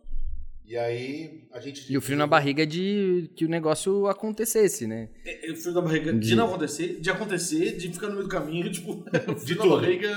E 0.67 0.77
aí, 0.79 1.47
a 1.53 1.61
gente. 1.61 1.93
E 1.93 1.99
o 1.99 2.01
frio 2.01 2.17
na 2.17 2.27
barriga 2.27 2.67
de 2.67 3.31
que 3.37 3.45
o 3.45 3.49
negócio 3.49 4.07
acontecesse, 4.07 4.87
né? 4.87 5.11
É, 5.25 5.51
é 5.51 5.53
O 5.53 5.57
frio 5.57 5.75
da 5.75 5.83
barriga 5.83 6.11
de, 6.13 6.21
De- 6.29 6.35
não 6.35 6.47
acontecer, 6.47 7.01
de 7.01 7.11
acontecer, 7.11 7.77
de 7.77 7.93
ficar 7.93 8.07
no 8.07 8.13
meio 8.15 8.25
do 8.25 8.31
caminho, 8.31 8.71
tipo, 8.73 8.93
o 8.93 9.37
frio 9.37 9.59
tudo. 9.59 9.81
barriga 9.81 10.15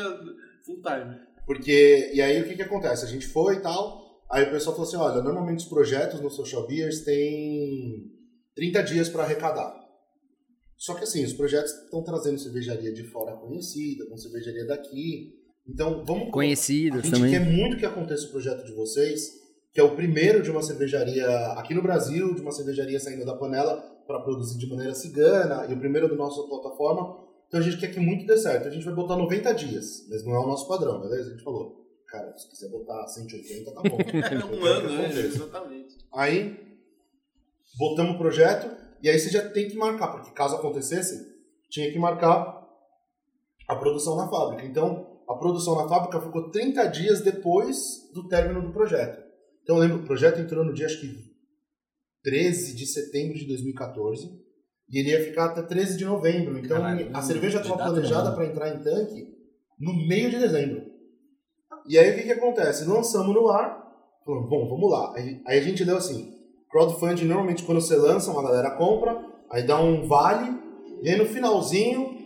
full 0.64 0.82
time. 0.82 1.20
Porque, 1.48 2.12
e 2.14 2.22
aí 2.22 2.42
o 2.42 2.48
que 2.48 2.56
que 2.56 2.62
acontece? 2.62 3.06
A 3.06 3.08
gente 3.08 3.26
foi 3.26 3.56
e 3.56 3.60
tal, 3.62 4.22
aí 4.30 4.44
o 4.44 4.52
pessoal 4.52 4.76
falou 4.76 4.88
assim, 4.88 4.98
olha, 4.98 5.24
normalmente 5.24 5.60
os 5.60 5.70
projetos 5.70 6.20
no 6.20 6.30
Social 6.30 6.68
Beers 6.68 7.06
têm 7.06 8.12
30 8.54 8.84
dias 8.84 9.08
para 9.08 9.24
arrecadar. 9.24 9.74
Só 10.76 10.94
que 10.94 11.06
assim, 11.06 11.24
os 11.24 11.32
projetos 11.32 11.72
estão 11.72 12.04
trazendo 12.04 12.38
cervejaria 12.38 12.94
de 12.94 13.04
fora 13.06 13.32
conhecida, 13.38 14.06
com 14.08 14.18
cervejaria 14.18 14.66
daqui. 14.66 15.36
Então, 15.66 16.04
vamos... 16.06 16.28
A 16.28 16.32
Conhecidas 16.32 17.04
gente 17.04 17.14
também. 17.14 17.32
quer 17.32 17.40
muito 17.40 17.78
que 17.78 17.86
aconteça 17.86 18.28
o 18.28 18.32
projeto 18.32 18.66
de 18.66 18.74
vocês, 18.74 19.32
que 19.74 19.80
é 19.80 19.84
o 19.84 19.96
primeiro 19.96 20.44
de 20.44 20.52
uma 20.52 20.62
cervejaria 20.62 21.28
aqui 21.54 21.74
no 21.74 21.82
Brasil, 21.82 22.36
de 22.36 22.42
uma 22.42 22.52
cervejaria 22.52 23.00
saindo 23.00 23.26
da 23.26 23.36
panela 23.36 23.82
para 24.06 24.20
produzir 24.20 24.58
de 24.58 24.68
maneira 24.68 24.94
cigana, 24.94 25.66
e 25.70 25.74
o 25.74 25.80
primeiro 25.80 26.10
da 26.10 26.16
nossa 26.16 26.42
plataforma. 26.44 27.27
Então 27.48 27.60
a 27.60 27.64
gente 27.64 27.78
quer 27.78 27.94
que 27.94 28.00
muito 28.00 28.26
dê 28.26 28.38
certo. 28.38 28.68
A 28.68 28.72
gente 28.72 28.86
vai 28.86 28.94
botar 28.94 29.16
90 29.16 29.54
dias, 29.54 30.06
mas 30.10 30.24
não 30.26 30.36
é 30.36 30.40
o 30.40 30.48
nosso 30.48 30.68
padrão, 30.68 31.00
beleza? 31.02 31.30
A 31.30 31.32
gente 31.32 31.44
falou, 31.44 31.88
cara, 32.08 32.38
se 32.38 32.50
quiser 32.50 32.70
botar 32.70 33.08
180, 33.08 33.72
tá 33.72 33.82
bom. 33.82 33.98
É 33.98 34.46
um 34.46 34.66
ano, 34.66 34.90
né? 34.90 35.20
Exatamente. 35.20 35.98
Aí, 36.14 36.78
botamos 37.78 38.16
o 38.16 38.18
projeto, 38.18 38.70
e 39.02 39.10
aí 39.10 39.18
você 39.18 39.30
já 39.30 39.50
tem 39.50 39.70
que 39.70 39.78
marcar, 39.78 40.10
porque 40.10 40.32
caso 40.32 40.56
acontecesse, 40.56 41.36
tinha 41.70 41.92
que 41.92 42.00
marcar 42.00 42.66
a 43.68 43.76
produção 43.76 44.16
na 44.16 44.28
fábrica. 44.28 44.66
Então, 44.66 45.22
a 45.28 45.36
produção 45.36 45.76
na 45.76 45.88
fábrica 45.88 46.22
ficou 46.22 46.50
30 46.50 46.86
dias 46.88 47.22
depois 47.22 48.10
do 48.14 48.28
término 48.28 48.62
do 48.62 48.72
projeto. 48.72 49.26
Então, 49.64 49.78
eu 49.78 49.82
lembro, 49.82 49.98
o 50.00 50.06
projeto 50.06 50.40
entrou 50.40 50.64
no 50.64 50.74
dia, 50.74 50.86
acho 50.86 51.02
que 51.02 51.28
13 52.24 52.76
de 52.76 52.86
setembro 52.86 53.38
de 53.38 53.46
2014, 53.46 54.47
e 54.90 55.00
ele 55.00 55.10
ia 55.12 55.24
ficar 55.24 55.46
até 55.46 55.62
13 55.62 55.98
de 55.98 56.06
novembro. 56.06 56.58
Então, 56.58 56.78
Caralho, 56.78 57.10
a 57.14 57.22
cerveja 57.22 57.60
estava 57.60 57.78
planejada 57.78 58.32
para 58.32 58.46
entrar 58.46 58.70
em 58.70 58.80
tanque 58.80 59.28
no 59.80 59.94
meio 60.08 60.30
de 60.30 60.40
dezembro. 60.40 60.84
E 61.88 61.98
aí, 61.98 62.12
o 62.12 62.16
que, 62.16 62.24
que 62.24 62.32
acontece? 62.32 62.86
Lançamos 62.86 63.34
no 63.34 63.50
ar, 63.50 63.86
falamos, 64.26 64.50
bom, 64.50 64.68
vamos 64.68 64.92
lá. 64.92 65.14
Aí, 65.16 65.42
aí 65.46 65.60
a 65.60 65.62
gente 65.62 65.86
deu 65.86 65.98
assim, 65.98 66.34
crowdfunding, 66.70 67.26
normalmente 67.26 67.64
quando 67.64 67.82
você 67.82 67.96
lança, 67.96 68.32
uma 68.32 68.44
galera 68.44 68.72
compra, 68.72 69.22
aí 69.50 69.64
dá 69.64 69.80
um 69.80 70.08
vale, 70.08 70.58
e 71.02 71.10
aí 71.10 71.18
no 71.18 71.26
finalzinho 71.26 72.18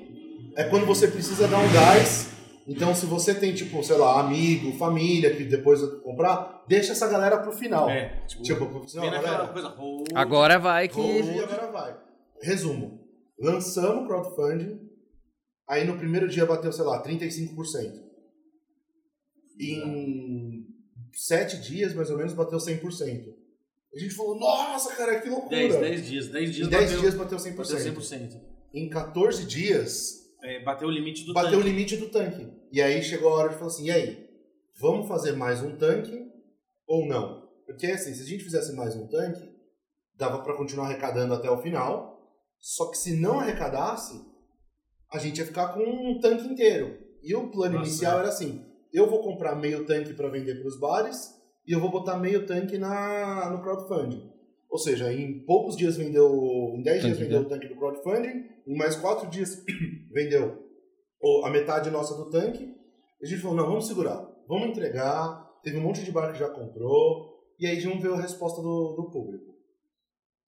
é 0.55 0.63
quando 0.63 0.85
você 0.85 1.07
precisa 1.07 1.47
dar 1.47 1.59
um 1.59 1.73
gás. 1.73 2.29
Então, 2.67 2.93
se 2.93 3.05
você 3.05 3.33
tem, 3.33 3.53
tipo, 3.53 3.83
sei 3.83 3.97
lá, 3.97 4.19
amigo, 4.19 4.77
família, 4.77 5.35
que 5.35 5.43
depois 5.43 5.81
vai 5.81 5.99
comprar, 5.99 6.63
deixa 6.67 6.91
essa 6.91 7.07
galera 7.07 7.39
pro 7.39 7.51
final. 7.51 7.89
É, 7.89 8.09
tipo, 8.27 8.43
Tipo, 8.43 8.65
vem 8.65 9.09
naquela 9.09 9.21
galera, 9.21 9.47
coisa, 9.47 9.67
hold, 9.69 10.07
Agora 10.13 10.59
vai 10.59 10.87
que. 10.87 10.95
Hold 10.95 11.39
agora 11.39 11.71
vai. 11.71 11.95
Resumo. 12.41 12.99
Lançamos 13.39 14.03
o 14.03 14.07
crowdfunding, 14.07 14.79
aí 15.67 15.85
no 15.85 15.97
primeiro 15.97 16.27
dia 16.27 16.45
bateu, 16.45 16.71
sei 16.71 16.83
lá, 16.85 17.01
35%. 17.03 18.01
Em 19.59 20.65
sete 21.13 21.57
dias, 21.61 21.93
mais 21.93 22.09
ou 22.09 22.17
menos, 22.17 22.33
bateu 22.33 22.57
100%. 22.57 23.33
A 23.93 23.99
gente 23.99 24.13
falou, 24.15 24.39
nossa, 24.39 24.95
cara, 24.95 25.19
que 25.19 25.29
loucura. 25.29 25.49
10, 25.55 25.75
10 25.79 26.07
dias, 26.07 26.27
10 26.29 26.55
dias 26.55 26.67
em 26.67 26.71
10 26.71 26.83
bateu, 26.83 26.99
dias 27.01 27.13
bateu 27.15 27.37
100%. 27.37 27.55
bateu 27.55 27.77
100%. 27.77 28.41
Em 28.73 28.89
14 28.89 29.45
dias, 29.45 30.21
É, 30.43 30.63
bateu 30.63 30.87
o 30.87 30.91
limite 30.91 31.25
do 31.25 31.33
bateu 31.33 31.59
o 31.59 31.61
tanque. 31.61 31.69
limite 31.69 31.97
do 31.97 32.09
tanque. 32.09 32.47
E 32.71 32.81
aí 32.81 33.03
chegou 33.03 33.29
a 33.29 33.35
hora 33.35 33.49
de 33.49 33.55
falar 33.55 33.67
assim, 33.67 33.85
e 33.85 33.91
aí? 33.91 34.29
Vamos 34.79 35.07
fazer 35.07 35.33
mais 35.33 35.61
um 35.61 35.75
tanque 35.75 36.25
ou 36.87 37.05
não? 37.05 37.49
Porque 37.65 37.85
assim, 37.87 38.13
se 38.13 38.21
a 38.21 38.25
gente 38.25 38.43
fizesse 38.43 38.73
mais 38.73 38.95
um 38.95 39.07
tanque, 39.07 39.51
dava 40.15 40.41
para 40.41 40.55
continuar 40.55 40.85
arrecadando 40.87 41.33
até 41.33 41.49
o 41.51 41.61
final. 41.61 42.10
Só 42.61 42.89
que 42.91 42.97
se 42.97 43.19
não 43.19 43.39
arrecadasse, 43.39 44.23
a 45.11 45.17
gente 45.17 45.39
ia 45.39 45.45
ficar 45.45 45.69
com 45.69 45.81
um 45.81 46.19
tanque 46.19 46.47
inteiro. 46.47 46.97
E 47.23 47.35
o 47.35 47.49
plano 47.49 47.79
Nossa, 47.79 47.89
inicial 47.89 48.17
é. 48.17 48.19
era 48.19 48.29
assim: 48.29 48.63
eu 48.93 49.09
vou 49.09 49.21
comprar 49.21 49.55
meio 49.55 49.85
tanque 49.85 50.13
para 50.13 50.29
vender 50.29 50.55
para 50.59 50.67
os 50.67 50.79
bares 50.79 51.35
e 51.67 51.71
eu 51.73 51.79
vou 51.79 51.89
botar 51.89 52.17
meio 52.17 52.45
tanque 52.45 52.77
na, 52.77 53.49
no 53.49 53.61
crowdfunding. 53.61 54.29
Ou 54.69 54.77
seja, 54.77 55.11
em 55.11 55.43
poucos 55.45 55.75
dias 55.75 55.97
vendeu, 55.97 56.73
em 56.75 56.81
10 56.81 57.03
dias 57.03 57.17
vendeu 57.17 57.41
o 57.41 57.45
tanque 57.45 57.67
do 57.67 57.75
crowdfunding, 57.75 58.45
em 58.65 58.77
mais 58.77 58.95
4 58.95 59.29
dias 59.29 59.63
vendeu 60.11 60.63
a 61.43 61.49
metade 61.49 61.89
nossa 61.89 62.15
do 62.15 62.29
tanque. 62.29 62.73
A 63.21 63.25
gente 63.25 63.41
falou: 63.41 63.57
não, 63.57 63.65
vamos 63.65 63.87
segurar, 63.87 64.25
vamos 64.47 64.69
entregar. 64.69 65.49
Teve 65.63 65.77
um 65.77 65.81
monte 65.81 66.03
de 66.03 66.11
bar 66.11 66.31
que 66.31 66.39
já 66.39 66.49
comprou, 66.49 67.31
e 67.59 67.67
aí 67.67 67.79
vamos 67.81 68.01
ver 68.01 68.11
a 68.11 68.21
resposta 68.21 68.61
do, 68.61 68.95
do 68.95 69.11
público. 69.11 69.50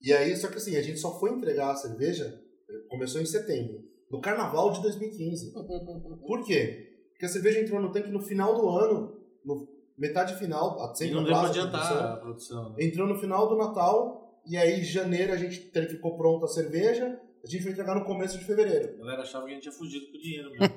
E 0.03 0.11
aí, 0.11 0.35
só 0.35 0.47
que 0.49 0.57
assim, 0.57 0.75
a 0.75 0.81
gente 0.81 0.99
só 0.99 1.17
foi 1.19 1.31
entregar 1.31 1.71
a 1.71 1.75
cerveja, 1.75 2.25
eh, 2.69 2.73
começou 2.89 3.21
em 3.21 3.25
setembro, 3.25 3.83
no 4.11 4.19
carnaval 4.19 4.71
de 4.71 4.81
2015. 4.81 5.53
Por 6.27 6.43
quê? 6.45 6.89
Porque 7.11 7.25
a 7.25 7.29
cerveja 7.29 7.59
entrou 7.61 7.81
no 7.81 7.91
tanque 7.91 8.09
no 8.09 8.19
final 8.21 8.53
do 8.55 8.67
ano, 8.69 9.17
no 9.45 9.67
metade 9.97 10.35
final, 10.37 10.77
E 10.93 10.97
sempre 10.97 11.15
não 11.15 11.23
deu 11.23 11.33
pra 11.33 11.47
adiantar 11.47 11.81
produção, 11.81 12.13
a 12.13 12.17
produção. 12.17 12.69
né? 12.71 12.75
Entrou 12.85 13.07
no 13.07 13.15
final 13.15 13.47
do 13.47 13.55
Natal, 13.55 14.41
e 14.45 14.57
aí 14.57 14.81
em 14.81 14.83
janeiro 14.83 15.31
a 15.31 15.37
gente 15.37 15.59
ficou 15.89 16.17
pronta 16.17 16.45
a 16.45 16.49
cerveja, 16.49 17.19
a 17.43 17.47
gente 17.47 17.61
foi 17.63 17.71
entregar 17.71 17.95
no 17.95 18.03
começo 18.05 18.37
de 18.37 18.43
fevereiro. 18.45 18.95
A 18.95 18.97
galera 19.05 19.21
achava 19.21 19.45
que 19.45 19.51
a 19.51 19.53
gente 19.53 19.63
tinha 19.63 19.73
fugido 19.73 20.07
com 20.11 20.17
o 20.17 20.21
dinheiro 20.21 20.49
mesmo. 20.57 20.75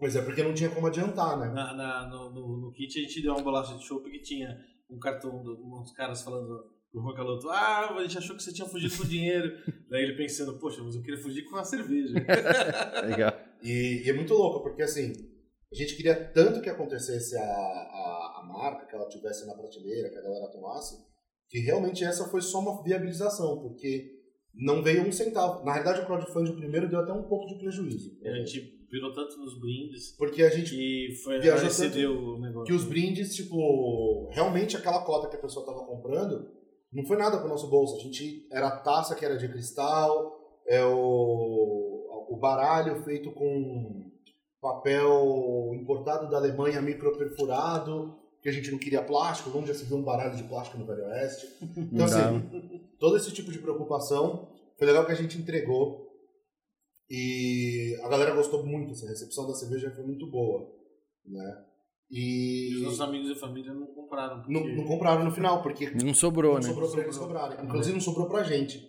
Mas 0.00 0.14
é 0.16 0.22
porque 0.22 0.42
não 0.42 0.52
tinha 0.54 0.68
como 0.70 0.86
adiantar, 0.86 1.38
né? 1.38 1.46
na, 1.46 1.72
na- 1.74 2.08
no, 2.08 2.30
no, 2.30 2.56
no 2.58 2.72
kit 2.72 2.98
a 2.98 3.02
gente 3.02 3.22
deu 3.22 3.32
uma 3.32 3.42
bolacha 3.42 3.74
de 3.76 3.84
chopp 3.84 4.08
que 4.10 4.20
tinha 4.20 4.56
um 4.90 4.98
cartão 4.98 5.42
de 5.42 5.50
uns 5.50 5.92
caras 5.92 6.22
falando 6.22 6.66
pro 6.94 7.02
Juan 7.02 7.14
Caloto, 7.14 7.50
ah, 7.50 7.92
a 7.96 8.02
gente 8.02 8.18
achou 8.18 8.36
que 8.36 8.42
você 8.42 8.52
tinha 8.52 8.68
fugido 8.68 8.96
com 8.96 9.02
o 9.02 9.08
dinheiro. 9.08 9.52
Daí 9.90 10.04
ele 10.04 10.16
pensando, 10.16 10.58
poxa, 10.60 10.80
mas 10.82 10.94
eu 10.94 11.02
queria 11.02 11.20
fugir 11.20 11.42
com 11.44 11.56
a 11.56 11.64
cerveja. 11.64 12.14
Legal. 13.04 13.32
E, 13.62 14.02
e 14.04 14.08
é 14.08 14.12
muito 14.12 14.32
louco, 14.32 14.62
porque 14.62 14.82
assim, 14.82 15.12
a 15.72 15.74
gente 15.74 15.96
queria 15.96 16.14
tanto 16.14 16.60
que 16.60 16.70
acontecesse 16.70 17.36
a, 17.36 17.42
a, 17.42 18.40
a 18.40 18.46
marca, 18.46 18.86
que 18.86 18.94
ela 18.94 19.08
tivesse 19.08 19.44
na 19.44 19.54
prateleira, 19.54 20.08
que 20.10 20.18
a 20.18 20.22
galera 20.22 20.52
tomasse, 20.52 20.96
que 21.48 21.58
realmente 21.58 22.04
essa 22.04 22.28
foi 22.28 22.40
só 22.40 22.60
uma 22.60 22.82
viabilização, 22.84 23.60
porque 23.60 24.12
não 24.54 24.82
veio 24.82 25.02
um 25.02 25.10
centavo. 25.10 25.64
Na 25.64 25.72
realidade, 25.72 26.02
o 26.02 26.06
crowdfunding 26.06 26.54
primeiro 26.54 26.88
deu 26.88 27.00
até 27.00 27.12
um 27.12 27.24
pouco 27.24 27.48
de 27.48 27.58
prejuízo. 27.58 28.16
a 28.24 28.36
gente 28.36 28.60
pirou 28.88 29.12
tanto 29.12 29.36
nos 29.38 29.58
brindes 29.58 30.16
Porque 30.16 30.40
a 30.44 30.50
gente 30.50 30.70
que 30.70 31.16
foi 31.24 31.40
Viajou 31.40 31.66
excedeu 31.66 32.12
o 32.12 32.40
negócio. 32.40 32.66
que 32.66 32.72
os 32.72 32.84
brindes, 32.84 33.34
tipo, 33.34 34.30
realmente 34.30 34.76
aquela 34.76 35.04
cota 35.04 35.28
que 35.28 35.34
a 35.34 35.40
pessoa 35.40 35.66
tava 35.66 35.84
comprando, 35.84 36.48
não 36.94 37.04
foi 37.04 37.16
nada 37.16 37.38
pro 37.38 37.48
nosso 37.48 37.68
bolso. 37.68 37.96
A 37.96 38.00
gente 38.00 38.46
era 38.50 38.68
a 38.68 38.76
taça 38.78 39.14
que 39.14 39.24
era 39.24 39.36
de 39.36 39.48
cristal, 39.48 40.40
é 40.66 40.82
o, 40.84 42.26
o 42.30 42.36
baralho 42.36 43.02
feito 43.02 43.32
com 43.32 44.10
papel 44.60 45.72
importado 45.74 46.30
da 46.30 46.38
Alemanha 46.38 46.80
microperfurado, 46.80 48.16
que 48.40 48.48
a 48.48 48.52
gente 48.52 48.70
não 48.70 48.78
queria 48.78 49.02
plástico, 49.02 49.56
onde 49.56 49.68
já 49.68 49.74
se 49.74 49.84
viu 49.84 49.96
um 49.96 50.02
baralho 50.02 50.36
de 50.36 50.44
plástico 50.44 50.78
no 50.78 50.86
Velho 50.86 51.04
Oeste. 51.06 51.48
Então, 51.76 52.06
assim, 52.06 52.80
todo 52.98 53.16
esse 53.16 53.32
tipo 53.32 53.50
de 53.50 53.58
preocupação 53.58 54.48
foi 54.78 54.86
legal 54.86 55.04
que 55.04 55.12
a 55.12 55.16
gente 55.16 55.36
entregou. 55.36 56.04
E 57.10 57.98
a 58.02 58.08
galera 58.08 58.34
gostou 58.34 58.64
muito, 58.64 58.92
assim, 58.92 59.06
a 59.06 59.10
recepção 59.10 59.46
da 59.46 59.54
cerveja 59.54 59.90
foi 59.90 60.04
muito 60.04 60.26
boa, 60.26 60.70
né? 61.26 61.64
E 62.10 62.76
os 62.76 62.82
nossos 62.82 63.00
amigos 63.00 63.30
e 63.30 63.34
família 63.34 63.72
não 63.72 63.86
compraram. 63.86 64.36
não, 64.48 64.60
porque- 64.62 64.76
não 64.76 64.84
compraram 64.84 65.24
no 65.24 65.30
final, 65.32 65.62
porque 65.62 65.90
Não 65.90 66.14
sobrou, 66.14 66.54
não 66.54 66.60
né? 66.60 66.68
sobrou 66.68 66.90
pra 66.90 67.02
eles 67.02 67.18
cobrarem. 67.18 67.64
Inclusive 67.64 67.94
não 67.94 68.00
sobrou 68.00 68.28
pra 68.28 68.42
gente 68.44 68.80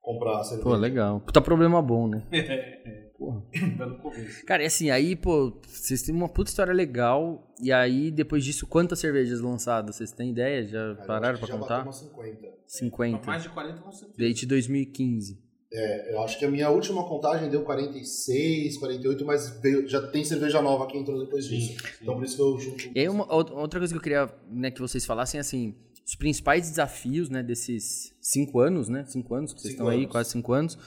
comprar 0.00 0.38
a 0.40 0.44
cerveja. 0.44 0.68
Pô, 0.68 0.74
legal. 0.76 1.20
Puta 1.20 1.40
problema 1.40 1.80
bom, 1.82 2.08
né? 2.08 2.26
É, 2.32 3.12
Porra. 3.18 3.42
tá 3.78 3.86
no 3.86 3.98
começo. 3.98 4.44
Cara, 4.46 4.62
e 4.64 4.66
assim, 4.66 4.90
aí, 4.90 5.14
pô, 5.14 5.60
vocês 5.64 6.02
têm 6.02 6.12
uma 6.14 6.28
puta 6.28 6.50
história 6.50 6.72
legal. 6.72 7.52
E 7.62 7.70
aí, 7.70 8.10
depois 8.10 8.44
disso, 8.44 8.66
quantas 8.66 8.98
cervejas 8.98 9.40
lançadas? 9.40 9.94
Vocês 9.96 10.10
têm 10.10 10.30
ideia? 10.30 10.64
Já 10.64 10.94
pararam 11.06 11.38
pra 11.38 11.46
já 11.46 11.54
contar? 11.56 11.68
bateu 11.84 11.84
umas 11.84 11.96
50. 11.96 12.48
50. 12.66 13.26
Mais 13.26 13.42
de 13.44 13.48
40 13.50 13.80
com 13.80 13.92
certeza. 13.92 14.18
Desde 14.18 14.46
2015. 14.46 15.38
É, 15.74 16.12
eu 16.12 16.20
acho 16.22 16.38
que 16.38 16.44
a 16.44 16.50
minha 16.50 16.68
última 16.68 17.02
contagem 17.08 17.48
deu 17.48 17.62
46, 17.62 18.76
48, 18.76 19.24
mas 19.24 19.58
veio- 19.60 19.88
já 19.88 20.06
tem 20.06 20.22
cerveja 20.24 20.60
nova 20.60 20.86
que 20.86 20.98
entrou 20.98 21.18
depois 21.18 21.46
disso. 21.46 21.76
Então 22.02 22.14
por 22.14 22.24
isso 22.24 22.36
que 22.36 22.42
eu 22.42 22.58
junto. 22.60 22.90
E 22.94 23.00
aí, 23.00 23.08
uma, 23.08 23.32
outra 23.32 23.80
coisa 23.80 23.92
que 23.94 23.96
eu 23.98 24.02
queria 24.02 24.30
né, 24.50 24.70
que 24.70 24.80
vocês 24.80 25.04
falassem, 25.06 25.40
assim, 25.40 25.74
os 26.06 26.14
principais 26.14 26.68
desafios, 26.68 27.30
né, 27.30 27.42
desses 27.42 28.14
cinco 28.20 28.60
anos, 28.60 28.88
né? 28.88 29.04
Cinco 29.06 29.34
anos 29.34 29.54
que 29.54 29.60
vocês 29.60 29.72
Cinco 29.72 29.82
estão 29.84 29.88
aí, 29.92 30.00
anos. 30.00 30.12
quase 30.12 30.30
cinco 30.30 30.52
anos. 30.52 30.78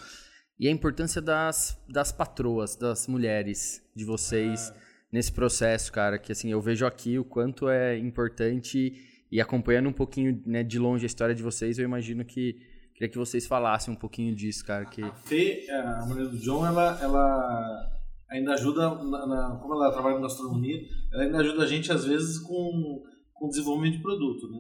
E 0.60 0.68
a 0.68 0.72
importância 0.72 1.22
das, 1.22 1.78
das 1.90 2.12
patroas, 2.12 2.76
das 2.76 3.08
mulheres 3.08 3.82
de 3.96 4.06
vocês 4.06 4.72
nesse 5.12 5.32
processo, 5.32 5.92
cara. 5.92 6.20
Que, 6.20 6.32
assim, 6.32 6.52
eu 6.52 6.62
vejo 6.62 6.86
aqui 6.86 7.18
o 7.18 7.26
quanto 7.26 7.68
é 7.70 7.98
importante 7.98 8.94
e 9.32 9.42
acompanhando 9.42 9.90
um 9.90 9.94
pouquinho 9.94 10.42
né, 10.46 10.64
de 10.64 10.78
longe 10.78 11.06
a 11.06 11.08
história 11.08 11.34
de 11.34 11.42
vocês, 11.42 11.80
eu 11.80 11.86
imagino 11.86 12.24
que... 12.24 12.58
Queria 12.96 13.12
que 13.12 13.18
vocês 13.18 13.46
falassem 13.46 13.94
um 13.94 13.98
pouquinho 13.98 14.34
disso, 14.36 14.66
cara. 14.66 14.86
Que... 14.86 15.04
A 15.04 15.12
Fê, 15.14 15.68
a 15.70 16.06
mulher 16.06 16.28
do 16.30 16.38
John, 16.38 16.66
ela, 16.66 16.98
ela 17.02 17.92
ainda 18.32 18.54
ajuda, 18.54 18.90
na, 19.04 19.28
na- 19.28 19.60
como 19.62 19.74
ela 19.76 19.92
trabalha 19.92 20.16
com 20.16 20.22
gastronomia, 20.22 20.80
ela 21.14 21.24
ainda 21.24 21.40
ajuda 21.40 21.64
a 21.64 21.68
gente, 21.68 21.92
às 21.92 22.06
vezes, 22.06 22.40
com, 22.40 23.04
com 23.34 23.46
o 23.48 23.50
desenvolvimento 23.50 23.98
de 23.98 24.02
produto, 24.02 24.50
né? 24.50 24.60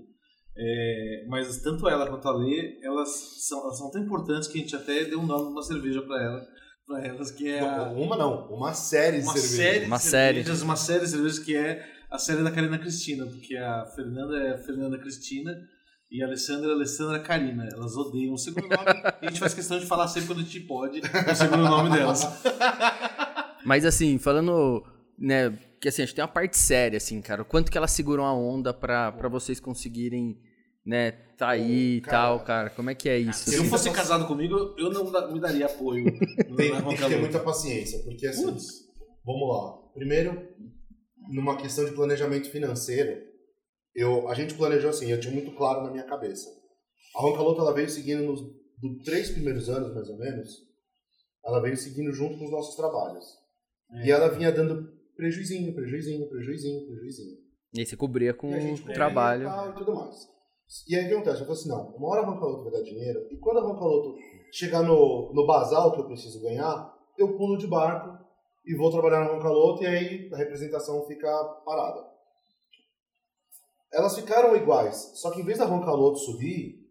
É, 0.57 1.25
mas 1.27 1.61
tanto 1.61 1.87
ela 1.89 2.07
quanto 2.07 2.27
a 2.27 2.33
Lê, 2.33 2.77
elas 2.81 3.09
são, 3.47 3.61
elas 3.63 3.77
são 3.77 3.89
tão 3.91 4.01
importantes 4.01 4.47
que 4.47 4.57
a 4.57 4.61
gente 4.61 4.75
até 4.75 5.03
deu 5.05 5.19
um 5.19 5.25
nome 5.25 5.47
de 5.47 5.51
uma 5.51 5.61
cerveja 5.63 6.01
para 6.01 6.21
ela, 6.23 6.41
para 6.87 7.05
elas, 7.07 7.31
que 7.31 7.49
é 7.49 7.59
a, 7.59 7.83
Uma 7.91 8.15
não, 8.15 8.47
uma 8.53 8.73
série 8.73 9.17
de 9.19 9.23
uma 9.23 9.33
cervejas. 9.33 9.55
série 9.57 9.79
de 9.81 9.85
Uma 9.87 9.99
série. 9.99 10.35
cervejas, 10.37 10.61
uma 10.61 10.75
série 10.77 10.99
de 11.01 11.09
cervejas 11.09 11.39
que 11.39 11.55
é 11.57 11.85
a 12.09 12.17
série 12.17 12.41
da 12.43 12.51
Karina 12.51 12.77
Cristina, 12.79 13.25
porque 13.25 13.57
a 13.57 13.85
Fernanda 13.95 14.37
é 14.37 14.53
a 14.53 14.57
Fernanda 14.57 14.97
Cristina 14.97 15.51
e 16.15 16.23
a 16.23 16.25
Alessandra 16.27 16.69
é 16.69 16.71
a 16.71 16.75
Alessandra 16.75 17.19
Karina. 17.19 17.67
Elas 17.71 17.95
odeiam 17.97 18.33
o 18.33 18.37
segundo 18.37 18.67
nome 18.69 19.01
e 19.21 19.25
a 19.25 19.29
gente 19.29 19.39
faz 19.39 19.53
questão 19.53 19.77
de 19.79 19.85
falar 19.85 20.07
sempre 20.07 20.27
quando 20.29 20.39
a 20.39 20.43
gente 20.43 20.59
pode 20.61 20.99
o 20.99 21.35
segundo 21.35 21.63
nome 21.63 21.89
delas. 21.89 22.23
Mas 23.65 23.83
assim, 23.85 24.17
falando, 24.17 24.83
né, 25.17 25.57
que 25.81 25.87
assim, 25.89 26.03
a 26.03 26.05
gente 26.05 26.15
tem 26.15 26.23
uma 26.23 26.27
parte 26.31 26.57
séria, 26.57 26.97
assim, 26.97 27.21
cara. 27.21 27.41
O 27.41 27.45
quanto 27.45 27.71
que 27.71 27.77
elas 27.77 27.91
seguram 27.91 28.25
a 28.25 28.33
onda 28.33 28.73
pra, 28.73 29.11
pra 29.11 29.27
vocês 29.27 29.59
conseguirem, 29.59 30.37
né, 30.85 31.11
tá 31.37 31.49
aí 31.49 31.97
e 31.97 32.01
tal, 32.01 32.39
cara. 32.41 32.69
Como 32.69 32.89
é 32.89 32.95
que 32.95 33.09
é 33.09 33.17
isso? 33.17 33.49
Se 33.49 33.57
não 33.57 33.63
Sim. 33.65 33.69
fosse 33.69 33.91
casado 33.91 34.25
comigo, 34.27 34.75
eu 34.77 34.91
não 34.91 35.11
da- 35.11 35.31
me 35.31 35.39
daria 35.39 35.65
apoio. 35.65 36.05
Tem, 36.55 36.71
na 36.71 36.81
tem 36.81 36.95
que 36.95 37.07
ter 37.07 37.19
muita 37.19 37.39
paciência, 37.39 37.99
porque 38.03 38.27
assim, 38.27 38.43
Putz. 38.45 38.65
vamos 39.25 39.49
lá. 39.49 39.77
Primeiro, 39.95 40.47
numa 41.29 41.57
questão 41.57 41.85
de 41.85 41.91
planejamento 41.91 42.49
financeiro, 42.51 43.19
eu, 43.95 44.27
a 44.27 44.33
gente 44.33 44.53
planejou 44.55 44.89
assim, 44.89 45.09
eu 45.09 45.19
tinha 45.19 45.33
muito 45.33 45.55
claro 45.55 45.83
na 45.83 45.91
minha 45.91 46.03
cabeça. 46.03 46.49
A 47.15 47.21
Roncalota, 47.21 47.61
ela 47.61 47.73
veio 47.73 47.89
seguindo 47.89 48.23
nos 48.23 48.41
dos 48.81 49.03
três 49.03 49.31
primeiros 49.31 49.69
anos, 49.69 49.93
mais 49.93 50.09
ou 50.09 50.17
menos, 50.17 50.49
ela 51.45 51.61
veio 51.61 51.77
seguindo 51.77 52.11
junto 52.11 52.37
com 52.37 52.45
os 52.45 52.51
nossos 52.51 52.75
trabalhos. 52.75 53.25
É. 53.91 54.07
E 54.07 54.11
ela 54.11 54.29
vinha 54.29 54.51
dando 54.51 54.89
prejuizinho, 55.15 55.73
prejuizinho, 55.73 56.27
prejuizinho, 56.27 56.85
prejuizinho. 56.85 57.37
E 57.73 57.79
aí 57.79 57.85
você 57.85 57.95
cobria 57.95 58.33
com 58.33 58.49
o 58.49 58.93
trabalho. 58.93 59.47
E, 59.47 59.69
e 59.69 59.73
tudo 59.73 59.95
mais. 59.95 60.15
E 60.87 60.95
aí 60.95 61.05
o 61.05 61.07
que 61.07 61.13
acontece? 61.13 61.41
Eu 61.41 61.45
falei 61.45 61.59
assim, 61.61 61.69
não, 61.69 61.95
uma 61.95 62.09
hora 62.09 62.21
a 62.21 62.25
Roncaloto 62.25 62.63
vai 62.63 62.73
dar 62.73 62.81
dinheiro, 62.81 63.27
e 63.31 63.37
quando 63.37 63.59
a 63.59 63.61
Roncaloto 63.61 64.15
chegar 64.51 64.81
no, 64.81 65.31
no 65.33 65.45
basal 65.45 65.91
que 65.93 66.01
eu 66.01 66.07
preciso 66.07 66.41
ganhar, 66.41 66.91
eu 67.17 67.37
pulo 67.37 67.57
de 67.57 67.67
barco 67.67 68.17
e 68.65 68.75
vou 68.75 68.89
trabalhar 68.89 69.19
na 69.19 69.31
Roncaloto, 69.31 69.83
e 69.83 69.87
aí 69.87 70.29
a 70.33 70.37
representação 70.37 71.05
fica 71.05 71.27
parada. 71.63 72.03
Elas 73.93 74.15
ficaram 74.15 74.55
iguais, 74.55 75.11
só 75.15 75.31
que 75.31 75.41
em 75.41 75.45
vez 75.45 75.57
da 75.57 75.65
Roncaloto 75.65 76.19
subir, 76.19 76.83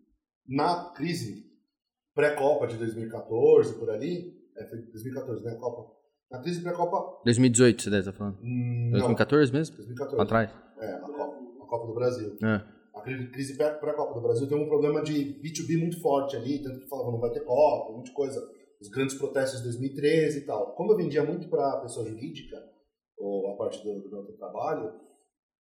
na 0.49 0.90
crise 0.95 1.45
pré-Copa 2.14 2.66
de 2.66 2.76
2014, 2.76 3.78
por 3.78 3.90
ali, 3.90 4.32
é, 4.57 4.66
foi 4.68 4.78
2014, 4.78 5.45
né, 5.45 5.55
Copa? 5.57 5.92
Na 6.30 6.40
crise 6.40 6.62
pré-Copa, 6.62 7.20
2018, 7.24 7.82
você 7.82 7.90
deve 7.90 8.01
estar 8.09 8.12
falando. 8.12 8.38
hum, 8.42 8.86
não, 8.92 8.99
2014 8.99 9.53
mesmo? 9.53 9.76
2014. 9.76 10.16
Pra 10.16 10.26
trás? 10.26 10.51
É, 10.78 10.92
a 10.95 11.01
Copa, 11.01 11.38
a 11.62 11.66
Copa 11.66 11.86
do 11.86 11.95
Brasil. 11.95 12.36
É. 12.42 12.74
A 12.95 13.01
cri- 13.03 13.30
crise 13.30 13.57
pré- 13.57 13.74
pré-Copa 13.74 14.14
do 14.14 14.20
Brasil 14.20 14.49
tem 14.49 14.57
um 14.57 14.66
problema 14.68 15.03
de 15.03 15.40
B2B 15.42 15.78
muito 15.78 16.01
forte 16.01 16.36
ali, 16.36 16.62
tanto 16.62 16.80
que 16.80 16.88
falavam 16.88 17.12
não 17.12 17.20
vai 17.20 17.30
ter 17.30 17.40
Copa, 17.45 17.92
um 17.92 17.97
monte 17.99 18.07
de 18.07 18.12
coisa. 18.12 18.40
Os 18.80 18.88
grandes 18.88 19.16
protestos 19.16 19.59
de 19.59 19.64
2013 19.64 20.38
e 20.38 20.47
tal. 20.47 20.74
Como 20.74 20.92
eu 20.92 20.97
vendia 20.97 21.24
muito 21.24 21.49
para 21.49 21.80
pessoa 21.80 22.07
jurídica, 22.07 22.57
ou 23.18 23.53
a 23.53 23.57
parte 23.57 23.82
do, 23.82 24.01
do 24.01 24.11
meu 24.11 24.36
trabalho, 24.36 24.92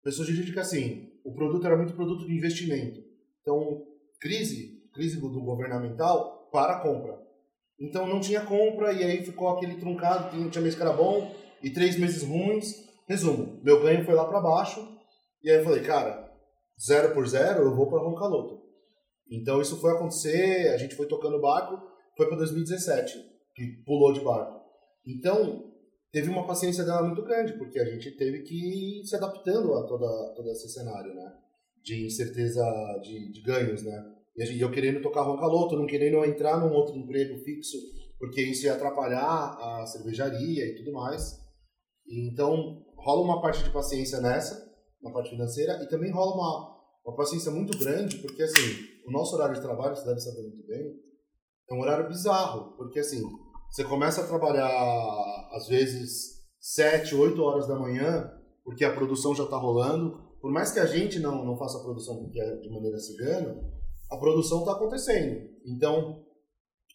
pessoa 0.03 0.25
jurídica, 0.27 0.61
assim, 0.61 1.10
o 1.23 1.33
produto 1.33 1.65
era 1.65 1.77
muito 1.77 1.93
produto 1.93 2.25
de 2.25 2.35
investimento. 2.35 3.03
Então, 3.41 3.85
crise, 4.19 4.81
crise 4.93 5.19
do, 5.19 5.41
governamental 5.41 6.49
para 6.51 6.77
a 6.77 6.79
compra. 6.81 7.19
Então 7.79 8.05
não 8.05 8.19
tinha 8.19 8.45
compra 8.45 8.93
e 8.93 9.03
aí 9.03 9.23
ficou 9.23 9.49
aquele 9.49 9.75
truncado, 9.75 10.29
tinha 10.49 10.61
mês 10.61 10.75
que 10.75 10.81
era 10.81 10.93
bom 10.93 11.33
e 11.63 11.71
três 11.71 11.97
meses 11.97 12.23
ruins. 12.23 12.89
Resumo, 13.07 13.59
meu 13.63 13.81
ganho 13.81 14.05
foi 14.05 14.13
lá 14.13 14.25
para 14.25 14.39
baixo 14.39 14.87
e 15.43 15.49
aí 15.49 15.57
eu 15.57 15.63
falei, 15.63 15.81
cara, 15.81 16.31
zero 16.79 17.13
por 17.13 17.27
zero, 17.27 17.63
eu 17.63 17.75
vou 17.75 17.87
para 17.87 18.03
Roncaloto. 18.03 18.61
Então 19.29 19.61
isso 19.61 19.79
foi 19.81 19.91
acontecer, 19.93 20.69
a 20.73 20.77
gente 20.77 20.95
foi 20.95 21.07
tocando 21.07 21.37
o 21.37 21.41
barco, 21.41 21.81
foi 22.15 22.27
para 22.27 22.37
2017, 22.37 23.17
que 23.55 23.83
pulou 23.85 24.13
de 24.13 24.19
barco. 24.19 24.61
Então, 25.05 25.70
teve 26.11 26.29
uma 26.29 26.45
paciência 26.45 26.83
dela 26.83 27.03
muito 27.03 27.23
grande, 27.23 27.57
porque 27.57 27.79
a 27.79 27.85
gente 27.85 28.11
teve 28.11 28.41
que 28.41 28.99
ir 29.01 29.05
se 29.05 29.15
adaptando 29.15 29.73
a 29.73 29.85
toda, 29.85 30.33
todo 30.35 30.49
esse 30.49 30.69
cenário, 30.69 31.13
né? 31.13 31.33
De 31.83 32.05
incerteza 32.05 32.63
de, 33.01 33.31
de 33.31 33.41
ganhos, 33.41 33.83
né? 33.83 34.15
E 34.37 34.61
eu 34.61 34.71
querendo 34.71 35.01
tocar 35.01 35.23
Roncaloto, 35.23 35.75
não 35.75 35.85
querendo 35.85 36.23
entrar 36.25 36.59
num 36.59 36.73
outro 36.73 36.95
emprego 36.95 37.37
fixo, 37.39 37.77
porque 38.19 38.41
isso 38.41 38.65
ia 38.65 38.73
atrapalhar 38.73 39.21
a 39.23 39.85
cervejaria 39.85 40.65
e 40.65 40.75
tudo 40.75 40.93
mais. 40.93 41.39
Então, 42.07 42.85
rola 42.95 43.23
uma 43.23 43.41
parte 43.41 43.63
de 43.63 43.69
paciência 43.71 44.19
nessa, 44.21 44.69
na 45.01 45.11
parte 45.11 45.31
financeira, 45.31 45.81
e 45.83 45.87
também 45.87 46.11
rola 46.11 46.35
uma, 46.35 46.77
uma 47.05 47.15
paciência 47.15 47.51
muito 47.51 47.77
grande, 47.77 48.17
porque 48.19 48.43
assim, 48.43 48.59
o 49.07 49.11
nosso 49.11 49.35
horário 49.35 49.55
de 49.55 49.61
trabalho, 49.61 49.95
você 49.95 50.05
deve 50.05 50.19
saber 50.19 50.41
muito 50.41 50.67
bem, 50.67 50.93
é 51.69 51.73
um 51.73 51.81
horário 51.81 52.07
bizarro, 52.07 52.75
porque 52.77 52.99
assim, 52.99 53.21
você 53.71 53.85
começa 53.85 54.21
a 54.21 54.27
trabalhar 54.27 54.69
às 55.53 55.67
vezes 55.67 56.41
7, 56.59 57.15
8 57.15 57.41
horas 57.41 57.67
da 57.67 57.79
manhã, 57.79 58.29
porque 58.65 58.83
a 58.83 58.93
produção 58.93 59.33
já 59.33 59.45
está 59.45 59.55
rolando, 59.55 60.21
por 60.41 60.51
mais 60.51 60.71
que 60.71 60.79
a 60.79 60.85
gente 60.85 61.19
não, 61.19 61.45
não 61.45 61.57
faça 61.57 61.77
a 61.77 61.81
produção 61.81 62.29
de 62.29 62.69
maneira 62.69 62.99
cigana, 62.99 63.63
a 64.11 64.17
produção 64.17 64.59
está 64.59 64.73
acontecendo. 64.73 65.49
Então, 65.65 66.21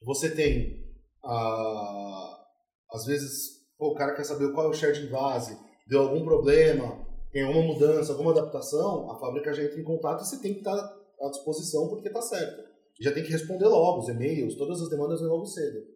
você 0.05 0.29
tem, 0.31 0.85
ah, 1.25 2.45
às 2.93 3.07
vezes, 3.07 3.67
pô, 3.79 3.93
o 3.93 3.95
cara 3.95 4.15
quer 4.15 4.25
saber 4.25 4.53
qual 4.53 4.67
é 4.67 4.69
o 4.69 4.75
share 4.75 5.01
de 5.01 5.09
base, 5.09 5.59
deu 5.89 6.03
algum 6.03 6.25
problema, 6.25 7.07
tem 7.33 7.43
alguma 7.43 7.65
mudança, 7.65 8.13
alguma 8.13 8.33
adaptação, 8.33 9.11
a 9.11 9.19
fábrica 9.19 9.55
já 9.55 9.65
entra 9.65 9.81
em 9.81 9.85
contato 9.85 10.23
e 10.23 10.27
você 10.27 10.43
tem 10.43 10.53
que 10.53 10.59
estar 10.59 10.77
tá 10.77 10.97
à 11.23 11.31
disposição 11.31 11.89
porque 11.89 12.09
está 12.09 12.21
certo. 12.21 12.63
Já 13.01 13.13
tem 13.13 13.23
que 13.23 13.33
responder 13.33 13.67
logo 13.67 14.01
os 14.01 14.09
e-mails, 14.11 14.57
todas 14.57 14.83
as 14.83 14.91
demandas 14.91 15.23
logo 15.23 15.47
cedo. 15.47 15.96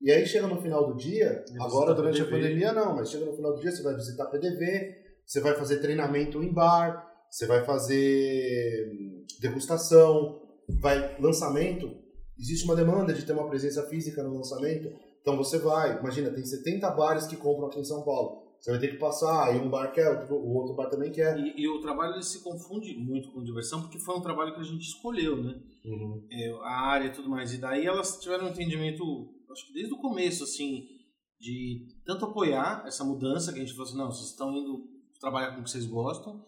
E 0.00 0.12
aí 0.12 0.26
chega 0.26 0.46
no 0.46 0.60
final 0.60 0.86
do 0.86 0.96
dia, 0.96 1.44
agora 1.60 1.92
durante 1.92 2.22
PDV. 2.22 2.36
a 2.36 2.40
pandemia 2.40 2.72
não, 2.72 2.96
mas 2.96 3.10
chega 3.10 3.24
no 3.24 3.34
final 3.34 3.54
do 3.54 3.60
dia 3.60 3.72
você 3.72 3.82
vai 3.82 3.94
visitar 3.94 4.26
PDV, 4.26 4.96
você 5.26 5.40
vai 5.40 5.54
fazer 5.54 5.80
treinamento 5.80 6.42
em 6.42 6.52
bar, 6.52 7.04
você 7.30 7.46
vai 7.46 7.64
fazer 7.64 8.90
hum, 8.92 9.24
degustação, 9.40 10.40
vai 10.80 11.20
lançamento. 11.20 11.96
Existe 12.38 12.64
uma 12.64 12.76
demanda 12.76 13.12
de 13.12 13.26
ter 13.26 13.32
uma 13.32 13.48
presença 13.48 13.82
física 13.88 14.22
no 14.22 14.36
lançamento, 14.36 14.92
então 15.20 15.36
você 15.36 15.58
vai. 15.58 15.98
Imagina, 15.98 16.30
tem 16.30 16.44
70 16.44 16.88
bares 16.90 17.26
que 17.26 17.36
compram 17.36 17.66
aqui 17.66 17.80
em 17.80 17.84
São 17.84 18.02
Paulo. 18.02 18.48
Você 18.60 18.72
vai 18.72 18.80
ter 18.80 18.88
que 18.88 18.96
passar, 18.96 19.54
e 19.54 19.58
um 19.58 19.70
bar 19.70 19.92
quer, 19.92 20.26
o 20.30 20.54
outro 20.54 20.74
bar 20.74 20.88
também 20.88 21.12
quer. 21.12 21.38
E, 21.38 21.62
e 21.62 21.68
o 21.68 21.80
trabalho 21.80 22.14
ele 22.14 22.24
se 22.24 22.42
confunde 22.42 22.92
muito 22.96 23.30
com 23.30 23.42
diversão, 23.42 23.82
porque 23.82 24.00
foi 24.00 24.16
um 24.16 24.20
trabalho 24.20 24.52
que 24.52 24.60
a 24.60 24.64
gente 24.64 24.82
escolheu, 24.82 25.36
né? 25.40 25.54
Uhum. 25.84 26.26
É, 26.30 26.50
a 26.62 26.86
área 26.88 27.06
e 27.06 27.12
tudo 27.12 27.28
mais. 27.28 27.52
E 27.52 27.58
daí 27.58 27.86
elas 27.86 28.18
tiveram 28.18 28.46
um 28.46 28.50
entendimento, 28.50 29.28
acho 29.52 29.66
que 29.66 29.72
desde 29.72 29.94
o 29.94 29.98
começo, 29.98 30.44
assim, 30.44 30.88
de 31.40 31.86
tanto 32.04 32.24
apoiar 32.24 32.84
essa 32.86 33.04
mudança, 33.04 33.52
que 33.52 33.58
a 33.58 33.62
gente 33.62 33.72
falou 33.72 33.88
assim, 33.88 33.98
não, 33.98 34.10
vocês 34.10 34.30
estão 34.30 34.56
indo 34.56 34.88
trabalhar 35.20 35.52
com 35.52 35.60
o 35.60 35.64
que 35.64 35.70
vocês 35.70 35.86
gostam, 35.86 36.44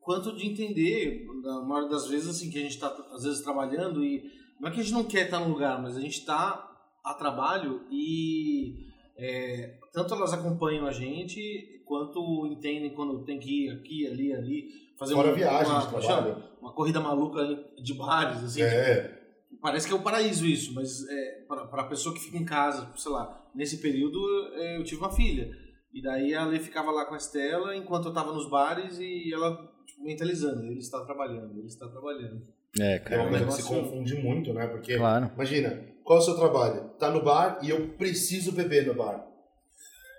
quanto 0.00 0.36
de 0.36 0.46
entender, 0.46 1.26
na 1.42 1.62
maioria 1.62 1.90
das 1.90 2.06
vezes, 2.06 2.28
assim, 2.28 2.50
que 2.50 2.58
a 2.58 2.62
gente 2.62 2.74
está, 2.74 2.88
às 3.12 3.22
vezes, 3.24 3.42
trabalhando 3.42 4.04
e 4.04 4.30
não 4.60 4.68
é 4.68 4.72
que 4.72 4.80
a 4.80 4.82
gente 4.82 4.92
não 4.92 5.04
quer 5.04 5.26
estar 5.26 5.40
no 5.40 5.48
lugar, 5.48 5.80
mas 5.80 5.96
a 5.96 6.00
gente 6.00 6.18
está 6.18 6.70
a 7.02 7.14
trabalho 7.14 7.86
e 7.90 8.86
é, 9.16 9.78
tanto 9.92 10.14
elas 10.14 10.32
acompanham 10.32 10.86
a 10.86 10.92
gente, 10.92 11.82
quanto 11.84 12.46
entendem 12.46 12.94
quando 12.94 13.24
tem 13.24 13.38
que 13.38 13.66
ir 13.66 13.70
aqui, 13.70 14.06
ali, 14.06 14.32
ali, 14.32 14.68
fazer 14.98 15.14
Fora 15.14 15.28
uma, 15.28 15.34
viagem 15.34 15.72
uma, 15.72 15.80
de 15.80 15.88
trabalho. 15.88 16.42
uma 16.60 16.72
corrida 16.72 17.00
maluca 17.00 17.44
de 17.82 17.94
bares, 17.94 18.42
assim. 18.42 18.62
É. 18.62 19.23
Parece 19.64 19.86
que 19.86 19.94
é 19.94 19.96
um 19.96 20.02
paraíso 20.02 20.44
isso, 20.44 20.74
mas 20.74 21.08
é, 21.08 21.38
para 21.48 21.80
a 21.80 21.86
pessoa 21.86 22.14
que 22.14 22.20
fica 22.20 22.36
em 22.36 22.44
casa, 22.44 22.92
sei 22.96 23.10
lá, 23.10 23.48
nesse 23.54 23.78
período 23.78 24.20
é, 24.56 24.76
eu 24.76 24.84
tive 24.84 25.00
uma 25.00 25.10
filha. 25.10 25.48
E 25.90 26.02
daí 26.02 26.34
a 26.34 26.44
Lê 26.44 26.60
ficava 26.60 26.90
lá 26.90 27.06
com 27.06 27.14
a 27.14 27.16
Estela 27.16 27.74
enquanto 27.74 28.04
eu 28.04 28.08
estava 28.10 28.30
nos 28.30 28.50
bares 28.50 28.98
e 28.98 29.32
ela 29.32 29.56
tipo, 29.86 30.04
mentalizando, 30.04 30.66
ele 30.66 30.80
está 30.80 31.02
trabalhando, 31.06 31.56
ele 31.56 31.66
está 31.66 31.88
trabalhando. 31.88 32.42
É, 32.78 32.98
cara. 32.98 33.16
É 33.16 33.20
uma 33.20 33.30
coisa 33.30 33.46
que 33.46 33.52
se 33.54 33.62
confunde 33.66 34.14
muito, 34.16 34.52
né? 34.52 34.66
Porque, 34.66 34.98
claro. 34.98 35.30
imagina, 35.34 35.82
qual 36.04 36.18
é 36.18 36.20
o 36.20 36.24
seu 36.26 36.36
trabalho? 36.36 36.90
Tá 36.98 37.10
no 37.10 37.24
bar 37.24 37.58
e 37.62 37.70
eu 37.70 37.88
preciso 37.96 38.52
beber 38.52 38.86
no 38.86 38.92
bar. 38.92 39.26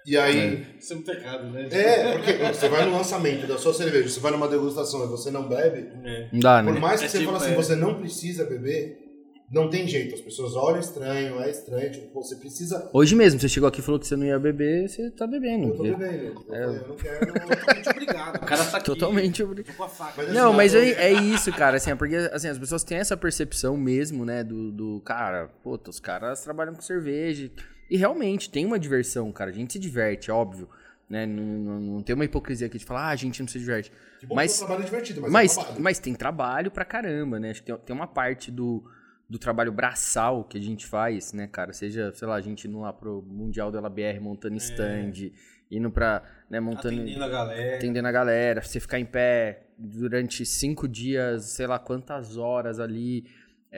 E 0.08 0.18
aí. 0.18 0.40
É. 0.40 0.78
Isso 0.80 0.94
é 0.94 0.96
muito 0.96 1.12
errado, 1.12 1.52
né? 1.52 1.68
É, 1.70 2.14
porque 2.14 2.34
você 2.52 2.68
vai 2.68 2.84
no 2.86 2.98
lançamento 2.98 3.46
da 3.46 3.60
sua 3.60 3.76
cerveja, 3.76 4.10
você 4.10 4.20
vai 4.20 4.32
numa 4.32 4.48
degustação 4.48 5.06
e 5.06 5.08
você 5.08 5.30
não 5.30 5.48
bebe. 5.48 5.88
É. 6.04 6.30
Não 6.34 6.40
dá, 6.40 6.64
né? 6.64 6.72
Por 6.72 6.82
mais 6.82 7.00
que 7.00 7.06
é 7.06 7.10
você 7.10 7.20
tipo, 7.20 7.32
fale 7.32 7.44
assim, 7.44 7.54
é. 7.54 7.56
você 7.56 7.76
não 7.76 8.00
precisa 8.00 8.44
beber, 8.44 9.05
não 9.52 9.70
tem 9.70 9.88
jeito. 9.88 10.16
As 10.16 10.22
pessoas 10.22 10.56
olham 10.56 10.80
estranho, 10.80 11.40
é 11.40 11.50
estranho. 11.50 11.92
Tipo, 11.92 12.22
você 12.22 12.36
precisa. 12.36 12.90
Hoje 12.92 13.16
mesmo, 13.16 13.40
você 13.40 13.48
chegou 13.48 13.70
aqui 13.70 13.80
e 13.80 13.84
falou 13.84 14.00
que 14.00 14.08
você 14.08 14.16
não 14.16 14.26
ia 14.26 14.40
beber, 14.40 14.90
você 14.90 15.12
tá 15.12 15.28
bebendo. 15.28 15.68
Eu 15.68 15.76
tô 15.76 15.84
bebendo. 15.84 16.46
Eu, 16.48 16.56
é. 16.56 16.66
eu 16.66 16.88
não 16.88 16.96
quero. 16.96 17.34
Totalmente 17.34 17.90
obrigado. 17.90 18.36
O 18.46 18.46
cara 18.46 18.66
tá 18.66 18.78
aqui. 18.78 18.86
Totalmente 18.86 19.44
obrigado. 19.44 19.76
Mas, 19.78 20.20
assim, 20.20 20.34
não, 20.34 20.54
mas 20.54 20.76
é, 20.76 20.90
é, 20.92 21.14
isso, 21.14 21.52
cara. 21.52 21.78
Assim, 21.78 21.92
é 21.92 21.96
porque 21.96 22.16
assim, 22.16 22.48
as 22.48 22.58
pessoas 22.58 22.84
têm 22.84 22.98
essa 22.98 23.16
percepção 23.16 23.78
mesmo, 23.78 24.26
né? 24.26 24.44
Do, 24.44 24.72
do 24.72 25.02
cara, 25.02 25.48
puta, 25.64 25.90
os 25.90 26.00
caras 26.00 26.42
trabalham 26.42 26.74
com 26.74 26.82
cerveja. 26.82 27.52
E 27.90 27.98
realmente 27.98 28.50
tem 28.50 28.66
uma 28.66 28.80
diversão, 28.80 29.32
cara. 29.32 29.52
A 29.52 29.54
gente 29.54 29.74
se 29.74 29.80
diverte, 29.80 30.32
óbvio. 30.32 30.68
Né? 31.08 31.26
Não, 31.26 31.44
não, 31.44 31.80
não 31.80 32.02
tem 32.02 32.16
uma 32.16 32.26
hipocrisia 32.26 32.66
aqui 32.66 32.80
de 32.80 32.86
falar, 32.86 33.10
ah, 33.10 33.10
a 33.10 33.16
gente 33.16 33.40
não 33.40 33.48
se 33.48 33.60
diverte. 33.60 33.92
Que 34.20 34.26
bom 34.26 34.36
mas, 34.36 34.54
que 34.54 34.60
trabalho 34.60 34.82
é 34.82 34.86
divertido, 34.86 35.22
mas, 35.22 35.32
mas, 35.32 35.58
é 35.58 35.80
mas 35.80 36.00
tem 36.00 36.16
trabalho 36.16 36.72
pra 36.72 36.84
caramba, 36.84 37.40
né? 37.40 37.52
Acho 37.52 37.62
que 37.62 37.72
tem, 37.72 37.78
tem 37.78 37.96
uma 37.96 38.08
parte 38.08 38.50
do, 38.50 38.84
do 39.30 39.40
trabalho 39.40 39.72
braçal 39.72 40.44
que 40.44 40.58
a 40.58 40.62
gente 40.62 40.86
faz, 40.86 41.34
né, 41.34 41.48
cara? 41.48 41.74
Seja, 41.74 42.12
sei 42.14 42.28
lá, 42.28 42.36
a 42.36 42.42
gente 42.42 42.68
indo 42.68 42.80
lá 42.80 42.94
pro 42.94 43.22
Mundial 43.22 43.72
da 43.72 43.80
LBR 43.80 44.20
montando 44.20 44.56
é. 44.56 44.58
stand, 44.58 45.32
indo 45.70 45.90
pra, 45.90 46.24
né, 46.50 46.60
montando... 46.60 47.02
Atendendo 47.02 47.24
a 47.24 47.30
galera. 47.30 47.76
Atendendo 47.76 48.08
a 48.08 48.12
galera, 48.12 48.62
você 48.62 48.80
ficar 48.80 49.00
em 49.00 49.06
pé 49.06 49.68
durante 49.78 50.46
cinco 50.46 50.88
dias, 50.88 51.46
sei 51.46 51.68
lá 51.68 51.80
quantas 51.80 52.38
horas 52.38 52.80
ali 52.80 53.26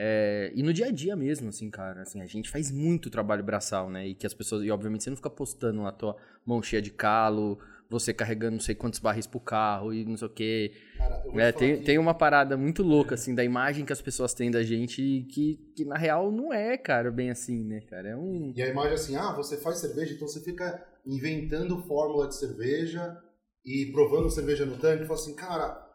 é, 0.00 0.52
e 0.54 0.62
no 0.62 0.72
dia 0.72 0.86
a 0.86 0.90
dia 0.92 1.16
mesmo, 1.16 1.48
assim, 1.48 1.68
cara, 1.68 2.02
assim, 2.02 2.22
a 2.22 2.26
gente 2.26 2.48
faz 2.48 2.70
muito 2.70 3.10
trabalho 3.10 3.42
braçal, 3.42 3.90
né? 3.90 4.06
E 4.06 4.14
que 4.14 4.28
as 4.28 4.32
pessoas, 4.32 4.62
e 4.62 4.70
obviamente 4.70 5.02
você 5.02 5.10
não 5.10 5.16
fica 5.16 5.28
postando 5.28 5.84
a 5.84 5.90
tua 5.90 6.16
mão 6.46 6.62
cheia 6.62 6.80
de 6.80 6.92
calo, 6.92 7.58
você 7.90 8.12
carregando 8.12 8.52
não 8.52 8.60
sei 8.60 8.74
quantos 8.74 8.98
barris 8.98 9.26
pro 9.26 9.40
carro 9.40 9.92
e 9.94 10.04
não 10.04 10.16
sei 10.16 10.26
o 10.26 10.30
quê. 10.30 10.72
Cara, 10.96 11.22
é, 11.36 11.52
tem, 11.52 11.82
tem 11.82 11.98
uma 11.98 12.12
parada 12.12 12.56
muito 12.56 12.82
louca, 12.82 13.14
assim, 13.14 13.34
da 13.34 13.42
imagem 13.42 13.84
que 13.84 13.92
as 13.92 14.02
pessoas 14.02 14.34
têm 14.34 14.50
da 14.50 14.62
gente 14.62 15.26
que, 15.30 15.56
que 15.74 15.84
na 15.84 15.96
real 15.96 16.30
não 16.30 16.52
é, 16.52 16.76
cara, 16.76 17.10
bem 17.10 17.30
assim, 17.30 17.64
né, 17.64 17.80
cara? 17.80 18.10
É 18.10 18.16
um... 18.16 18.52
E 18.54 18.62
a 18.62 18.68
imagem 18.68 18.94
assim, 18.94 19.16
ah, 19.16 19.32
você 19.32 19.56
faz 19.56 19.78
cerveja, 19.78 20.14
então 20.14 20.28
você 20.28 20.40
fica 20.40 20.86
inventando 21.06 21.82
fórmula 21.84 22.28
de 22.28 22.36
cerveja 22.36 23.16
e 23.64 23.90
provando 23.92 24.30
cerveja 24.30 24.66
no 24.66 24.76
tanque, 24.76 25.04
e 25.04 25.06
fala 25.06 25.18
assim, 25.18 25.34
cara, 25.34 25.86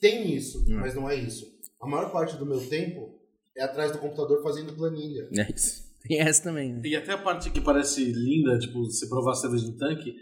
tem 0.00 0.34
isso, 0.34 0.64
hum. 0.68 0.78
mas 0.80 0.94
não 0.94 1.08
é 1.08 1.14
isso. 1.14 1.46
A 1.80 1.86
maior 1.86 2.10
parte 2.10 2.36
do 2.36 2.46
meu 2.46 2.60
tempo 2.68 3.18
é 3.56 3.62
atrás 3.62 3.92
do 3.92 3.98
computador 3.98 4.42
fazendo 4.42 4.72
planilha. 4.72 5.28
É 5.32 5.52
isso. 5.52 5.86
Tem 6.02 6.20
essa 6.20 6.42
também. 6.42 6.74
Né? 6.74 6.80
E 6.84 6.96
até 6.96 7.12
a 7.12 7.18
parte 7.18 7.50
que 7.50 7.60
parece 7.60 8.04
linda, 8.04 8.58
tipo, 8.58 8.84
você 8.84 9.08
provar 9.08 9.32
a 9.32 9.34
cerveja 9.34 9.66
no 9.66 9.76
tanque, 9.76 10.14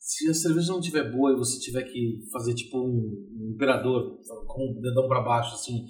se 0.00 0.30
a 0.30 0.34
cerveja 0.34 0.72
não 0.72 0.80
estiver 0.80 1.12
boa 1.12 1.32
e 1.32 1.36
você 1.36 1.60
tiver 1.60 1.82
que 1.82 2.26
fazer 2.32 2.54
tipo 2.54 2.78
um, 2.78 3.28
um 3.36 3.52
imperador 3.54 4.18
com 4.46 4.72
o 4.72 4.80
dedão 4.80 5.06
pra 5.06 5.20
baixo, 5.20 5.54
assim, 5.54 5.86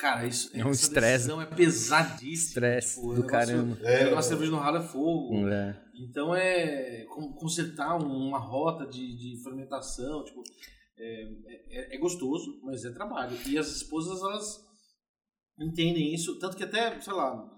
cara, 0.00 0.26
isso 0.26 0.50
é 0.52 0.66
um 0.66 0.72
estresse. 0.72 1.30
é 1.30 1.46
pesadíssimo. 1.46 2.32
Estresse 2.32 2.96
tipo, 2.96 3.14
do 3.14 3.24
caramba. 3.24 3.78
É, 3.82 4.12
uma 4.12 4.20
cerveja 4.20 4.50
no 4.50 4.58
ralo 4.58 4.78
é 4.78 4.82
fogo. 4.82 5.48
É. 5.48 5.80
Então 5.94 6.34
é 6.34 7.06
consertar 7.38 7.96
uma 7.96 8.38
rota 8.38 8.84
de, 8.84 9.16
de 9.16 9.40
fermentação, 9.44 10.24
tipo, 10.24 10.42
é, 10.98 11.22
é, 11.70 11.96
é 11.96 11.98
gostoso, 11.98 12.60
mas 12.64 12.84
é 12.84 12.90
trabalho. 12.90 13.38
E 13.46 13.56
as 13.56 13.68
esposas, 13.68 14.20
elas 14.22 14.60
entendem 15.58 16.12
isso, 16.12 16.38
tanto 16.40 16.56
que 16.56 16.64
até, 16.64 17.00
sei 17.00 17.12
lá, 17.12 17.48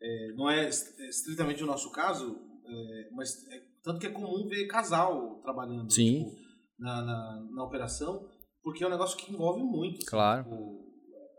é, 0.00 0.32
não 0.34 0.48
é 0.50 0.68
estritamente 0.68 1.64
o 1.64 1.66
nosso 1.66 1.90
caso, 1.90 2.38
é, 2.66 3.10
mas 3.12 3.30
é, 3.48 3.67
tanto 3.82 4.00
que 4.00 4.06
é 4.06 4.10
comum 4.10 4.46
ver 4.48 4.66
casal 4.66 5.40
trabalhando 5.42 5.88
tipo, 5.88 6.30
na, 6.78 7.02
na, 7.02 7.48
na, 7.54 7.64
operação, 7.64 8.28
porque 8.62 8.84
é 8.84 8.86
um 8.86 8.90
negócio 8.90 9.16
que 9.16 9.32
envolve 9.32 9.62
muito. 9.62 9.98
Assim, 9.98 10.06
claro. 10.06 10.44
Tipo, 10.44 10.84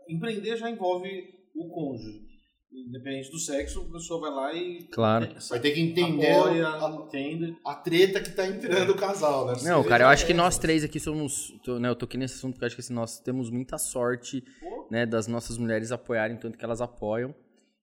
empreender 0.08 0.56
já 0.56 0.70
envolve 0.70 1.08
o 1.54 1.68
cônjuge. 1.68 2.30
Independente 2.72 3.32
do 3.32 3.38
sexo, 3.38 3.80
a 3.80 3.92
pessoa 3.92 4.20
vai 4.20 4.30
lá 4.30 4.54
e. 4.54 4.88
Claro. 4.92 5.28
vai 5.48 5.58
ter 5.58 5.72
que 5.72 5.80
entender 5.80 6.30
apoia, 6.30 6.68
a, 6.68 6.90
entende. 6.90 7.56
a 7.66 7.74
treta 7.74 8.20
que 8.20 8.30
tá 8.30 8.46
entrando 8.46 8.90
o 8.90 8.96
casal, 8.96 9.46
né? 9.46 9.54
Não, 9.64 9.82
cara, 9.82 10.04
eu 10.04 10.08
acho 10.08 10.24
que 10.24 10.32
nós 10.32 10.56
três 10.56 10.84
aqui 10.84 11.00
somos. 11.00 11.52
Tô, 11.64 11.80
né, 11.80 11.88
eu 11.88 11.96
tô 11.96 12.04
aqui 12.04 12.16
nesse 12.16 12.36
assunto 12.36 12.52
porque 12.52 12.64
eu 12.64 12.66
acho 12.68 12.76
que 12.76 12.80
assim, 12.80 12.94
nós 12.94 13.18
temos 13.18 13.50
muita 13.50 13.76
sorte 13.76 14.44
né, 14.88 15.04
das 15.04 15.26
nossas 15.26 15.58
mulheres 15.58 15.90
apoiarem 15.90 16.36
tanto 16.36 16.56
que 16.56 16.64
elas 16.64 16.80
apoiam. 16.80 17.34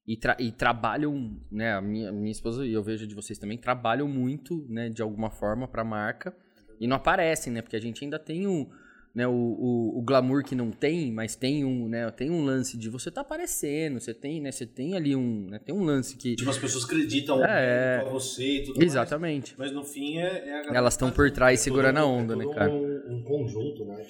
E, 0.08 0.16
tra 0.16 0.38
e 0.40 0.52
trabalham, 0.52 1.38
né, 1.52 1.74
a 1.74 1.82
minha, 1.82 2.12
minha 2.12 2.32
esposa 2.32 2.66
e 2.66 2.72
eu 2.72 2.82
vejo 2.82 3.06
de 3.06 3.14
vocês 3.14 3.38
também, 3.38 3.58
trabalham 3.58 4.08
muito, 4.08 4.66
né, 4.70 4.90
de 4.90 5.02
alguma 5.02 5.30
forma 5.30 5.68
para 5.68 5.82
a 5.82 5.86
marca. 5.86 6.36
E 6.80 6.88
não 6.88 6.96
aparecem, 6.96 7.52
né, 7.52 7.62
porque 7.62 7.76
a 7.76 7.82
gente 7.82 8.04
ainda 8.04 8.18
tem 8.18 8.48
um 8.48 8.70
né, 9.18 9.28
o, 9.28 9.32
o, 9.32 9.98
o, 9.98 10.02
glamour 10.04 10.44
que 10.44 10.54
não 10.54 10.70
tem, 10.70 11.12
mas 11.12 11.36
tem 11.36 11.66
um, 11.66 11.90
né, 11.90 12.08
tem 12.12 12.30
um 12.30 12.46
lance 12.46 12.78
de 12.78 12.88
você 12.88 13.10
tá 13.10 13.22
aparecendo, 13.22 14.00
você 14.00 14.14
tem, 14.14 14.40
né, 14.40 14.52
você 14.52 14.64
tem 14.64 14.96
ali 14.96 15.16
um, 15.16 15.48
né, 15.50 15.58
tem 15.58 15.74
um 15.74 15.84
lance 15.84 16.16
que 16.16 16.36
tipo 16.36 16.48
as 16.48 16.60
pessoas 16.60 16.86
acreditam 16.86 17.44
é, 17.44 18.02
pra 18.02 18.12
você 18.12 18.58
e 18.58 18.64
tudo 18.64 18.84
Exatamente. 18.84 19.58
Mais, 19.58 19.72
mas 19.72 19.76
no 19.76 19.84
fim 19.84 20.20
é, 20.20 20.68
é 20.70 20.76
Elas 20.76 20.94
estão 20.94 21.10
por 21.10 21.32
trás 21.32 21.60
é 21.60 21.64
segurando 21.64 21.98
a 21.98 22.06
onda, 22.06 22.36
é 22.36 22.38
né, 22.38 22.46
cara? 22.54 22.72
Um, 22.72 23.16
um 23.16 23.24
conjunto, 23.24 23.86
né? 23.86 24.06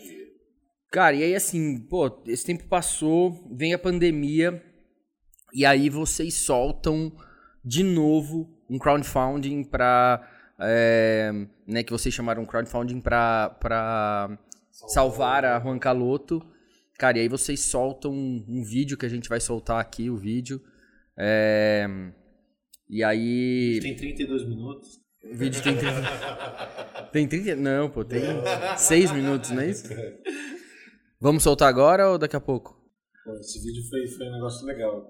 Cara, 0.91 1.15
e 1.15 1.23
aí 1.23 1.35
assim, 1.35 1.79
pô, 1.79 2.21
esse 2.27 2.45
tempo 2.45 2.65
passou, 2.67 3.47
vem 3.49 3.73
a 3.73 3.79
pandemia 3.79 4.61
e 5.53 5.65
aí 5.65 5.89
vocês 5.89 6.33
soltam 6.33 7.11
de 7.63 7.83
novo 7.83 8.49
um 8.69 8.77
crowdfunding 8.77 9.63
para 9.63 10.27
é, 10.59 11.31
né, 11.65 11.83
que 11.83 11.91
vocês 11.91 12.13
chamaram 12.13 12.45
crowdfunding 12.45 12.99
para 12.99 13.49
para 13.59 14.37
salvar 14.71 15.45
a 15.45 15.59
Juan 15.59 15.79
Caloto. 15.79 16.45
Cara, 16.97 17.17
e 17.17 17.21
aí 17.21 17.27
vocês 17.27 17.59
soltam 17.59 18.11
um, 18.11 18.43
um, 18.47 18.63
vídeo 18.63 18.97
que 18.97 19.05
a 19.05 19.09
gente 19.09 19.29
vai 19.29 19.39
soltar 19.39 19.79
aqui, 19.79 20.09
o 20.09 20.17
vídeo. 20.17 20.61
É, 21.15 21.87
e 22.89 23.03
aí. 23.03 23.79
Tem 23.81 23.95
32 23.95 24.47
minutos. 24.47 24.99
O 25.23 25.35
vídeo 25.35 25.61
tem 25.61 25.77
30. 25.77 25.93
Tem 27.11 27.27
30? 27.27 27.55
Não, 27.55 27.89
pô, 27.89 28.03
tem 28.03 28.21
6 28.77 29.11
minutos, 29.11 29.49
não 29.49 29.61
é 29.61 29.69
isso? 29.69 29.87
Vamos 31.19 31.41
soltar 31.41 31.67
agora 31.69 32.09
ou 32.09 32.17
daqui 32.17 32.35
a 32.35 32.39
pouco? 32.39 32.77
Pô, 33.23 33.33
esse 33.39 33.59
vídeo 33.63 33.81
foi, 33.89 34.05
foi 34.07 34.27
um 34.27 34.33
negócio 34.33 34.65
legal. 34.65 35.09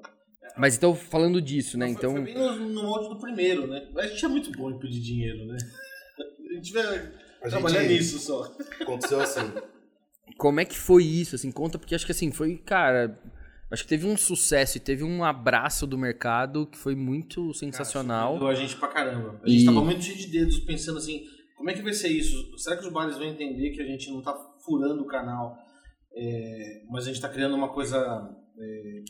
Mas 0.58 0.76
então, 0.76 0.96
falando 0.96 1.42
disso, 1.42 1.78
né? 1.78 1.86
Foi- 1.88 1.94
Então. 1.96 2.12
Foi 2.12 2.22
bem 2.22 2.34
no, 2.36 2.56
no 2.70 2.84
molde 2.84 3.10
do 3.10 3.20
primeiro, 3.20 3.68
né? 3.68 3.88
A 3.98 4.08
gente 4.08 4.24
é 4.26 4.28
muito 4.28 4.52
bom 4.52 4.72
em 4.72 4.80
pedir 4.80 5.00
dinheiro, 5.00 5.46
né? 5.46 5.58
A 6.50 6.54
gente 6.56 6.74
vai 6.74 7.12
A 7.44 7.50
trabalhar 7.50 7.82
gente- 7.84 7.94
nisso 7.94 8.20
só. 8.20 8.52
Aconteceu 8.82 9.20
assim. 9.22 9.52
Como 10.38 10.60
é 10.60 10.66
que 10.66 10.78
foi 10.78 11.04
isso? 11.04 11.36
Assim, 11.36 11.52
conta, 11.52 11.78
porque 11.78 11.96
acho 11.96 12.06
que 12.06 12.12
assim, 12.12 12.32
foi, 12.32 12.58
cara. 12.58 13.20
Acho 13.70 13.84
que 13.84 13.90
teve 13.90 14.08
um 14.08 14.16
sucesso 14.16 14.78
e 14.78 14.80
teve 14.80 15.04
um 15.04 15.24
abraço 15.26 15.86
do 15.86 15.98
mercado 15.98 16.66
que 16.68 16.78
foi 16.78 16.96
muito 16.96 17.54
sensacional. 17.54 18.32
Ajudou 18.32 18.48
a 18.50 18.54
gente 18.56 18.76
pra 18.78 18.88
caramba. 18.88 19.42
A 19.44 19.50
gente 19.50 19.64
E- 19.64 19.66
tava 19.66 19.84
muito 19.84 20.02
cheio 20.04 20.18
de 20.18 20.28
dedos 20.28 20.60
pensando 20.60 20.98
assim, 20.98 21.24
como 21.58 21.70
é 21.70 21.74
que 21.74 21.82
vai 21.82 21.92
ser 21.94 22.08
isso? 22.08 22.58
Será 22.58 22.78
que 22.78 22.86
os 22.88 22.94
bares 22.94 23.18
vão 23.18 23.26
entender 23.28 23.72
que 23.72 23.82
a 23.82 23.86
gente 23.86 24.10
não 24.10 24.22
tá 24.22 24.34
furando 24.64 25.02
o 25.04 25.08
canal, 25.08 25.58
é, 26.16 26.82
mas 26.90 27.04
a 27.04 27.08
gente 27.08 27.20
tá 27.22 27.28
criando 27.28 27.56
uma 27.56 27.68
coisa, 27.74 27.98
é, 28.58 28.64
é, 28.64 29.04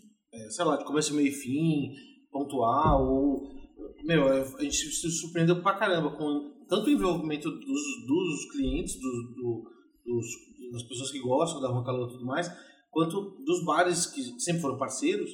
sei 0.49 0.65
lá, 0.65 0.75
de 0.77 0.85
começo, 0.85 1.13
meio 1.13 1.27
e 1.27 1.31
fim, 1.31 1.91
pontual, 2.31 3.03
ou... 3.05 3.57
Meu, 4.03 4.27
a 4.27 4.63
gente 4.63 4.75
se 4.75 5.09
surpreendeu 5.11 5.61
pra 5.61 5.73
caramba 5.75 6.11
com 6.15 6.53
tanto 6.67 6.87
o 6.87 6.89
envolvimento 6.89 7.49
dos, 7.49 7.81
dos 8.07 8.51
clientes, 8.51 8.95
dos, 8.95 9.35
do- 9.35 9.63
dos, 10.05 10.25
das 10.71 10.83
pessoas 10.83 11.11
que 11.11 11.19
gostam 11.19 11.61
da 11.61 11.69
Rua 11.69 11.83
Calor 11.83 12.07
e 12.09 12.13
tudo 12.13 12.25
mais, 12.25 12.49
quanto 12.89 13.37
dos 13.45 13.65
bares 13.65 14.05
que 14.05 14.21
sempre 14.39 14.61
foram 14.61 14.77
parceiros, 14.77 15.29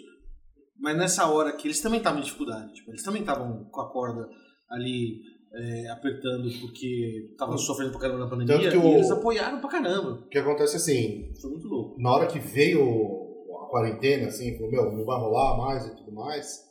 mas 0.79 0.97
nessa 0.97 1.27
hora 1.29 1.55
que 1.55 1.67
eles 1.67 1.81
também 1.81 1.99
estavam 1.99 2.19
em 2.19 2.23
dificuldade, 2.23 2.73
tipo, 2.73 2.89
eles 2.91 3.03
também 3.03 3.21
estavam 3.21 3.65
com 3.71 3.81
a 3.81 3.91
corda 3.91 4.27
ali 4.69 5.21
é, 5.55 5.89
apertando 5.91 6.49
porque 6.59 7.27
estavam 7.31 7.57
sofrendo 7.57 7.91
pra 7.91 8.01
caramba 8.01 8.19
na 8.21 8.29
pandemia 8.29 8.69
que 8.71 8.75
e 8.75 8.79
o- 8.79 8.93
eles 8.95 9.11
apoiaram 9.11 9.59
pra 9.59 9.69
caramba. 9.69 10.11
O 10.25 10.27
que 10.29 10.37
acontece 10.37 10.77
assim, 10.77 11.31
Foi 11.39 11.51
muito 11.51 11.67
louco. 11.67 12.01
na 12.01 12.11
hora 12.11 12.27
que 12.27 12.39
veio 12.39 13.22
quarentena, 13.73 14.27
assim, 14.27 14.55
falou, 14.55 14.69
meu, 14.71 14.91
não 14.91 15.03
vai 15.03 15.19
rolar 15.19 15.57
mais 15.57 15.85
e 15.87 15.95
tudo 15.95 16.11
mais, 16.11 16.61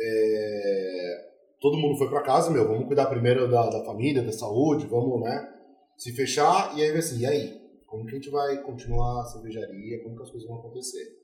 é, 0.00 1.28
todo 1.60 1.76
mundo 1.76 1.98
foi 1.98 2.08
pra 2.08 2.22
casa, 2.22 2.50
meu, 2.50 2.66
vamos 2.66 2.86
cuidar 2.86 3.06
primeiro 3.06 3.50
da, 3.50 3.68
da 3.68 3.84
família, 3.84 4.22
da 4.22 4.32
saúde, 4.32 4.86
vamos, 4.86 5.20
né, 5.22 5.52
se 5.96 6.12
fechar, 6.12 6.76
e 6.78 6.82
aí 6.82 6.96
assim, 6.96 7.18
e 7.20 7.26
aí? 7.26 7.60
Como 7.86 8.04
que 8.06 8.12
a 8.12 8.14
gente 8.14 8.30
vai 8.30 8.62
continuar 8.62 9.22
a 9.22 9.24
cervejaria, 9.26 10.02
como 10.02 10.16
que 10.16 10.22
as 10.22 10.30
coisas 10.30 10.48
vão 10.48 10.58
acontecer? 10.60 11.18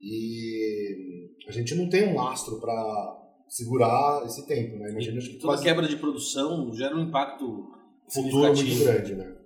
E 0.00 1.30
a 1.48 1.52
gente 1.52 1.74
não 1.74 1.88
tem 1.88 2.08
um 2.08 2.16
lastro 2.16 2.60
pra 2.60 3.18
segurar 3.48 4.24
esse 4.26 4.46
tempo, 4.46 4.76
né, 4.76 4.90
imagina 4.90 5.18
acho 5.18 5.30
que 5.30 5.36
Toda 5.38 5.54
quase- 5.54 5.64
quebra 5.64 5.88
de 5.88 5.96
produção 5.96 6.70
gera 6.74 6.94
um 6.94 7.00
impacto 7.08 7.66
futuro 8.12 8.54
muito 8.54 8.84
grande, 8.84 9.14
né? 9.14 9.36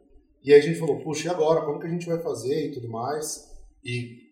E 0.43 0.53
aí 0.53 0.59
a 0.61 0.63
gente 0.63 0.79
falou, 0.79 1.01
puxa, 1.03 1.29
e 1.29 1.31
agora? 1.31 1.65
Como 1.65 1.79
que 1.81 1.87
a 1.87 1.91
gente 1.91 2.07
vai 2.07 2.19
fazer 2.23 2.67
e 2.69 2.73
tudo 2.73 2.87
mais? 2.91 3.51
E 3.83 4.24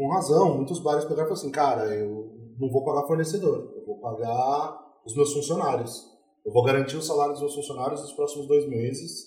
com 0.00 0.08
razão, 0.08 0.56
muitos 0.56 0.78
bares 0.80 1.04
pegaram 1.04 1.24
e 1.24 1.28
falaram 1.28 1.42
assim, 1.42 1.50
cara, 1.50 1.94
eu 1.94 2.32
não 2.58 2.70
vou 2.70 2.82
pagar 2.82 3.06
fornecedor, 3.06 3.70
eu 3.76 3.84
vou 3.84 3.98
pagar 4.00 4.80
os 5.04 5.14
meus 5.14 5.30
funcionários. 5.30 6.08
Eu 6.42 6.50
vou 6.50 6.62
garantir 6.62 6.96
o 6.96 7.02
salário 7.02 7.32
dos 7.32 7.42
meus 7.42 7.54
funcionários 7.54 8.00
nos 8.00 8.14
próximos 8.14 8.48
dois 8.48 8.66
meses 8.66 9.26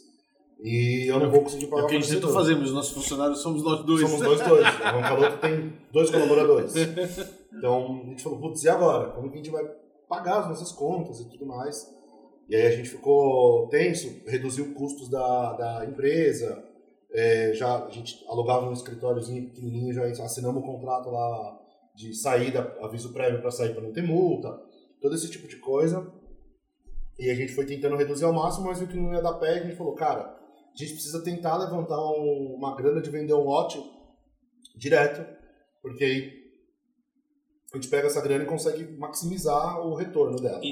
e 0.63 1.05
eu 1.07 1.19
não 1.19 1.29
vou 1.29 1.43
conseguir 1.43 1.65
É 1.65 1.67
pagar 1.67 1.83
o 1.83 1.87
que 1.87 1.95
a 1.95 1.99
gente 1.99 2.09
tentou 2.09 2.31
fornecedor. 2.31 2.41
fazer, 2.41 2.59
mas 2.59 2.69
os 2.69 2.75
nossos 2.75 2.93
funcionários 2.93 3.39
somos 3.39 3.61
nós 3.63 3.85
dois. 3.85 4.01
Somos 4.01 4.19
nós 4.19 4.41
dois. 4.41 4.67
O 4.67 4.95
Roncaloto 4.95 5.37
tem 5.37 5.73
dois 5.91 6.09
colaboradores. 6.09 6.73
Então 7.55 8.01
a 8.05 8.09
gente 8.09 8.23
falou, 8.23 8.39
putz, 8.39 8.63
e 8.63 8.69
agora? 8.69 9.11
Como 9.11 9.29
que 9.29 9.35
a 9.35 9.37
gente 9.43 9.51
vai 9.51 9.63
pagar 10.09 10.39
as 10.39 10.47
nossas 10.47 10.71
contas 10.71 11.19
e 11.19 11.29
tudo 11.29 11.45
mais? 11.45 11.87
E 12.49 12.55
aí 12.55 12.65
a 12.65 12.71
gente 12.71 12.89
ficou 12.89 13.67
tenso, 13.67 14.23
reduziu 14.25 14.73
custos 14.73 15.07
da, 15.07 15.53
da 15.53 15.85
empresa, 15.85 16.65
é, 17.13 17.53
já 17.53 17.85
a 17.85 17.89
gente 17.89 18.23
alugava 18.27 18.67
um 18.67 18.73
escritóriozinho 18.73 19.49
pequenininho, 19.49 19.93
já 19.93 20.05
assinamos 20.25 20.61
um 20.63 20.65
contrato 20.65 21.09
lá 21.09 21.59
de 21.95 22.13
saída, 22.15 22.75
aviso 22.81 23.13
prévio 23.13 23.39
para 23.39 23.51
sair 23.51 23.73
para 23.73 23.83
não 23.83 23.93
ter 23.93 24.01
multa, 24.01 24.49
todo 24.99 25.13
esse 25.15 25.29
tipo 25.29 25.47
de 25.47 25.57
coisa. 25.57 26.11
E 27.19 27.29
a 27.29 27.35
gente 27.35 27.53
foi 27.53 27.65
tentando 27.65 27.95
reduzir 27.95 28.25
ao 28.25 28.33
máximo, 28.33 28.65
mas 28.65 28.79
viu 28.79 28.87
que 28.87 28.97
não 28.97 29.13
ia 29.13 29.21
dar 29.21 29.33
pé, 29.35 29.59
a 29.59 29.63
gente 29.63 29.75
falou, 29.75 29.93
cara, 29.93 30.21
a 30.23 30.75
gente 30.75 30.93
precisa 30.93 31.23
tentar 31.23 31.57
levantar 31.57 31.99
um- 31.99 32.55
uma 32.57 32.75
grana 32.75 32.99
de 32.99 33.11
vender 33.11 33.33
um 33.35 33.43
lote 33.43 33.79
direto, 34.75 35.23
porque 35.81 36.03
aí 36.03 36.43
a 37.71 37.77
gente 37.77 37.89
pega 37.89 38.07
essa 38.07 38.21
grana 38.21 38.43
e 38.43 38.47
consegue 38.47 38.97
maximizar 38.97 39.85
o 39.85 39.93
retorno 39.93 40.37
dela. 40.41 40.59
E, 40.63 40.71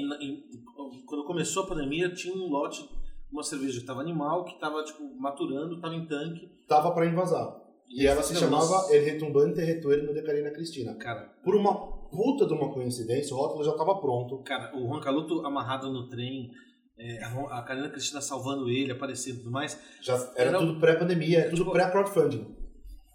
e 0.96 1.02
quando 1.06 1.24
começou 1.24 1.62
a 1.62 1.66
pandemia, 1.68 2.12
tinha 2.12 2.34
um 2.34 2.48
lote, 2.48 2.88
uma 3.32 3.42
cerveja 3.42 3.80
que 3.80 3.86
tava 3.86 4.00
animal, 4.00 4.44
que 4.44 4.58
tava 4.60 4.82
tipo, 4.84 5.02
maturando, 5.18 5.80
tava 5.80 5.94
em 5.94 6.06
tanque. 6.06 6.48
Tava 6.68 6.92
para 6.92 7.06
invasar. 7.06 7.60
E 7.88 8.06
ela 8.06 8.22
se 8.22 8.34
chamava 8.36 8.64
nossa. 8.66 8.94
El 8.94 9.04
Retumbante 9.04 9.60
Retuerno 9.60 10.14
de 10.14 10.22
Carina 10.22 10.50
Cristina. 10.50 10.94
Cara, 10.96 11.30
Por 11.44 11.54
uma 11.54 11.74
puta 12.10 12.46
de 12.46 12.52
uma 12.54 12.72
coincidência, 12.72 13.34
o 13.34 13.38
rótulo 13.38 13.64
já 13.64 13.72
estava 13.72 13.98
pronto. 14.00 14.42
cara, 14.42 14.74
o 14.76 14.86
Juan 14.88 15.00
Caluto 15.00 15.44
amarrado 15.46 15.90
no 15.92 16.08
trem, 16.08 16.50
é, 16.98 17.22
a 17.24 17.28
Ro- 17.28 17.48
a 17.48 17.62
Karina 17.62 17.88
Cristina 17.90 18.20
salvando 18.20 18.68
ele, 18.70 18.92
aparecendo 18.92 19.36
e 19.36 19.38
tudo 19.38 19.50
mais. 19.50 19.78
Já 20.02 20.14
era 20.36 20.50
Era- 20.50 20.58
tudo 20.58 20.78
pré-pandemia, 20.80 21.38
era 21.40 21.50
tudo 21.50 21.58
Tipo- 21.60 21.72
pré-crowdfunding. 21.72 22.46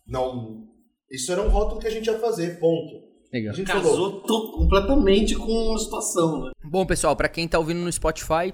Não, 0.07 0.63
isso 1.11 1.32
era 1.32 1.41
um 1.41 1.49
rótulo 1.49 1.80
que 1.82 1.88
a 1.88 1.91
gente 1.91 2.05
ia 2.07 2.20
fazer, 2.20 2.59
ponto. 2.59 3.07
Legal. 3.34 3.53
A 3.53 3.55
gente 3.55 3.72
falou, 3.72 3.84
Casou 3.91 4.22
to- 4.22 4.51
completamente 4.53 5.36
com 5.36 5.74
a 5.74 5.78
situação, 5.80 6.45
né? 6.45 6.51
Bom, 6.63 6.86
pessoal, 6.86 7.15
pra 7.15 7.28
quem 7.28 7.47
tá 7.47 7.59
ouvindo 7.59 7.80
no 7.82 7.91
Spotify, 7.91 8.53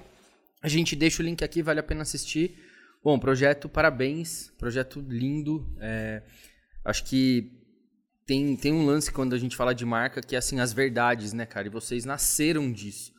a 0.63 0.69
gente 0.69 0.95
deixa 0.95 1.21
o 1.21 1.25
link 1.25 1.43
aqui, 1.43 1.61
vale 1.61 1.81
a 1.81 1.83
pena 1.83 2.03
assistir. 2.03 2.57
Bom, 3.03 3.19
projeto, 3.19 3.67
parabéns. 3.67 4.49
Projeto 4.57 5.01
lindo. 5.01 5.67
é, 5.81 6.23
acho 6.85 7.03
que 7.03 7.51
tem, 8.25 8.55
tem 8.55 8.71
um 8.71 8.85
lance 8.85 9.11
quando 9.11 9.33
a 9.33 9.37
gente 9.37 9.57
fala 9.57 9.75
de 9.75 9.85
marca 9.85 10.21
que 10.21 10.35
é 10.35 10.39
assim, 10.39 10.61
as 10.61 10.71
verdades, 10.71 11.33
né, 11.33 11.45
cara? 11.45 11.67
E 11.67 11.69
vocês 11.69 12.05
nasceram 12.05 12.71
disso. 12.71 13.11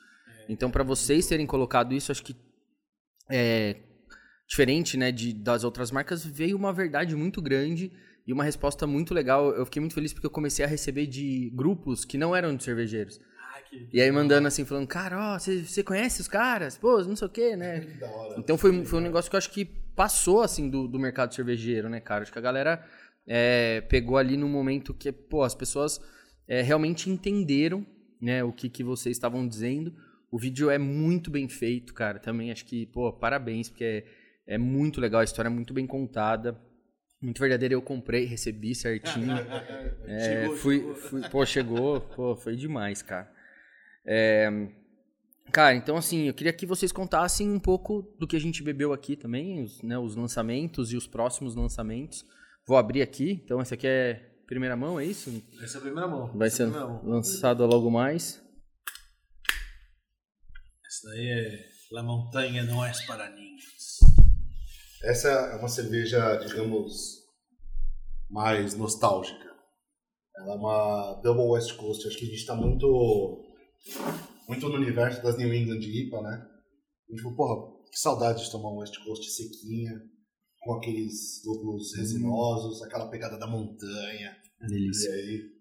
Então, 0.48 0.70
pra 0.70 0.82
vocês 0.82 1.26
terem 1.26 1.46
colocado 1.46 1.94
isso, 1.94 2.10
acho 2.10 2.22
que 2.22 2.34
é 3.30 3.76
diferente, 4.46 4.96
né, 4.96 5.10
de, 5.12 5.32
das 5.32 5.64
outras 5.64 5.90
marcas, 5.90 6.24
veio 6.24 6.56
uma 6.56 6.72
verdade 6.72 7.14
muito 7.14 7.40
grande 7.40 7.92
e 8.26 8.32
uma 8.32 8.44
resposta 8.44 8.86
muito 8.86 9.12
legal. 9.12 9.50
Eu 9.54 9.66
fiquei 9.66 9.80
muito 9.80 9.94
feliz 9.94 10.12
porque 10.12 10.26
eu 10.26 10.30
comecei 10.30 10.64
a 10.64 10.68
receber 10.68 11.06
de 11.06 11.50
grupos 11.54 12.04
que 12.04 12.16
não 12.16 12.34
eram 12.34 12.56
de 12.56 12.64
cervejeiros. 12.64 13.20
E 13.92 14.00
aí 14.00 14.10
mandando 14.10 14.48
assim, 14.48 14.64
falando, 14.64 14.86
cara, 14.88 15.34
ó, 15.34 15.38
você 15.38 15.82
conhece 15.82 16.20
os 16.20 16.28
caras? 16.28 16.76
Pô, 16.76 17.00
não 17.04 17.14
sei 17.16 17.28
o 17.28 17.30
quê, 17.30 17.56
né? 17.56 17.80
que 17.86 17.94
da 17.98 18.10
hora. 18.10 18.34
Então 18.40 18.58
foi, 18.58 18.84
foi 18.84 18.98
um 18.98 19.02
negócio 19.02 19.30
que 19.30 19.36
eu 19.36 19.38
acho 19.38 19.50
que 19.50 19.64
passou, 19.64 20.42
assim, 20.42 20.68
do, 20.68 20.88
do 20.88 20.98
mercado 20.98 21.34
cervejeiro, 21.34 21.88
né, 21.88 22.00
cara? 22.00 22.22
Acho 22.22 22.32
que 22.32 22.38
a 22.38 22.42
galera 22.42 22.84
é, 23.26 23.80
pegou 23.82 24.16
ali 24.18 24.36
num 24.36 24.48
momento 24.48 24.92
que, 24.92 25.12
pô, 25.12 25.42
as 25.44 25.54
pessoas 25.54 26.00
é, 26.48 26.60
realmente 26.62 27.08
entenderam, 27.08 27.86
né, 28.20 28.42
o 28.42 28.52
que, 28.52 28.68
que 28.68 28.82
vocês 28.82 29.16
estavam 29.16 29.46
dizendo. 29.46 29.94
O 30.30 30.38
vídeo 30.38 30.68
é 30.70 30.78
muito 30.78 31.30
bem 31.30 31.48
feito, 31.48 31.94
cara. 31.94 32.18
Também 32.18 32.50
acho 32.50 32.64
que, 32.64 32.86
pô, 32.86 33.12
parabéns, 33.12 33.68
porque 33.68 33.84
é, 33.84 34.04
é 34.54 34.58
muito 34.58 35.00
legal, 35.00 35.20
a 35.20 35.24
história 35.24 35.48
é 35.48 35.52
muito 35.52 35.72
bem 35.72 35.86
contada. 35.86 36.60
Muito 37.22 37.40
verdadeira, 37.40 37.74
eu 37.74 37.80
comprei, 37.82 38.24
recebi 38.24 38.74
certinho. 38.74 39.38
É, 40.06 40.50
Chegou, 40.50 40.56
fui, 40.58 40.76
chegou. 40.78 40.94
fui- 40.96 41.22
pô, 41.30 41.46
chegou, 41.46 42.00
pô, 42.00 42.36
foi 42.36 42.56
demais, 42.56 43.00
cara. 43.00 43.30
É, 44.06 44.48
cara, 45.52 45.74
então 45.74 45.96
assim, 45.96 46.24
eu 46.28 46.34
queria 46.34 46.52
que 46.52 46.66
vocês 46.66 46.92
contassem 46.92 47.50
um 47.50 47.60
pouco 47.60 48.02
do 48.18 48.26
que 48.26 48.36
a 48.36 48.40
gente 48.40 48.62
bebeu 48.62 48.92
aqui 48.92 49.16
também, 49.16 49.62
os, 49.62 49.82
né, 49.82 49.98
os 49.98 50.14
lançamentos 50.16 50.92
e 50.92 50.96
os 50.96 51.06
próximos 51.06 51.54
lançamentos. 51.54 52.24
Vou 52.66 52.76
abrir 52.76 53.02
aqui, 53.02 53.40
então 53.44 53.60
essa 53.60 53.74
aqui 53.74 53.86
é 53.86 54.30
primeira 54.46 54.76
mão, 54.76 54.98
é 55.00 55.04
isso? 55.04 55.42
Essa 55.62 55.76
é 55.76 55.78
a 55.78 55.82
primeira 55.82 56.08
mão. 56.08 56.30
Vai 56.36 56.48
Essa 56.48 56.56
ser 56.58 56.62
é 56.64 56.66
a 56.66 56.70
primeira 56.70 56.92
mão. 56.92 57.04
lançado 57.04 57.66
logo 57.66 57.90
mais. 57.90 58.42
Essa 60.86 61.08
daí 61.08 61.28
é 61.28 61.68
La 61.90 62.02
Montanha 62.02 62.62
Não 62.64 62.84
É 62.84 62.92
Para 63.06 63.30
Ninhos. 63.30 63.98
Essa 65.02 65.28
é 65.28 65.56
uma 65.56 65.68
cerveja, 65.68 66.36
digamos, 66.36 67.18
mais 68.30 68.74
nostálgica. 68.74 69.44
Ela 70.36 70.54
é 70.54 70.56
uma 70.56 71.20
Double 71.22 71.48
West 71.50 71.76
Coast. 71.76 72.06
Acho 72.06 72.16
que 72.16 72.24
a 72.24 72.28
gente 72.28 72.38
está 72.38 72.54
muito, 72.54 73.43
muito 74.48 74.68
no 74.68 74.76
universo 74.76 75.22
das 75.22 75.36
New 75.36 75.52
England 75.52 75.80
IPA, 75.80 76.22
né? 76.22 76.48
A 77.08 77.12
gente 77.12 77.22
falou, 77.22 77.36
porra, 77.36 77.74
que 77.90 77.98
saudade 77.98 78.44
de 78.44 78.50
tomar 78.50 78.70
um 78.70 78.78
West 78.78 78.96
Coast 79.04 79.30
sequinha, 79.30 79.92
com 80.60 80.74
aqueles 80.74 81.42
lúpulos 81.44 81.94
resinosos, 81.96 82.82
aquela 82.82 83.08
pegada 83.08 83.38
da 83.38 83.46
montanha. 83.46 84.36
Delícia. 84.60 85.10
E 85.10 85.12
aí, 85.12 85.54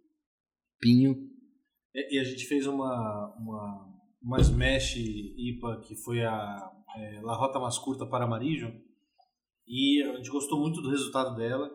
Pinho. 0.80 1.30
E, 1.94 2.16
e 2.16 2.20
a 2.20 2.24
gente 2.24 2.46
fez 2.46 2.66
uma, 2.66 3.36
uma, 3.38 3.94
uma 4.22 4.42
Smash 4.42 4.96
IPA 4.98 5.82
que 5.82 5.96
foi 5.96 6.22
a 6.22 6.72
é, 6.98 7.22
La 7.22 7.36
Rota 7.36 7.60
Mais 7.60 7.78
Curta 7.78 8.06
para 8.06 8.28
Marijo. 8.28 8.74
E 9.68 10.04
a 10.04 10.18
gente 10.18 10.30
gostou 10.30 10.60
muito 10.60 10.82
do 10.82 10.90
resultado 10.90 11.36
dela. 11.36 11.70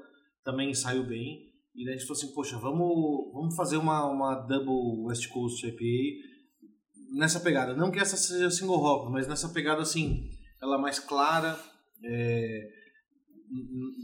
Também 0.44 0.74
saiu 0.74 1.06
bem. 1.06 1.48
E 1.74 1.84
daí 1.84 1.94
a 1.94 1.96
gente 1.96 2.06
falou 2.06 2.20
assim, 2.20 2.34
poxa, 2.34 2.58
vamos, 2.58 3.32
vamos 3.32 3.54
fazer 3.54 3.76
uma, 3.76 4.06
uma 4.06 4.34
Double 4.34 5.04
West 5.06 5.28
Coast 5.28 5.66
IPA 5.66 6.27
nessa 7.12 7.40
pegada. 7.40 7.74
Não 7.74 7.90
que 7.90 7.98
essa 7.98 8.16
seja 8.16 8.50
single 8.50 8.82
hop, 8.82 9.10
mas 9.10 9.26
nessa 9.26 9.48
pegada 9.48 9.82
assim, 9.82 10.30
ela 10.60 10.76
é 10.76 10.80
mais 10.80 10.98
clara, 10.98 11.58
é, 12.04 12.68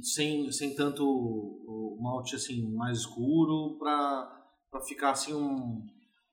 sem, 0.02 0.50
sem 0.50 0.74
tanto 0.74 1.98
malte 2.00 2.34
assim 2.34 2.74
mais 2.74 2.98
escuro 2.98 3.78
para 3.78 4.80
ficar 4.86 5.10
assim 5.10 5.32
um, 5.32 5.86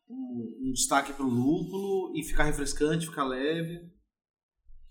um, 0.10 0.60
um 0.64 0.72
destaque 0.74 1.14
para 1.14 1.26
o 1.26 1.30
lúpulo 1.30 2.14
e 2.16 2.24
ficar 2.24 2.44
refrescante, 2.44 3.08
ficar 3.08 3.26
leve. 3.26 3.90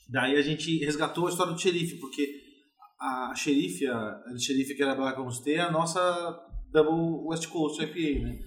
Daí 0.09 0.37
a 0.37 0.43
gente 0.43 0.85
resgatou 0.85 1.27
a 1.27 1.31
história 1.31 1.53
do 1.53 1.59
xerife, 1.59 1.97
porque 1.97 2.41
a 3.01 3.35
xerife, 3.35 3.87
a, 3.87 3.99
a 3.99 4.39
xerife 4.39 4.75
que 4.75 4.83
era 4.83 4.95
Black 4.95 5.21
Homestay, 5.21 5.55
é 5.55 5.61
a 5.61 5.71
nossa 5.71 6.01
Double 6.73 7.29
West 7.29 7.49
Coast 7.49 7.83
IPA, 7.83 8.25
né? 8.25 8.39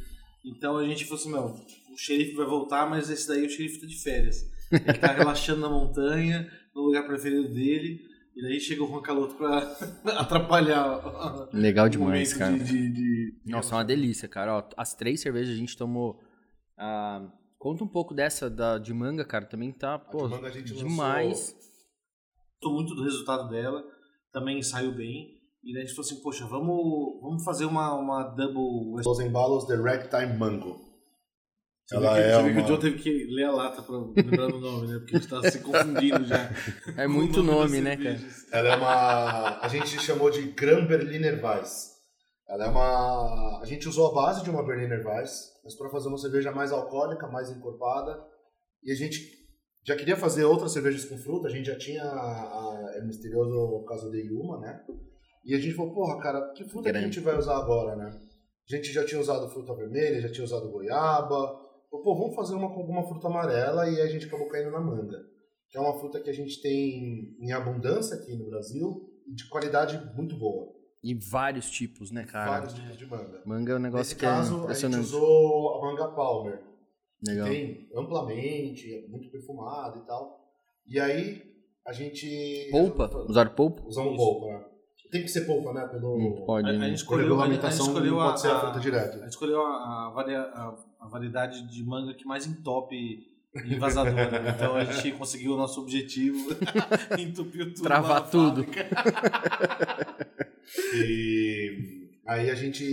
Então 0.45 0.77
a 0.77 0.85
gente 0.87 1.05
falou 1.05 1.19
assim, 1.19 1.31
meu, 1.31 1.45
o 1.93 1.97
xerife 1.97 2.35
vai 2.35 2.45
voltar, 2.45 2.89
mas 2.89 3.09
esse 3.09 3.27
daí 3.27 3.45
o 3.45 3.49
xerife 3.49 3.79
tá 3.79 3.87
de 3.87 4.01
férias. 4.01 4.43
Ele 4.71 4.97
tá 4.97 5.11
relaxando 5.13 5.61
na 5.61 5.69
montanha, 5.69 6.51
no 6.75 6.81
lugar 6.83 7.05
preferido 7.05 7.47
dele. 7.53 8.01
E 8.35 8.41
daí 8.41 8.59
chega 8.59 8.83
o 8.83 8.87
Juan 8.87 9.01
Caloto 9.03 9.35
pra 9.35 9.59
atrapalhar. 10.19 11.49
Legal 11.53 11.85
o 11.85 11.89
demais, 11.89 12.33
cara. 12.33 12.57
De, 12.57 12.63
de, 12.65 12.91
de- 12.91 13.41
Nossa, 13.45 13.75
é 13.75 13.77
uma 13.77 13.85
delícia, 13.85 14.27
cara. 14.27 14.57
Ó, 14.57 14.69
as 14.75 14.95
três 14.95 15.21
cervejas 15.21 15.53
a 15.53 15.57
gente 15.57 15.77
tomou. 15.77 16.19
ah, 16.77 17.29
conta 17.59 17.83
um 17.83 17.87
pouco 17.87 18.13
dessa 18.13 18.49
da, 18.49 18.79
de 18.79 18.91
manga, 18.93 19.23
cara. 19.23 19.45
Também 19.45 19.71
tá, 19.71 19.99
pô, 19.99 20.23
de 20.27 20.33
manga 20.33 20.47
a 20.47 20.51
gente 20.51 20.73
demais. 20.73 21.55
Gostou 22.59 22.73
muito 22.73 22.95
do 22.95 23.03
resultado 23.03 23.49
dela, 23.49 23.83
também 24.31 24.61
saiu 24.63 24.91
bem. 24.91 25.37
E 25.63 25.73
daí 25.73 25.83
a 25.83 25.85
gente 25.85 25.95
falou 25.95 26.09
assim, 26.11 26.21
poxa, 26.21 26.45
vamos, 26.45 27.21
vamos 27.21 27.43
fazer 27.43 27.65
uma, 27.65 27.93
uma 27.95 28.23
double 28.23 29.01
Los 29.05 29.19
embalos 29.19 29.65
de 29.65 29.75
Ragtime 29.75 30.37
Mango. 30.37 30.77
Você 31.85 31.97
viu 31.97 32.05
Ela 32.07 32.15
que, 32.15 32.21
é 32.21 32.41
viu 32.43 32.43
que 32.53 32.59
uma- 32.59 32.63
o 32.63 32.65
John 32.67 32.79
teve 32.79 32.97
que 32.99 33.25
ler 33.33 33.43
a 33.45 33.51
lata 33.51 33.81
pra 33.81 33.97
lembrar 33.97 34.47
do 34.47 34.59
nome, 34.59 34.87
né? 34.87 34.99
Porque 34.99 35.15
a 35.15 35.19
gente 35.19 35.29
tá 35.29 35.51
se 35.51 35.59
confundindo 35.59 36.23
já. 36.25 36.49
É 36.97 37.07
o 37.07 37.09
muito 37.09 37.41
nome, 37.43 37.81
das 37.81 37.83
né, 37.83 37.97
cara? 37.97 38.17
cervejas. 38.17 38.51
Ela 38.53 38.69
é 38.69 38.75
uma. 38.77 39.59
A 39.61 39.67
gente 39.67 39.87
chamou 40.01 40.29
de 40.29 40.41
Gran 40.51 40.85
Berliner 40.85 41.43
Weiss. 41.43 41.91
Ela 42.47 42.65
é 42.65 42.69
uma. 42.69 43.59
A 43.61 43.65
gente 43.65 43.87
usou 43.87 44.11
a 44.11 44.13
base 44.13 44.43
de 44.43 44.49
uma 44.49 44.65
Berliner 44.65 45.05
Weiss, 45.05 45.49
mas 45.63 45.75
para 45.75 45.89
fazer 45.89 46.07
uma 46.09 46.17
cerveja 46.17 46.51
mais 46.51 46.71
alcoólica, 46.71 47.27
mais 47.27 47.49
encorpada. 47.49 48.17
E 48.83 48.91
a 48.91 48.95
gente 48.95 49.19
já 49.85 49.95
queria 49.95 50.15
fazer 50.17 50.43
outras 50.45 50.71
cervejas 50.71 51.03
com 51.05 51.17
fruta. 51.17 51.47
A 51.47 51.51
gente 51.51 51.65
já 51.65 51.77
tinha 51.77 52.03
a, 52.03 52.97
a 52.97 53.01
misterioso 53.05 53.83
caso 53.85 54.09
de 54.11 54.19
Yuma, 54.27 54.59
né? 54.59 54.81
E 55.45 55.53
a 55.53 55.59
gente 55.59 55.75
falou, 55.75 55.93
porra, 55.93 56.19
cara, 56.19 56.53
que 56.53 56.63
fruta 56.63 56.83
que 56.83 56.89
a 56.89 56.99
Grande. 56.99 57.15
gente 57.15 57.23
vai 57.23 57.37
usar 57.37 57.57
agora, 57.57 57.95
né? 57.95 58.09
A 58.71 58.75
gente 58.75 58.91
já 58.93 59.05
tinha 59.05 59.19
usado 59.19 59.49
fruta 59.49 59.75
vermelha, 59.75 60.21
já 60.21 60.31
tinha 60.31 60.45
usado 60.45 60.71
goiaba. 60.71 61.27
Falou, 61.89 62.03
Pô, 62.03 62.15
vamos 62.15 62.35
fazer 62.35 62.55
uma 62.55 62.73
com 62.73 62.79
alguma 62.79 63.03
fruta 63.07 63.27
amarela 63.27 63.89
e 63.89 64.01
a 64.01 64.07
gente 64.07 64.25
acabou 64.25 64.47
caindo 64.47 64.71
na 64.71 64.79
manga 64.79 65.33
que 65.73 65.77
é 65.79 65.81
uma 65.81 65.97
fruta 65.99 66.21
que 66.21 66.29
a 66.29 66.33
gente 66.33 66.61
tem 66.61 67.35
em 67.39 67.51
abundância 67.51 68.15
aqui 68.15 68.37
no 68.37 68.45
Brasil 68.45 69.09
e 69.27 69.33
de 69.33 69.49
qualidade 69.49 69.99
muito 70.15 70.37
boa. 70.37 70.71
E 71.01 71.15
vários 71.15 71.67
tipos, 71.71 72.11
né, 72.11 72.25
cara? 72.25 72.51
Vários 72.51 72.73
tipos 72.75 72.95
de 72.95 73.05
manga. 73.07 73.41
Manga 73.43 73.73
é 73.73 73.75
um 73.75 73.79
negócio 73.79 74.03
Nesse 74.03 74.15
que 74.15 74.21
caso, 74.21 74.37
é 74.37 74.53
a 74.53 74.53
gente 74.53 74.63
impressionante. 74.65 75.05
usou 75.05 75.73
a 75.73 75.81
manga 75.81 76.07
Palmer, 76.09 76.61
que 77.19 77.31
Legal. 77.31 77.47
tem 77.49 77.89
amplamente, 77.95 78.93
é 78.93 79.07
muito 79.07 79.31
perfumada 79.31 79.97
e 79.97 80.05
tal. 80.05 80.47
E 80.85 80.99
aí, 80.99 81.41
a 81.87 81.91
gente... 81.91 82.67
Polpa? 82.69 83.09
Usaram 83.27 83.55
polpa? 83.55 83.81
Usamos 83.87 84.15
polpa, 84.15 84.45
né? 84.53 84.65
Tem 85.13 85.21
que 85.21 85.27
ser 85.29 85.41
polpa, 85.45 85.71
né? 85.73 85.87
Pelo... 85.87 86.17
Não 86.17 86.45
pode, 86.45 86.67
A, 86.67 86.71
a 86.71 86.73
né? 86.73 86.89
gente 86.89 87.05
Por 87.05 87.19
escolheu, 87.19 87.25
a, 87.25 87.29
gente 87.45 87.51
regulamentação, 87.53 87.85
escolheu 87.87 88.11
não 88.13 88.19
a, 88.21 88.25
pode 88.29 88.41
ser 88.41 88.47
a 88.47 88.55
a- 88.57 88.59
fruta 88.59 88.79
direto. 88.79 89.15
a 89.15 89.19
gente 89.19 89.29
escolheu 89.29 89.61
a, 89.65 90.07
a, 90.07 90.09
varia- 90.09 90.41
a- 90.41 90.75
a 91.01 91.07
variedade 91.07 91.61
de 91.71 91.83
manga 91.83 92.13
que 92.15 92.25
mais 92.25 92.45
entope 92.47 93.27
envasadora. 93.67 94.41
né? 94.41 94.53
Então 94.57 94.75
a 94.75 94.83
gente 94.83 95.11
conseguiu 95.17 95.53
o 95.53 95.57
nosso 95.57 95.79
objetivo, 95.81 96.37
entupiu 97.19 97.71
tudo. 97.73 97.83
Travar 97.83 98.29
tudo. 98.29 98.65
E 100.95 102.09
aí 102.27 102.49
a 102.49 102.55
gente 102.55 102.83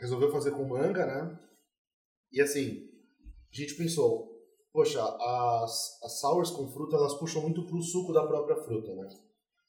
resolveu 0.00 0.30
fazer 0.30 0.52
com 0.52 0.64
manga, 0.64 1.04
né? 1.06 1.38
E 2.32 2.40
assim, 2.40 2.82
a 3.52 3.56
gente 3.60 3.74
pensou, 3.74 4.30
poxa, 4.72 5.02
as, 5.02 6.00
as 6.04 6.20
sours 6.20 6.50
com 6.50 6.68
fruta, 6.68 6.96
elas 6.96 7.14
puxam 7.18 7.42
muito 7.42 7.66
pro 7.66 7.82
suco 7.82 8.12
da 8.12 8.26
própria 8.26 8.56
fruta, 8.56 8.94
né? 8.94 9.08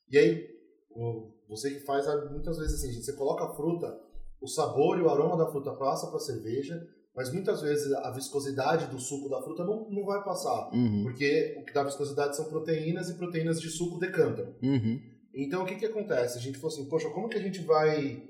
E 0.10 0.18
aí, 0.18 0.48
o- 0.92 1.32
você 1.52 1.70
que 1.70 1.82
faz, 1.82 2.06
muitas 2.32 2.58
vezes 2.58 2.84
assim, 2.84 3.02
você 3.02 3.14
coloca 3.14 3.44
a 3.44 3.54
fruta, 3.54 3.96
o 4.42 4.48
sabor 4.48 4.98
e 4.98 5.02
o 5.02 5.10
aroma 5.10 5.38
da 5.38 5.52
fruta 5.52 5.72
passa 5.74 6.08
pra 6.08 6.18
cerveja, 6.20 6.82
mas 7.16 7.32
muitas 7.32 7.62
vezes 7.62 7.92
a 7.92 8.10
viscosidade 8.12 8.88
do 8.88 8.98
suco 8.98 9.30
da 9.30 9.42
fruta 9.42 9.66
não, 9.66 9.90
não 9.90 10.06
vai 10.06 10.24
passar. 10.24 10.70
Uhum, 10.74 11.04
Porque 11.04 11.58
o 11.60 11.66
que 11.66 11.74
dá 11.74 11.84
viscosidade 11.84 12.36
são 12.38 12.46
proteínas 12.46 13.10
e 13.10 13.16
proteínas 13.16 13.60
de 13.62 13.70
suco 13.70 14.00
decantam. 14.00 14.56
uhum. 14.64 15.00
Então, 15.34 15.64
o 15.64 15.66
que 15.66 15.76
que 15.76 15.86
acontece? 15.86 16.38
A 16.38 16.42
gente 16.42 16.58
falou 16.58 16.74
assim, 16.74 16.90
poxa, 16.90 17.10
como 17.10 17.30
que 17.30 17.38
a 17.38 17.42
gente 17.42 17.62
vai 17.62 18.22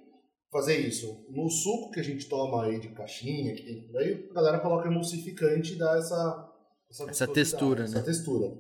fazer 0.52 0.78
isso? 0.78 1.26
No 1.30 1.50
suco 1.50 1.90
que 1.90 2.00
a 2.00 2.04
gente 2.04 2.30
toma 2.30 2.66
aí 2.66 2.80
de 2.80 2.90
caixinha, 2.90 3.56
que 3.56 3.64
tem 3.64 3.88
por 3.88 3.98
aí, 4.00 4.28
a 4.30 4.34
galera 4.36 4.60
coloca 4.60 4.88
emulsificante 4.88 5.74
e 5.74 5.78
dá 5.78 5.98
essa... 5.98 6.48
Essa, 6.92 7.10
Essa 7.10 7.28
textura, 7.28 7.86
essa 7.86 8.00
né? 8.00 8.04
textura. 8.04 8.54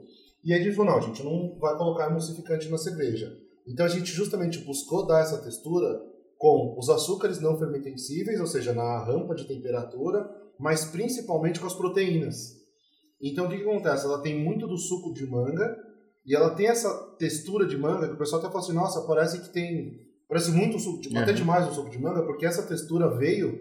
E 0.44 0.54
aí 0.54 0.62
a 0.62 0.64
gente 0.64 0.76
falou, 0.76 0.92
não, 0.92 0.98
a 1.00 1.06
gente 1.06 1.24
não 1.24 1.56
vai 1.60 1.78
colocar 1.78 2.10
emulsificante 2.10 2.68
na 2.70 2.78
cerveja. 2.80 3.32
Então, 3.72 3.86
a 3.86 3.90
gente 3.90 4.12
justamente 4.12 4.60
buscou 4.60 5.06
dar 5.06 5.22
essa 5.22 5.38
textura 5.38 6.02
com 6.38 6.76
os 6.78 6.90
açúcares 6.90 7.40
não 7.40 7.58
fermentensíveis, 7.58 8.40
ou 8.40 8.48
seja, 8.48 8.74
na 8.74 9.04
rampa 9.04 9.36
de 9.36 9.46
temperatura, 9.46 10.30
mas 10.60 10.86
principalmente 10.86 11.60
com 11.60 11.68
as 11.68 11.74
proteínas. 11.74 12.58
Então, 13.22 13.46
o 13.46 13.50
que, 13.50 13.58
que 13.58 13.64
acontece? 13.64 14.06
Ela 14.06 14.22
tem 14.22 14.44
muito 14.44 14.68
do 14.68 14.78
suco 14.78 15.14
de 15.14 15.26
manga, 15.26 15.78
e 16.26 16.36
ela 16.36 16.52
tem 16.52 16.68
essa 16.68 16.90
textura 17.18 17.66
de 17.68 17.78
manga 17.78 18.08
que 18.08 18.14
o 18.14 18.18
pessoal 18.18 18.42
até 18.42 18.52
fala 18.52 18.64
assim, 18.64 18.74
nossa, 18.74 19.02
parece 19.02 19.42
que 19.42 19.50
tem. 19.50 20.00
Parece 20.28 20.52
muito 20.52 20.80
suco 20.80 21.02
de 21.02 21.10
Uhum. 21.10 21.18
até 21.20 21.34
demais 21.34 21.68
o 21.68 21.74
suco 21.74 21.90
de 21.90 22.00
manga, 22.00 22.24
porque 22.24 22.46
essa 22.46 22.64
textura 22.64 23.10
veio 23.18 23.60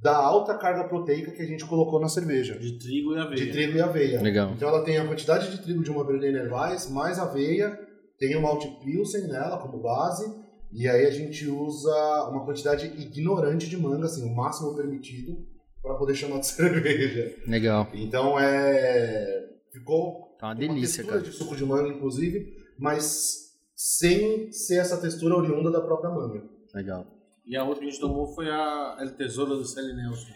da 0.00 0.16
alta 0.16 0.54
carga 0.56 0.84
proteica 0.84 1.30
que 1.32 1.42
a 1.42 1.46
gente 1.46 1.64
colocou 1.66 2.00
na 2.00 2.08
cerveja. 2.08 2.58
De 2.58 2.78
trigo 2.78 3.14
e 3.14 3.18
aveia. 3.18 3.36
De 3.36 3.52
trigo 3.52 3.76
e 3.76 3.80
aveia. 3.80 4.22
Legal. 4.22 4.52
Então 4.52 4.68
ela 4.68 4.82
tem 4.84 4.98
a 4.98 5.06
quantidade 5.06 5.50
de 5.50 5.62
trigo 5.62 5.82
de 5.82 5.90
uma 5.90 6.04
Berliner 6.04 6.52
Weiss, 6.52 6.88
mais 6.90 7.18
aveia, 7.18 7.78
tem 8.18 8.36
o 8.36 8.42
malte 8.42 8.68
Pilsen 8.82 9.28
nela 9.28 9.58
como 9.58 9.78
base, 9.82 10.30
e 10.72 10.88
aí 10.88 11.06
a 11.06 11.10
gente 11.10 11.46
usa 11.48 12.28
uma 12.30 12.44
quantidade 12.44 12.86
ignorante 12.86 13.68
de 13.68 13.76
manga, 13.76 14.06
assim, 14.06 14.24
o 14.24 14.34
máximo 14.34 14.74
permitido, 14.74 15.46
para 15.82 15.94
poder 15.94 16.14
chamar 16.14 16.40
de 16.40 16.46
cerveja. 16.48 17.36
Legal. 17.46 17.88
Então 17.94 18.38
é. 18.38 19.44
Ficou 19.72 20.34
Tá 20.38 20.46
uma 20.48 20.52
uma 20.54 20.60
delícia, 20.60 21.02
textura 21.02 21.18
cara. 21.20 21.30
de 21.30 21.36
suco 21.36 21.56
de 21.56 21.64
manga, 21.64 21.88
inclusive, 21.88 22.46
mas 22.78 23.52
sem 23.74 24.50
ser 24.52 24.76
essa 24.78 24.96
textura 25.00 25.36
oriunda 25.36 25.70
da 25.70 25.80
própria 25.80 26.10
manga. 26.10 26.42
Legal. 26.74 27.06
E 27.46 27.56
a 27.56 27.62
outra 27.64 27.80
que 27.82 27.88
a 27.88 27.90
gente 27.90 28.00
tomou 28.00 28.26
foi 28.34 28.48
a 28.50 28.96
El 29.00 29.10
Tesouro 29.16 29.56
do 29.56 29.64
Sally 29.64 29.94
Nelson. 29.94 30.32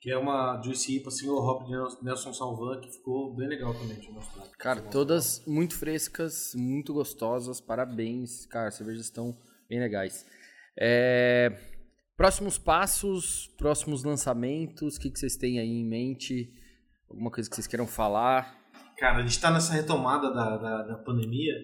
Que 0.00 0.12
é 0.12 0.18
uma 0.18 0.60
Juicy 0.62 0.98
IPA 0.98 1.10
single 1.10 1.44
hop 1.44 1.66
de 1.66 2.04
Nelson 2.04 2.32
Salvan, 2.32 2.80
que 2.80 2.90
ficou 2.90 3.34
bem 3.34 3.48
legal 3.48 3.74
também. 3.74 3.98
Eu 4.04 4.12
mostrar. 4.12 4.44
Cara, 4.58 4.80
todas 4.80 5.44
muito 5.46 5.74
frescas, 5.76 6.54
muito 6.54 6.94
gostosas. 6.94 7.60
Parabéns, 7.60 8.46
cara. 8.46 8.68
As 8.68 8.74
cervejas 8.74 9.06
estão 9.06 9.36
bem 9.68 9.80
legais. 9.80 10.24
É, 10.80 11.52
Próximos 12.18 12.58
passos, 12.58 13.46
próximos 13.56 14.02
lançamentos, 14.02 14.96
o 14.96 15.00
que, 15.00 15.08
que 15.08 15.20
vocês 15.20 15.36
têm 15.36 15.60
aí 15.60 15.70
em 15.70 15.86
mente? 15.86 16.52
Alguma 17.08 17.30
coisa 17.30 17.48
que 17.48 17.54
vocês 17.54 17.68
queiram 17.68 17.86
falar? 17.86 18.58
Cara, 18.96 19.18
a 19.18 19.22
gente 19.22 19.40
tá 19.40 19.52
nessa 19.52 19.72
retomada 19.72 20.34
da, 20.34 20.56
da, 20.56 20.82
da 20.82 20.98
pandemia. 20.98 21.54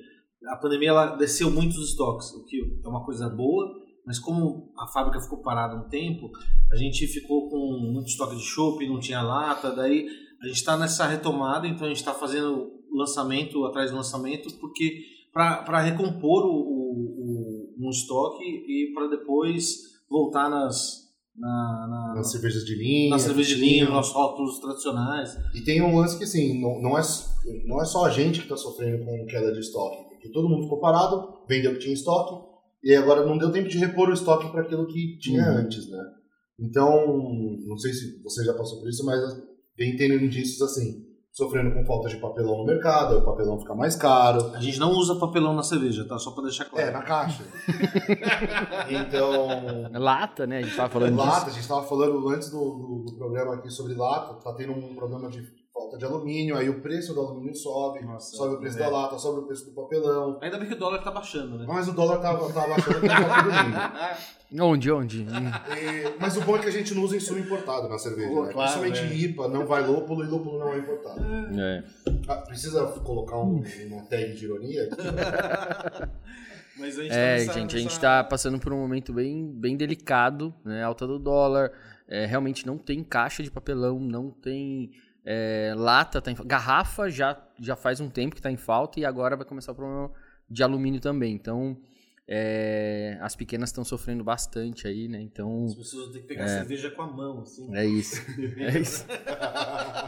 A 0.46 0.56
pandemia 0.56 0.90
ela 0.90 1.16
desceu 1.16 1.50
muito 1.50 1.72
os 1.72 1.88
estoques, 1.88 2.30
o 2.30 2.44
que 2.44 2.80
é 2.84 2.88
uma 2.88 3.04
coisa 3.04 3.28
boa, 3.28 3.83
mas 4.06 4.18
como 4.18 4.72
a 4.76 4.86
fábrica 4.86 5.20
ficou 5.20 5.38
parada 5.38 5.76
um 5.76 5.88
tempo, 5.88 6.30
a 6.70 6.76
gente 6.76 7.06
ficou 7.06 7.48
com 7.48 7.78
muito 7.78 8.08
estoque 8.08 8.36
de 8.36 8.42
chopp, 8.42 8.86
não 8.86 9.00
tinha 9.00 9.22
lata, 9.22 9.74
daí 9.74 10.06
a 10.40 10.46
gente 10.46 10.56
está 10.56 10.76
nessa 10.76 11.06
retomada, 11.06 11.66
então 11.66 11.86
a 11.86 11.88
gente 11.88 11.98
está 11.98 12.12
fazendo 12.12 12.72
lançamento 12.92 13.64
atrás 13.64 13.90
do 13.90 13.96
lançamento, 13.96 14.52
porque 14.60 15.02
para 15.32 15.80
recompor 15.80 16.44
o, 16.44 16.50
o, 16.50 17.74
o, 17.78 17.86
um 17.86 17.90
estoque 17.90 18.44
e 18.44 18.92
para 18.94 19.08
depois 19.08 19.94
voltar 20.08 20.48
nas, 20.48 21.04
na, 21.36 21.86
na, 21.88 22.14
Nas 22.14 22.30
cervejas 22.30 22.64
de 22.64 22.76
linha. 22.76 23.10
na 23.10 23.18
cerveja 23.18 23.56
de 23.56 23.60
linha, 23.60 23.88
nos 23.90 24.12
rótulos 24.12 24.60
tradicionais. 24.60 25.36
E 25.54 25.60
tem 25.62 25.82
um 25.82 25.96
lance 25.96 26.16
que, 26.16 26.24
assim, 26.24 26.60
não, 26.60 26.80
não, 26.80 26.96
é, 26.96 27.02
não 27.66 27.82
é 27.82 27.84
só 27.84 28.04
a 28.04 28.10
gente 28.10 28.38
que 28.38 28.44
está 28.44 28.56
sofrendo 28.56 29.04
com 29.04 29.26
queda 29.26 29.52
de 29.52 29.58
estoque. 29.58 30.04
Porque 30.10 30.28
todo 30.28 30.48
mundo 30.48 30.62
ficou 30.62 30.78
parado, 30.78 31.40
vendeu 31.48 31.72
o 31.72 31.74
que 31.74 31.80
tinha 31.80 31.94
estoque, 31.94 32.53
e 32.84 32.94
agora 32.94 33.24
não 33.24 33.38
deu 33.38 33.50
tempo 33.50 33.68
de 33.68 33.78
repor 33.78 34.08
o 34.08 34.12
estoque 34.12 34.50
para 34.50 34.62
aquilo 34.62 34.86
que 34.86 35.18
tinha 35.18 35.42
Uhum. 35.42 35.58
antes, 35.58 35.90
né? 35.90 35.98
Então, 36.60 37.06
não 37.66 37.76
sei 37.78 37.92
se 37.92 38.22
você 38.22 38.44
já 38.44 38.54
passou 38.54 38.78
por 38.80 38.88
isso, 38.88 39.04
mas 39.04 39.18
vem 39.76 39.96
tendo 39.96 40.14
indícios 40.22 40.62
assim, 40.62 41.02
sofrendo 41.32 41.74
com 41.74 41.84
falta 41.84 42.08
de 42.08 42.16
papelão 42.18 42.58
no 42.58 42.64
mercado, 42.64 43.14
aí 43.14 43.20
o 43.20 43.24
papelão 43.24 43.58
fica 43.58 43.74
mais 43.74 43.96
caro. 43.96 44.52
A 44.54 44.60
gente 44.60 44.78
não 44.78 44.92
usa 44.92 45.16
papelão 45.16 45.52
na 45.52 45.64
cerveja, 45.64 46.06
tá? 46.06 46.16
Só 46.16 46.30
para 46.30 46.44
deixar 46.44 46.66
claro. 46.66 46.86
É, 46.88 46.92
na 46.92 47.02
caixa. 47.02 47.42
então, 48.90 49.90
Lata, 49.92 50.46
né? 50.46 50.58
A 50.58 50.62
gente 50.62 50.76
tava 50.76 50.90
falando 50.90 51.16
lata, 51.16 51.32
disso. 51.36 51.46
a 51.46 51.50
gente 51.50 51.60
estava 51.62 51.82
falando 51.86 52.28
antes 52.28 52.50
do, 52.50 52.58
do, 52.58 53.04
do 53.06 53.16
programa 53.16 53.54
aqui 53.54 53.70
sobre 53.70 53.94
lata, 53.94 54.34
tá 54.34 54.52
tendo 54.54 54.72
um 54.72 54.94
problema 54.94 55.28
de 55.28 55.42
falta 55.84 55.98
de 55.98 56.04
alumínio, 56.04 56.56
aí 56.56 56.68
o 56.68 56.80
preço 56.80 57.14
do 57.14 57.20
alumínio 57.20 57.54
sobe, 57.54 58.04
Nossa, 58.04 58.36
sobe 58.36 58.54
o 58.54 58.58
preço 58.58 58.76
é. 58.76 58.80
da 58.80 58.88
lata, 58.88 59.18
sobe 59.18 59.40
o 59.40 59.42
preço 59.42 59.66
do 59.66 59.72
papelão. 59.72 60.38
Ainda 60.40 60.58
bem 60.58 60.66
que 60.68 60.74
o 60.74 60.78
dólar 60.78 61.02
tá 61.02 61.10
baixando, 61.10 61.58
né? 61.58 61.64
Mas 61.68 61.88
o 61.88 61.92
dólar 61.92 62.18
tá, 62.20 62.34
tá 62.36 62.66
baixando, 62.66 63.06
tá. 63.06 64.18
Onde, 64.60 64.92
onde? 64.92 65.22
E- 65.22 66.14
mas 66.20 66.36
o 66.36 66.40
bom 66.42 66.56
é 66.56 66.60
que 66.60 66.68
a 66.68 66.70
gente 66.70 66.94
não 66.94 67.02
usa 67.02 67.16
insumo 67.16 67.40
importado 67.40 67.88
na 67.88 67.98
cerveja, 67.98 68.28
Pô, 68.28 68.44
né? 68.44 68.52
claro, 68.52 68.80
Principalmente 68.80 69.12
é. 69.12 69.26
IPA, 69.28 69.48
não 69.48 69.66
vai 69.66 69.84
lúpulo 69.84 70.22
e 70.22 70.28
lúpulo 70.28 70.58
não 70.60 70.72
é 70.72 70.78
importado. 70.78 71.20
É. 71.60 71.82
Ah, 72.28 72.36
precisa 72.36 72.86
colocar 73.04 73.36
um, 73.38 73.64
uma 73.88 74.02
tag 74.04 74.32
de 74.34 74.44
ironia 74.44 74.84
aqui? 74.84 74.96
Mas 76.78 76.98
a 76.98 77.02
gente 77.02 77.12
É, 77.12 77.16
tá 77.16 77.40
nessa, 77.46 77.52
gente, 77.52 77.74
a 77.74 77.78
gente 77.78 77.88
nessa- 77.88 78.00
tá 78.00 78.24
passando 78.24 78.58
por 78.60 78.72
um 78.72 78.78
momento 78.78 79.12
bem, 79.12 79.44
bem 79.46 79.76
delicado, 79.76 80.54
né? 80.64 80.84
Alta 80.84 81.04
do 81.06 81.18
dólar, 81.18 81.72
é, 82.06 82.24
realmente 82.26 82.64
não 82.66 82.78
tem 82.78 83.02
caixa 83.02 83.42
de 83.42 83.50
papelão, 83.50 83.98
não 83.98 84.30
tem 84.30 84.92
é, 85.24 85.72
lata, 85.76 86.20
tá 86.20 86.30
em 86.30 86.34
fa- 86.34 86.44
garrafa 86.44 87.08
já, 87.10 87.40
já 87.60 87.74
faz 87.76 88.00
um 88.00 88.08
tempo 88.10 88.34
que 88.36 88.42
tá 88.42 88.50
em 88.50 88.56
falta 88.56 89.00
e 89.00 89.04
agora 89.04 89.36
vai 89.36 89.46
começar 89.46 89.72
o 89.72 89.74
problema 89.74 90.10
de 90.50 90.62
alumínio 90.62 91.00
também. 91.00 91.34
Então, 91.34 91.76
é, 92.26 93.18
as 93.20 93.36
pequenas 93.36 93.68
estão 93.68 93.84
sofrendo 93.84 94.24
bastante 94.24 94.86
aí, 94.88 95.08
né? 95.08 95.20
Então, 95.20 95.64
As 95.66 95.74
pessoas 95.74 96.10
ter 96.12 96.20
que 96.20 96.26
pegar 96.28 96.48
cerveja 96.48 96.90
com 96.90 97.02
a 97.02 97.06
mão, 97.06 97.40
assim. 97.42 97.74
é 97.76 97.84
isso. 97.86 98.16
É 98.58 98.78
isso. 98.78 99.06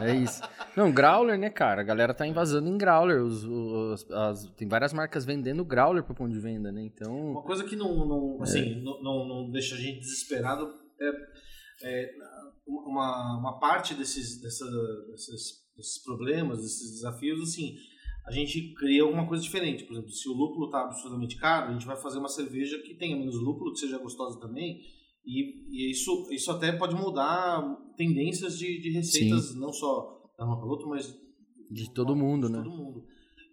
É 0.01 0.15
isso. 0.15 0.41
Não, 0.75 0.91
Growler, 0.91 1.37
né, 1.37 1.49
cara? 1.49 1.81
A 1.81 1.83
galera 1.83 2.13
tá 2.13 2.25
invasando 2.25 2.67
em 2.69 2.77
Growler. 2.77 3.21
Os, 3.21 3.43
os- 3.43 4.11
as- 4.11 4.45
tem 4.55 4.67
várias 4.67 4.93
marcas 4.93 5.25
vendendo 5.25 5.63
Growler 5.63 6.03
pro 6.03 6.15
ponto 6.15 6.31
de 6.33 6.39
venda, 6.39 6.71
né? 6.71 6.81
Então, 6.83 7.31
Uma 7.33 7.43
coisa 7.43 7.63
que 7.63 7.75
não, 7.75 8.05
não, 8.05 8.41
assim, 8.41 8.81
não, 8.83 9.01
não, 9.01 9.27
não 9.27 9.51
deixa 9.51 9.75
a 9.75 9.77
gente 9.77 9.99
desesperado 9.99 10.67
é, 10.99 11.11
é 11.81 12.11
uma, 12.65 13.37
uma 13.39 13.59
parte 13.59 13.93
desses, 13.93 14.41
dessa, 14.41 14.65
desses, 15.11 15.67
desses 15.75 16.03
problemas, 16.03 16.61
desses 16.61 16.91
desafios, 16.91 17.41
assim, 17.41 17.75
a 18.25 18.31
gente 18.31 18.73
cria 18.73 19.03
alguma 19.03 19.27
coisa 19.27 19.41
diferente. 19.43 19.85
Por 19.85 19.93
exemplo, 19.93 20.11
se 20.11 20.27
o 20.27 20.33
lúpulo 20.33 20.65
está 20.65 20.81
absolutamente 20.81 21.37
caro, 21.37 21.69
a 21.69 21.73
gente 21.73 21.85
vai 21.85 21.95
fazer 21.95 22.19
uma 22.19 22.27
cerveja 22.27 22.77
que 22.79 22.95
tenha 22.95 23.15
menos 23.15 23.35
lúpulo, 23.35 23.71
que 23.73 23.79
seja 23.79 23.97
gostosa 23.97 24.39
também. 24.39 24.81
E, 25.25 25.65
e 25.69 25.91
isso, 25.91 26.27
isso 26.31 26.51
até 26.51 26.71
pode 26.71 26.95
mudar 26.95 27.61
tendências 27.95 28.57
de, 28.57 28.79
de 28.81 28.91
receitas, 28.91 29.55
não 29.55 29.71
só 29.71 30.23
da 30.37 30.45
uma 30.45 30.57
para 30.57 30.67
outra, 30.67 30.87
mas 30.87 31.17
De 31.69 31.91
todo 31.91 32.15
mundo, 32.15 32.47
de 32.47 32.53
né? 32.53 32.63
todo 32.63 32.75
mundo. 32.75 33.05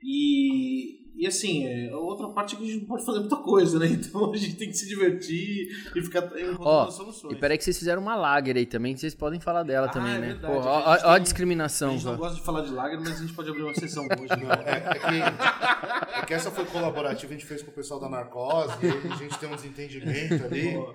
E, 0.03 1.04
e 1.25 1.27
assim, 1.27 1.67
é, 1.67 1.91
a 1.91 1.97
outra 1.97 2.29
parte 2.29 2.55
é 2.55 2.59
que 2.59 2.65
a 2.65 2.67
gente 2.67 2.81
não 2.81 2.87
pode 2.87 3.05
fazer 3.05 3.21
muita 3.21 3.37
coisa, 3.37 3.79
né? 3.79 3.87
Então 4.05 4.33
a 4.33 4.37
gente 4.37 4.57
tem 4.57 4.69
que 4.69 4.75
se 4.77 4.87
divertir 4.87 5.69
e 5.97 6.03
ficar 6.03 6.25
encontrando 6.27 6.59
Ó, 6.61 6.91
soluções. 6.91 7.33
E 7.33 7.37
peraí 7.37 7.57
que 7.59 7.65
vocês 7.65 7.79
fizeram 7.79 8.03
uma 8.03 8.15
lager 8.15 8.57
aí 8.57 8.67
também, 8.67 8.95
que 8.95 9.01
vocês 9.01 9.15
podem 9.15 9.41
falar 9.41 9.63
dela 9.63 9.87
Ah, 9.87 9.91
também, 9.91 10.15
é 10.15 10.19
né? 10.19 10.27
verdade, 10.29 10.53
Pô, 10.55 10.61
a 10.61 10.73
ó, 10.73 10.93
a 10.93 10.97
tem- 10.99 11.11
A 11.11 11.19
discriminação. 11.19 11.93
gente 11.93 12.05
não 12.05 12.17
gosta 12.17 12.37
de 12.37 12.43
falar 12.43 12.61
de 12.63 12.71
lager, 12.73 12.99
mas 13.01 13.13
a 13.13 13.23
gente 13.23 13.33
pode 13.33 13.49
abrir 13.51 13.63
uma 13.63 13.75
sessão 13.75 14.05
hoje. 14.21 14.29
Né? 14.45 14.55
É, 14.67 14.97
é 14.97 14.99
que, 14.99 16.19
é 16.21 16.27
que 16.27 16.35
essa 16.35 16.51
foi 16.51 16.65
colaborativa, 16.67 17.33
a 17.33 17.37
gente 17.37 17.47
fez 17.47 17.63
com 17.63 17.71
o 17.71 17.75
pessoal 17.75 17.99
da 18.01 18.09
Narcose, 18.09 18.75
a 19.13 19.17
gente 19.17 19.39
tem 19.39 19.49
um 19.49 19.55
desentendimento 19.57 20.45
ali. 20.45 20.75
Pô, 20.75 20.93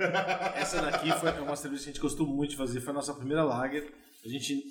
Essa 0.55 0.81
daqui 0.81 1.11
foi 1.13 1.31
uma 1.41 1.55
cerveja 1.55 1.83
que 1.83 1.89
a 1.89 1.93
gente 1.93 2.01
gostou 2.01 2.27
muito 2.27 2.51
de 2.51 2.57
fazer, 2.57 2.79
foi 2.81 2.91
a 2.91 2.95
nossa 2.95 3.13
primeira 3.13 3.43
lager. 3.43 3.91
A 4.23 4.27
gente 4.27 4.63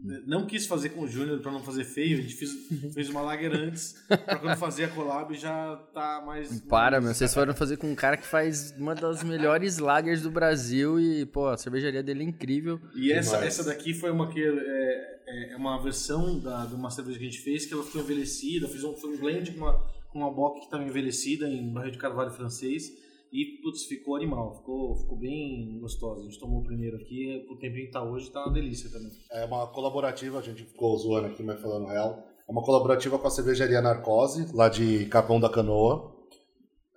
não 0.00 0.46
quis 0.46 0.64
fazer 0.66 0.90
com 0.90 1.02
o 1.02 1.08
Júnior 1.08 1.40
para 1.40 1.50
não 1.50 1.62
fazer 1.62 1.84
feio, 1.84 2.18
a 2.18 2.20
gente 2.22 2.34
fez, 2.34 2.52
fez 2.94 3.08
uma 3.08 3.20
lager 3.20 3.52
antes, 3.52 3.96
para 4.06 4.38
quando 4.38 4.56
fazer 4.56 4.84
a 4.84 4.88
collab 4.88 5.34
já 5.34 5.76
tá 5.92 6.22
mais. 6.24 6.60
Para, 6.62 7.00
meu. 7.00 7.12
Vocês 7.12 7.34
foram 7.34 7.52
fazer 7.52 7.76
com 7.76 7.90
um 7.90 7.94
cara 7.96 8.16
que 8.16 8.26
faz 8.26 8.72
uma 8.78 8.94
das 8.94 9.24
melhores 9.24 9.78
lagers 9.78 10.22
do 10.22 10.30
Brasil 10.30 11.00
e, 11.00 11.26
pô, 11.26 11.48
a 11.48 11.56
cervejaria 11.56 12.02
dele 12.02 12.22
é 12.22 12.26
incrível. 12.26 12.80
E 12.94 13.12
essa, 13.12 13.38
essa 13.38 13.64
daqui 13.64 13.92
foi 13.92 14.10
uma 14.10 14.28
que 14.30 14.40
é, 14.40 15.52
é 15.52 15.56
uma 15.56 15.82
versão 15.82 16.38
da, 16.38 16.64
de 16.64 16.74
uma 16.74 16.90
cerveja 16.90 17.18
que 17.18 17.24
a 17.24 17.30
gente 17.30 17.42
fez 17.42 17.66
que 17.66 17.74
ela 17.74 17.82
ficou 17.82 18.00
envelhecida. 18.00 18.68
Fiz 18.68 18.84
um, 18.84 18.94
foi 18.94 19.10
um 19.10 19.18
blend 19.18 19.50
com 19.52 19.58
uma, 19.58 19.72
com 20.10 20.18
uma 20.20 20.30
bock 20.30 20.60
que 20.60 20.66
estava 20.66 20.84
envelhecida 20.84 21.48
em 21.48 21.72
barril 21.72 21.90
de 21.90 21.98
carvalho 21.98 22.30
francês. 22.30 22.92
E, 23.32 23.60
putz, 23.62 23.84
ficou 23.84 24.16
animal. 24.16 24.56
Ficou, 24.56 24.96
ficou 24.96 25.18
bem 25.18 25.78
gostosa. 25.80 26.20
A 26.20 26.24
gente 26.24 26.38
tomou 26.40 26.60
o 26.60 26.64
primeiro 26.64 26.96
aqui. 26.96 27.46
O 27.50 27.56
tempinho 27.56 27.86
que 27.86 27.92
tá 27.92 28.02
hoje 28.02 28.30
tá 28.30 28.44
uma 28.44 28.52
delícia 28.52 28.90
também. 28.90 29.10
É 29.30 29.44
uma 29.44 29.66
colaborativa, 29.66 30.38
a 30.38 30.42
gente 30.42 30.64
ficou 30.64 30.96
zoando 30.96 31.26
aqui, 31.26 31.42
mas 31.42 31.60
falando 31.60 31.86
real. 31.86 32.24
É 32.48 32.50
uma 32.52 32.62
colaborativa 32.62 33.18
com 33.18 33.26
a 33.26 33.30
cervejaria 33.30 33.82
Narcose, 33.82 34.46
lá 34.54 34.68
de 34.70 35.04
Capão 35.06 35.38
da 35.38 35.50
Canoa. 35.50 36.16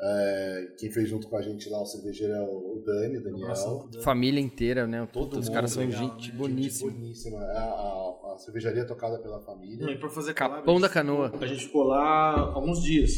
É, 0.03 0.73
quem 0.79 0.89
fez 0.89 1.07
junto 1.09 1.27
com 1.27 1.37
a 1.37 1.41
gente 1.43 1.69
lá 1.69 1.79
o 1.81 1.85
cervejeiro 1.85 2.33
é 2.33 2.41
o 2.41 2.81
Dani, 2.83 3.17
o 3.17 3.23
Daniel. 3.23 3.47
Nossa, 3.49 4.01
Família 4.01 4.39
inteira, 4.41 4.87
né? 4.87 5.07
Todo 5.11 5.29
Todos 5.31 5.47
os 5.47 5.53
caras 5.53 5.71
são 5.71 5.83
legal, 5.85 6.01
gente 6.01 6.31
né? 6.31 6.37
boníssima. 6.37 6.91
boníssima. 6.91 7.37
É 7.43 7.57
a, 7.57 7.61
a- 7.61 8.33
a 8.33 8.37
cervejaria 8.39 8.81
é 8.81 8.85
tocada 8.85 9.19
pela 9.19 9.39
família. 9.41 9.91
e 9.91 9.97
pra 9.99 10.09
fazer 10.09 10.33
Capão 10.33 10.79
da 10.79 10.89
Canoa. 10.89 11.31
A 11.39 11.45
gente 11.45 11.65
ficou 11.65 11.83
lá 11.83 12.39
alguns 12.53 12.81
dias. 12.81 13.11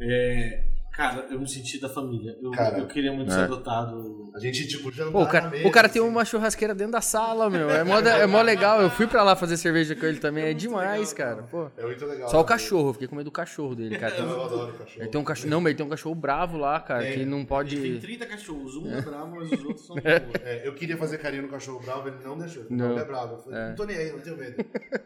É, 0.00 0.67
cara, 0.98 1.26
eu 1.30 1.38
me 1.38 1.48
senti 1.48 1.80
da 1.80 1.88
família. 1.88 2.36
Eu, 2.42 2.50
Cara, 2.50 2.78
eu 2.78 2.86
queria 2.88 3.12
muito 3.12 3.30
é. 3.30 3.34
ser 3.34 3.40
adotado. 3.42 4.32
A 4.34 4.40
gente, 4.40 4.66
tipo, 4.66 4.90
jantar 4.90 5.12
Pô, 5.12 5.22
o 5.22 5.26
cara, 5.28 5.44
na 5.44 5.50
mesa, 5.52 5.68
o 5.68 5.70
cara 5.70 5.88
tem 5.88 6.02
assim. 6.02 6.10
uma 6.10 6.24
churrasqueira 6.24 6.74
dentro 6.74 6.92
da 6.92 7.00
sala, 7.00 7.48
meu. 7.48 7.70
É 7.70 7.84
mó, 7.84 8.00
é 8.00 8.26
mó 8.26 8.42
legal. 8.42 8.82
Eu 8.82 8.90
fui 8.90 9.06
pra 9.06 9.22
lá 9.22 9.36
fazer 9.36 9.56
cerveja 9.56 9.94
com 9.94 10.04
ele 10.04 10.18
também. 10.18 10.44
É 10.44 10.52
demais, 10.52 11.12
cara. 11.12 11.44
Pô. 11.44 11.68
É 11.76 11.82
muito 11.84 12.04
legal. 12.04 12.28
Só 12.28 12.40
o 12.40 12.44
cachorro, 12.44 12.88
eu 12.88 12.92
fiquei 12.94 13.06
com 13.08 13.14
medo 13.14 13.26
do 13.26 13.30
cachorro 13.30 13.76
dele, 13.76 13.96
cara. 13.96 14.12
Tem- 14.14 14.24
Eu 14.28 14.44
adoro 14.44 14.72
cachorro. 14.72 15.00
Ele 15.02 15.08
tem 15.08 15.20
um 15.20 15.24
cachorro. 15.24 15.50
Não, 15.50 15.60
mas 15.60 15.70
ele 15.70 15.76
tem 15.76 15.86
um 15.86 15.88
cachorro 15.88 16.14
bravo 16.16 16.56
lá, 16.58 16.80
cara, 16.80 17.02
Tem. 17.04 17.12
que 17.20 17.24
não 17.24 17.38
Tem 17.38 17.46
pode. 17.46 17.98
30 18.00 18.26
cachorros, 18.26 18.76
um 18.76 18.92
é 18.92 19.00
bravo, 19.00 19.36
mas 19.36 19.52
os 19.52 19.64
outros 19.64 19.86
são 19.86 19.96
É. 20.04 20.22
É, 20.42 20.66
eu 20.68 20.74
queria 20.74 20.96
fazer 20.96 21.18
carinho 21.18 21.42
no 21.44 21.48
cachorro 21.48 21.80
bravo, 21.84 22.08
ele 22.08 22.16
não 22.24 22.36
deixou. 22.36 22.64
Ele 22.64 22.74
Não. 22.74 22.86
Não, 22.88 22.92
ele 22.94 23.02
é 23.02 23.04
bravo. 23.04 23.34
Eu 23.34 23.38
falei, 23.38 23.58
É. 23.60 23.68
não 23.68 23.74
tô 23.76 23.84
nem 23.84 23.96
aí, 23.96 24.10
não 24.12 24.18
tenho 24.20 24.36
medo. 24.36 24.64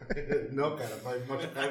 não, 0.53 0.76
cara, 0.76 0.97
vai 1.05 1.18
machucar. 1.26 1.68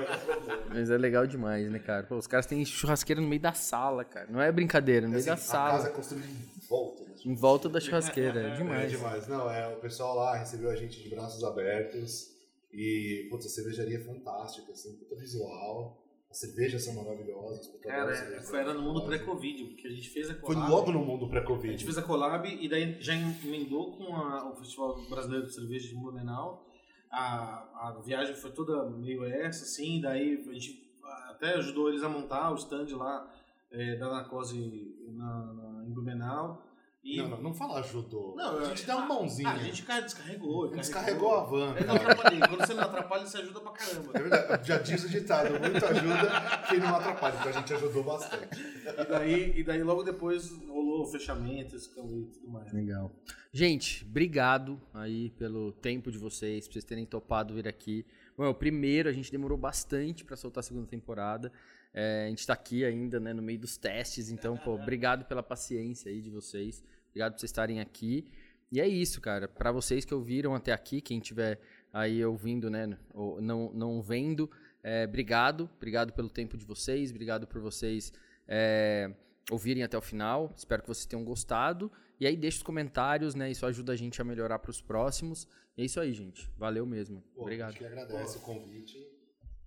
Mas 0.69 0.89
é 0.91 0.97
legal 0.97 1.25
demais, 1.25 1.69
né, 1.71 1.79
cara? 1.79 2.03
Pô, 2.03 2.17
os 2.17 2.27
caras 2.27 2.45
têm 2.45 2.63
churrasqueira 2.63 3.19
no 3.21 3.27
meio 3.27 3.41
da 3.41 3.53
sala, 3.53 4.03
cara. 4.11 4.27
Não 4.29 4.41
é 4.41 4.51
brincadeira, 4.51 5.07
no 5.07 5.13
meio 5.13 5.25
da 5.25 5.33
Assim, 5.33 5.49
A 5.49 5.53
casa 5.53 5.77
é 5.77 5.81
sala. 5.81 5.95
construída 5.95 6.27
em 6.27 6.67
volta. 6.69 7.03
Né? 7.03 7.11
Em 7.25 7.35
volta 7.35 7.69
da 7.69 7.79
churrasqueira. 7.79 8.41
É 8.41 8.51
É 8.51 8.55
demais. 8.55 8.91
demais. 8.91 9.27
Não, 9.27 9.49
é, 9.49 9.67
o 9.73 9.77
pessoal 9.79 10.15
lá 10.15 10.35
recebeu 10.37 10.69
a 10.69 10.75
gente 10.75 11.01
de 11.01 11.09
braços 11.09 11.43
abertos. 11.43 12.29
E, 12.73 13.27
putz, 13.29 13.45
a 13.45 13.49
cervejaria 13.49 13.97
é 13.97 13.99
fantástica, 13.99 14.71
assim, 14.71 14.95
puta 14.95 15.15
visual. 15.15 15.97
As 16.29 16.37
cervejas 16.39 16.85
são 16.85 16.93
maravilhosas. 16.95 17.67
Cara, 17.83 18.15
cerveja 18.15 18.41
foi, 18.43 18.59
era 18.59 18.73
no 18.73 18.81
mundo 18.81 19.05
pré-Covid, 19.05 19.65
porque 19.65 19.87
a 19.87 19.91
gente 19.91 20.09
fez 20.09 20.29
a 20.29 20.35
Foi 20.35 20.55
collab. 20.55 20.71
logo 20.71 20.91
no 20.93 20.99
mundo 20.99 21.17
A 21.17 21.27
gente 21.27 21.29
pré-Covid. 21.31 21.83
fez 21.83 21.97
a 21.97 22.01
collab 22.01 22.47
e 22.47 22.69
daí 22.69 22.95
já 23.01 23.13
emendou 23.13 23.97
com 23.97 24.15
a- 24.15 24.49
o 24.49 24.55
Festival 24.55 24.97
Brasileiro 25.09 25.45
de 25.47 25.53
Cerveja 25.53 25.89
de 25.89 25.95
Blumenau. 25.95 26.65
A, 27.11 27.89
a 27.89 28.01
viagem 28.05 28.33
foi 28.35 28.51
toda 28.51 28.89
meio 28.89 29.25
essa, 29.25 29.65
assim, 29.65 29.99
daí 29.99 30.41
a 30.49 30.53
gente 30.53 30.89
até 31.31 31.55
ajudou 31.55 31.89
eles 31.89 32.01
a 32.03 32.07
montar 32.07 32.51
o 32.53 32.55
stand 32.55 32.87
lá 32.95 33.29
é, 33.71 33.95
da 33.95 34.09
Narcose 34.09 34.95
na, 35.09 35.53
na, 35.53 35.85
em 35.85 35.91
Blumenau. 35.91 36.67
E, 37.03 37.17
Não, 37.17 37.29
não, 37.29 37.41
não 37.41 37.53
fala 37.53 37.79
ajudou. 37.79 38.35
Não, 38.35 38.59
a 38.59 38.65
gente 38.65 38.85
dá 38.85 38.95
uma 38.97 39.07
mãozinha. 39.07 39.49
Ah, 39.49 39.53
a 39.53 39.57
gente 39.57 39.81
cara, 39.81 40.01
descarregou. 40.03 40.69
Descarregou 40.69 41.35
a 41.35 41.43
van, 41.45 41.75
Eu 41.75 41.87
não 41.87 41.97
cara. 41.97 42.11
atrapalhei. 42.11 42.39
Quando 42.41 42.59
você 42.59 42.73
não 42.75 42.83
atrapalha, 42.83 43.25
você 43.25 43.37
ajuda 43.39 43.59
pra 43.59 43.71
caramba. 43.71 44.11
É 44.13 44.19
verdade, 44.19 44.67
já 44.67 44.77
diz 44.77 45.03
o 45.03 45.09
ditado, 45.09 45.59
muito 45.59 45.83
ajuda 45.83 46.67
quem 46.69 46.79
não 46.79 46.95
atrapalha, 46.95 47.35
então 47.39 47.49
a 47.49 47.51
gente 47.53 47.73
ajudou 47.73 48.03
bastante. 48.03 48.61
E 48.61 49.05
daí, 49.09 49.59
e 49.59 49.63
daí 49.63 49.81
logo 49.81 50.03
depois 50.03 50.51
rolou 50.67 51.01
o 51.01 51.07
fechamento 51.07 51.75
esse 51.75 51.89
caminho 51.89 52.27
e 52.27 52.31
tudo 52.33 52.47
mais. 52.49 52.71
Legal. 52.71 53.11
Gente, 53.51 54.05
obrigado 54.05 54.79
aí 54.93 55.31
pelo 55.31 55.71
tempo 55.71 56.11
de 56.11 56.19
vocês, 56.19 56.67
por 56.67 56.73
vocês 56.73 56.85
terem 56.85 57.07
topado 57.07 57.55
vir 57.55 57.67
aqui. 57.67 58.05
Bom, 58.37 58.45
é 58.45 58.47
o 58.47 58.53
primeiro, 58.53 59.09
a 59.09 59.11
gente 59.11 59.31
demorou 59.31 59.57
bastante 59.57 60.23
pra 60.23 60.37
soltar 60.37 60.59
a 60.59 60.63
segunda 60.63 60.85
temporada. 60.85 61.51
É, 61.93 62.25
a 62.25 62.29
gente 62.29 62.45
tá 62.45 62.53
aqui 62.53 62.85
ainda, 62.85 63.19
né, 63.19 63.33
no 63.33 63.41
meio 63.41 63.59
dos 63.59 63.77
testes, 63.77 64.29
então, 64.29 64.57
pô, 64.57 64.75
obrigado 64.75 65.25
pela 65.25 65.43
paciência 65.43 66.11
aí 66.11 66.21
de 66.21 66.29
vocês. 66.29 66.83
Obrigado 67.09 67.33
por 67.33 67.39
vocês 67.39 67.49
estarem 67.49 67.79
aqui. 67.79 68.25
E 68.71 68.79
é 68.79 68.87
isso, 68.87 69.19
cara. 69.19 69.47
Pra 69.47 69.71
vocês 69.71 70.05
que 70.05 70.13
ouviram 70.13 70.55
até 70.55 70.71
aqui, 70.71 71.01
quem 71.01 71.19
tiver 71.19 71.59
aí 71.91 72.23
ouvindo, 72.23 72.69
né, 72.69 72.97
ou 73.13 73.41
não, 73.41 73.71
não 73.73 74.01
vendo, 74.01 74.49
é, 74.81 75.05
obrigado. 75.05 75.69
Obrigado 75.75 76.13
pelo 76.13 76.29
tempo 76.29 76.57
de 76.57 76.65
vocês, 76.65 77.11
obrigado 77.11 77.45
por 77.45 77.61
vocês 77.61 78.13
é, 78.47 79.11
ouvirem 79.49 79.83
até 79.83 79.97
o 79.97 80.01
final. 80.01 80.53
Espero 80.55 80.81
que 80.81 80.87
vocês 80.87 81.05
tenham 81.05 81.23
gostado. 81.23 81.91
E 82.19 82.27
aí 82.27 82.35
deixa 82.37 82.57
os 82.57 82.63
comentários, 82.63 83.33
né? 83.33 83.49
Isso 83.49 83.65
ajuda 83.65 83.93
a 83.93 83.95
gente 83.95 84.21
a 84.21 84.23
melhorar 84.23 84.59
para 84.59 84.71
os 84.71 84.81
próximos. 84.81 85.47
E 85.75 85.81
é 85.81 85.85
isso 85.85 85.99
aí, 85.99 86.13
gente. 86.13 86.49
Valeu 86.57 86.85
mesmo. 86.85 87.23
Pô, 87.33 87.41
Obrigado. 87.41 87.69
A 87.69 87.71
gente 87.71 87.79
que 87.79 87.85
agradece 87.85 88.37
o 88.37 88.41
convite. 88.41 89.10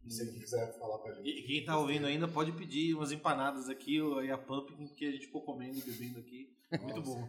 E 0.06 0.12
se 0.12 0.22
alguém 0.22 0.38
quiser 0.40 0.78
falar 0.78 0.98
com 0.98 1.08
a 1.08 1.14
gente. 1.14 1.28
E 1.28 1.42
quem 1.42 1.64
tá 1.64 1.78
ouvindo 1.78 2.06
ainda 2.06 2.28
pode 2.28 2.52
pedir 2.52 2.94
umas 2.94 3.10
empanadas 3.10 3.68
aqui 3.68 3.98
e 4.22 4.30
a 4.30 4.36
pumpkin 4.36 4.86
que 4.88 5.06
a 5.06 5.10
gente 5.12 5.26
ficou 5.26 5.42
comendo 5.42 5.78
e 5.78 5.82
bebendo 5.82 6.18
aqui. 6.18 6.52
Muito 6.82 7.00
Nossa, 7.00 7.10
bom. 7.10 7.28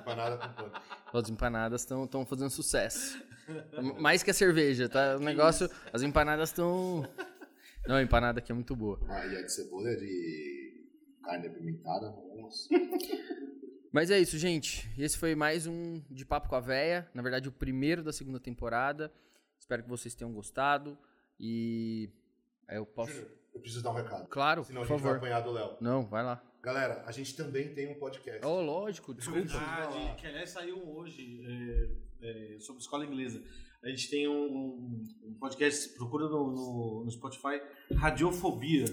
Empanada 0.00 0.38
com 0.38 0.54
pão. 0.54 0.72
As 1.20 1.28
empanadas 1.28 1.80
estão 1.80 2.26
fazendo 2.26 2.50
sucesso. 2.50 3.22
Mais 3.98 4.22
que 4.22 4.30
a 4.30 4.34
cerveja, 4.34 4.88
tá? 4.88 5.16
O 5.16 5.20
negócio. 5.20 5.68
As 5.92 6.02
empanadas 6.02 6.50
estão. 6.50 7.08
Não, 7.86 7.96
a 7.96 8.02
empanada 8.02 8.38
aqui 8.38 8.50
é 8.50 8.54
muito 8.54 8.74
boa. 8.74 8.98
Ah, 9.08 9.26
e 9.26 9.36
a 9.36 9.42
de 9.42 9.52
cebola 9.52 9.90
é 9.90 9.96
de 9.96 10.86
carne 11.22 11.48
apimentada, 11.48 12.14
nossa. 12.36 12.68
Mas 13.92 14.10
é 14.10 14.18
isso, 14.18 14.38
gente. 14.38 14.90
Esse 14.98 15.18
foi 15.18 15.34
mais 15.34 15.66
um 15.66 16.00
de 16.10 16.24
Papo 16.24 16.48
com 16.48 16.56
a 16.56 16.60
Véia. 16.60 17.08
Na 17.12 17.22
verdade, 17.22 17.48
o 17.48 17.52
primeiro 17.52 18.02
da 18.02 18.12
segunda 18.12 18.40
temporada. 18.40 19.12
Espero 19.58 19.82
que 19.82 19.88
vocês 19.88 20.14
tenham 20.14 20.32
gostado. 20.32 20.96
E 21.38 22.10
aí 22.68 22.76
eu 22.76 22.86
posso. 22.86 23.12
Júnior, 23.12 23.30
eu 23.54 23.60
preciso 23.60 23.82
dar 23.82 23.90
um 23.90 23.94
recado. 23.94 24.28
Claro, 24.28 24.64
Senão 24.64 24.82
a 24.82 24.86
por 24.86 24.94
gente 24.94 25.02
vai 25.02 25.16
apanhar 25.16 25.40
do 25.40 25.50
Léo. 25.52 25.76
Não, 25.80 26.06
vai 26.06 26.22
lá. 26.24 26.42
Galera, 26.62 27.02
a 27.06 27.12
gente 27.12 27.36
também 27.36 27.74
tem 27.74 27.88
um 27.88 27.98
podcast. 27.98 28.44
Oh, 28.44 28.60
lógico, 28.62 29.12
desculpa. 29.14 29.40
Verdade, 29.40 30.14
que 30.16 30.26
aliás 30.26 30.50
saiu 30.50 30.78
hoje 30.96 31.42
é, 32.22 32.54
é, 32.56 32.58
sobre 32.60 32.80
escola 32.80 33.04
inglesa. 33.04 33.42
A 33.84 33.88
gente 33.90 34.08
tem 34.08 34.26
um, 34.26 34.44
um- 34.46 35.04
um 35.26 35.34
podcast, 35.38 35.92
procura 35.94 36.26
no, 36.26 36.50
no, 36.52 37.02
no 37.04 37.10
Spotify, 37.10 37.60
Radiofobia, 37.94 38.86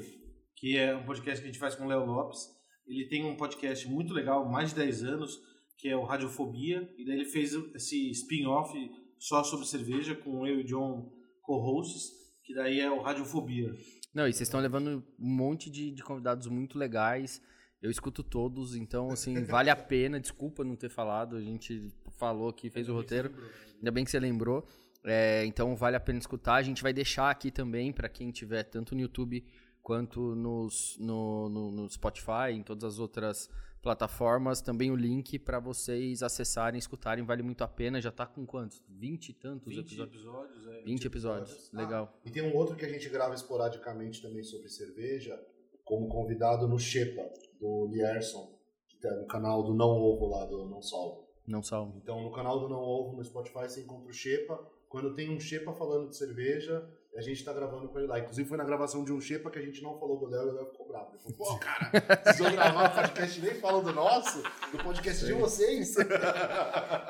que 0.57 0.77
é 0.77 0.93
um 0.95 1.05
podcast 1.05 1.41
que 1.41 1.47
a 1.47 1.51
gente 1.51 1.59
faz 1.59 1.75
com 1.75 1.85
o 1.85 1.87
Léo 1.87 2.05
Lopes. 2.05 2.39
Ele 2.85 3.07
tem 3.07 3.23
um 3.23 3.37
podcast 3.37 3.87
muito 3.87 4.13
legal, 4.13 4.49
mais 4.49 4.71
de 4.71 4.75
10 4.75 5.03
anos, 5.03 5.39
que 5.77 5.87
é 5.87 5.95
o 5.95 6.03
Radiofobia, 6.03 6.93
e 6.97 7.05
daí 7.05 7.15
ele 7.21 7.25
fez 7.29 7.53
esse 7.73 8.11
spin-off 8.11 8.73
só 9.17 9.43
sobre 9.45 9.65
cerveja, 9.65 10.13
com 10.13 10.45
eu 10.45 10.59
e 10.59 10.63
o 10.63 10.65
John 10.65 11.09
co-hosts, 11.41 12.11
que 12.43 12.53
daí 12.53 12.79
é 12.79 12.91
o 12.91 13.01
Radiofobia. 13.01 13.73
Não, 14.13 14.27
e 14.27 14.33
vocês 14.33 14.47
estão 14.47 14.59
levando 14.59 15.03
um 15.19 15.29
monte 15.29 15.69
de, 15.69 15.91
de 15.91 16.03
convidados 16.03 16.47
muito 16.47 16.77
legais. 16.77 17.41
Eu 17.81 17.89
escuto 17.89 18.23
todos, 18.23 18.75
então, 18.75 19.09
assim, 19.09 19.33
vale 19.45 19.69
a 19.69 19.75
pena. 19.75 20.19
Desculpa 20.19 20.63
não 20.63 20.75
ter 20.75 20.89
falado, 20.89 21.35
a 21.35 21.41
gente 21.41 21.91
falou 22.17 22.49
aqui, 22.49 22.69
fez 22.69 22.89
o 22.89 22.93
roteiro. 22.93 23.33
Ainda 23.77 23.91
bem 23.91 24.03
que 24.03 24.11
você 24.11 24.19
lembrou. 24.19 24.67
É, 25.03 25.45
então, 25.45 25.75
vale 25.75 25.95
a 25.95 25.99
pena 25.99 26.19
escutar. 26.19 26.55
A 26.55 26.61
gente 26.61 26.83
vai 26.83 26.93
deixar 26.93 27.29
aqui 27.29 27.49
também, 27.49 27.91
para 27.91 28.09
quem 28.09 28.31
tiver 28.31 28.63
tanto 28.63 28.93
no 28.93 29.01
YouTube 29.01 29.43
quanto 29.81 30.35
nos, 30.35 30.95
no, 30.99 31.49
no, 31.49 31.71
no 31.71 31.89
Spotify, 31.89 32.51
em 32.51 32.61
todas 32.61 32.83
as 32.83 32.99
outras 32.99 33.49
plataformas, 33.81 34.61
também 34.61 34.91
o 34.91 34.95
link 34.95 35.39
para 35.39 35.59
vocês 35.59 36.21
acessarem, 36.21 36.77
escutarem. 36.77 37.25
Vale 37.25 37.41
muito 37.41 37.63
a 37.63 37.67
pena. 37.67 37.99
Já 37.99 38.11
tá 38.11 38.25
com 38.25 38.45
quantos? 38.45 38.83
20 38.87 39.29
e 39.29 39.33
tantos 39.33 39.73
20 39.73 39.79
episódios? 39.79 40.15
episódios. 40.15 40.67
é. 40.67 40.81
20 40.83 41.05
episódios. 41.05 41.71
Legal. 41.73 42.19
E 42.25 42.31
tem 42.31 42.43
um 42.43 42.55
outro 42.55 42.75
que 42.75 42.85
a 42.85 42.89
gente 42.89 43.09
grava 43.09 43.33
esporadicamente 43.33 44.21
também 44.21 44.43
sobre 44.43 44.69
cerveja, 44.69 45.39
como 45.83 46.07
convidado 46.07 46.67
no 46.67 46.77
Shepa, 46.77 47.27
do 47.59 47.87
Lierson, 47.87 48.57
que 48.87 48.97
tá 48.97 49.13
no 49.15 49.25
canal 49.25 49.63
do 49.63 49.73
Não 49.73 49.89
Ovo 49.89 50.27
lá, 50.27 50.45
do 50.45 50.65
Não 50.69 50.81
Salvo. 50.81 51.27
Não 51.47 51.63
salvo. 51.63 51.97
Então, 51.97 52.21
no 52.21 52.31
canal 52.31 52.59
do 52.59 52.69
Não 52.69 52.79
Ovo, 52.79 53.17
no 53.17 53.23
Spotify, 53.23 53.63
você 53.63 53.81
encontra 53.81 54.09
o 54.09 54.13
Shepa. 54.13 54.59
Quando 54.87 55.15
tem 55.15 55.29
um 55.29 55.39
Shepa 55.39 55.73
falando 55.73 56.09
de 56.09 56.15
cerveja, 56.15 56.87
a 57.15 57.21
gente 57.21 57.43
tá 57.43 57.51
gravando 57.53 57.89
com 57.89 57.99
ele 57.99 58.07
lá. 58.07 58.19
Inclusive, 58.19 58.47
foi 58.47 58.57
na 58.57 58.63
gravação 58.63 59.03
de 59.03 59.11
um 59.11 59.19
Shepa 59.19 59.49
que 59.51 59.59
a 59.59 59.61
gente 59.61 59.81
não 59.83 59.99
falou 59.99 60.17
do 60.17 60.27
Léo 60.27 60.47
e 60.47 60.49
o 60.49 60.53
Léo 60.53 60.65
ficou 60.71 60.87
bravo. 60.87 61.11
Ele 61.13 61.19
falou, 61.19 61.37
pô, 61.37 61.59
cara, 61.59 62.01
precisou 62.17 62.51
gravar 62.51 62.89
um 62.91 62.95
podcast 63.01 63.41
nem 63.41 63.53
falou 63.55 63.83
do 63.83 63.93
nosso, 63.93 64.41
do 64.71 64.77
podcast 64.83 65.25
de 65.25 65.33
vocês. 65.33 65.89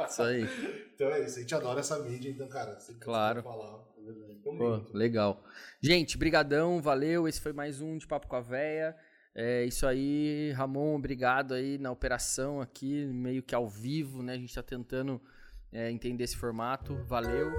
Isso 0.09 0.23
aí. 0.23 0.47
então 0.95 1.07
é 1.09 1.23
isso, 1.25 1.37
a 1.37 1.41
gente 1.41 1.55
adora 1.55 1.79
essa 1.81 1.99
mídia, 1.99 2.29
então, 2.29 2.47
cara, 2.47 2.79
você 2.79 2.93
Claro. 2.95 3.43
falar. 3.43 3.79
Então, 4.31 4.57
Pô, 4.57 4.81
legal. 4.97 5.43
Gente, 5.79 6.17
brigadão, 6.17 6.81
valeu. 6.81 7.27
Esse 7.27 7.39
foi 7.39 7.53
mais 7.53 7.79
um 7.79 7.97
de 7.97 8.07
Papo 8.07 8.27
com 8.27 8.35
a 8.35 8.41
Véia. 8.41 8.95
É 9.35 9.63
isso 9.63 9.85
aí, 9.85 10.51
Ramon, 10.57 10.95
obrigado 10.95 11.53
aí 11.53 11.77
na 11.77 11.91
operação 11.91 12.59
aqui, 12.59 13.05
meio 13.05 13.43
que 13.43 13.53
ao 13.53 13.69
vivo, 13.69 14.23
né? 14.23 14.33
A 14.33 14.37
gente 14.37 14.53
tá 14.53 14.63
tentando 14.63 15.21
é, 15.71 15.89
entender 15.91 16.23
esse 16.23 16.35
formato. 16.35 16.95
Valeu. 17.05 17.51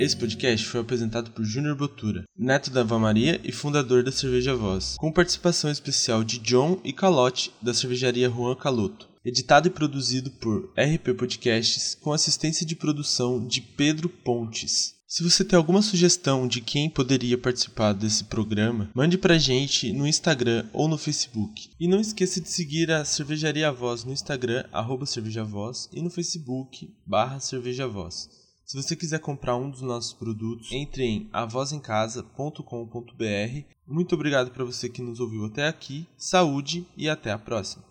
Esse 0.00 0.16
podcast 0.16 0.64
foi 0.64 0.80
apresentado 0.80 1.32
por 1.32 1.44
Júnior 1.44 1.74
Botura, 1.74 2.22
neto 2.38 2.70
da 2.70 2.82
Ava 2.82 3.00
Maria 3.00 3.40
e 3.42 3.50
fundador 3.50 4.04
da 4.04 4.12
Cerveja 4.12 4.54
Voz, 4.54 4.94
com 4.96 5.10
participação 5.10 5.68
especial 5.68 6.22
de 6.22 6.38
John 6.38 6.80
e 6.84 6.92
Calote, 6.92 7.50
da 7.60 7.74
cervejaria 7.74 8.30
Juan 8.30 8.54
Caloto. 8.54 9.08
Editado 9.24 9.66
e 9.66 9.72
produzido 9.72 10.30
por 10.30 10.72
RP 10.78 11.16
Podcasts, 11.18 11.96
com 12.00 12.12
assistência 12.12 12.64
de 12.64 12.76
produção 12.76 13.44
de 13.44 13.60
Pedro 13.60 14.08
Pontes. 14.08 14.94
Se 15.04 15.24
você 15.24 15.44
tem 15.44 15.56
alguma 15.56 15.82
sugestão 15.82 16.46
de 16.46 16.60
quem 16.60 16.88
poderia 16.88 17.36
participar 17.36 17.92
desse 17.92 18.22
programa, 18.22 18.88
mande 18.94 19.18
pra 19.18 19.36
gente 19.36 19.92
no 19.92 20.06
Instagram 20.06 20.64
ou 20.72 20.86
no 20.86 20.96
Facebook. 20.96 21.70
E 21.80 21.88
não 21.88 21.98
esqueça 21.98 22.40
de 22.40 22.48
seguir 22.48 22.92
a 22.92 23.04
Cervejaria 23.04 23.72
Voz 23.72 24.04
no 24.04 24.12
Instagram, 24.12 24.64
arroba 24.70 25.06
cervejavoz, 25.06 25.88
e 25.92 26.00
no 26.00 26.08
Facebook, 26.08 26.88
barra 27.04 27.40
cervejavoz. 27.40 28.46
Se 28.68 28.76
você 28.76 28.94
quiser 28.94 29.20
comprar 29.20 29.56
um 29.56 29.70
dos 29.70 29.80
nossos 29.80 30.12
produtos, 30.12 30.70
entre 30.70 31.02
em 31.02 31.30
avozencasa.com.br. 31.32 33.64
Muito 33.86 34.14
obrigado 34.14 34.50
para 34.50 34.62
você 34.62 34.90
que 34.90 35.00
nos 35.00 35.20
ouviu 35.20 35.46
até 35.46 35.66
aqui. 35.66 36.06
Saúde 36.18 36.86
e 36.94 37.08
até 37.08 37.30
a 37.30 37.38
próxima. 37.38 37.87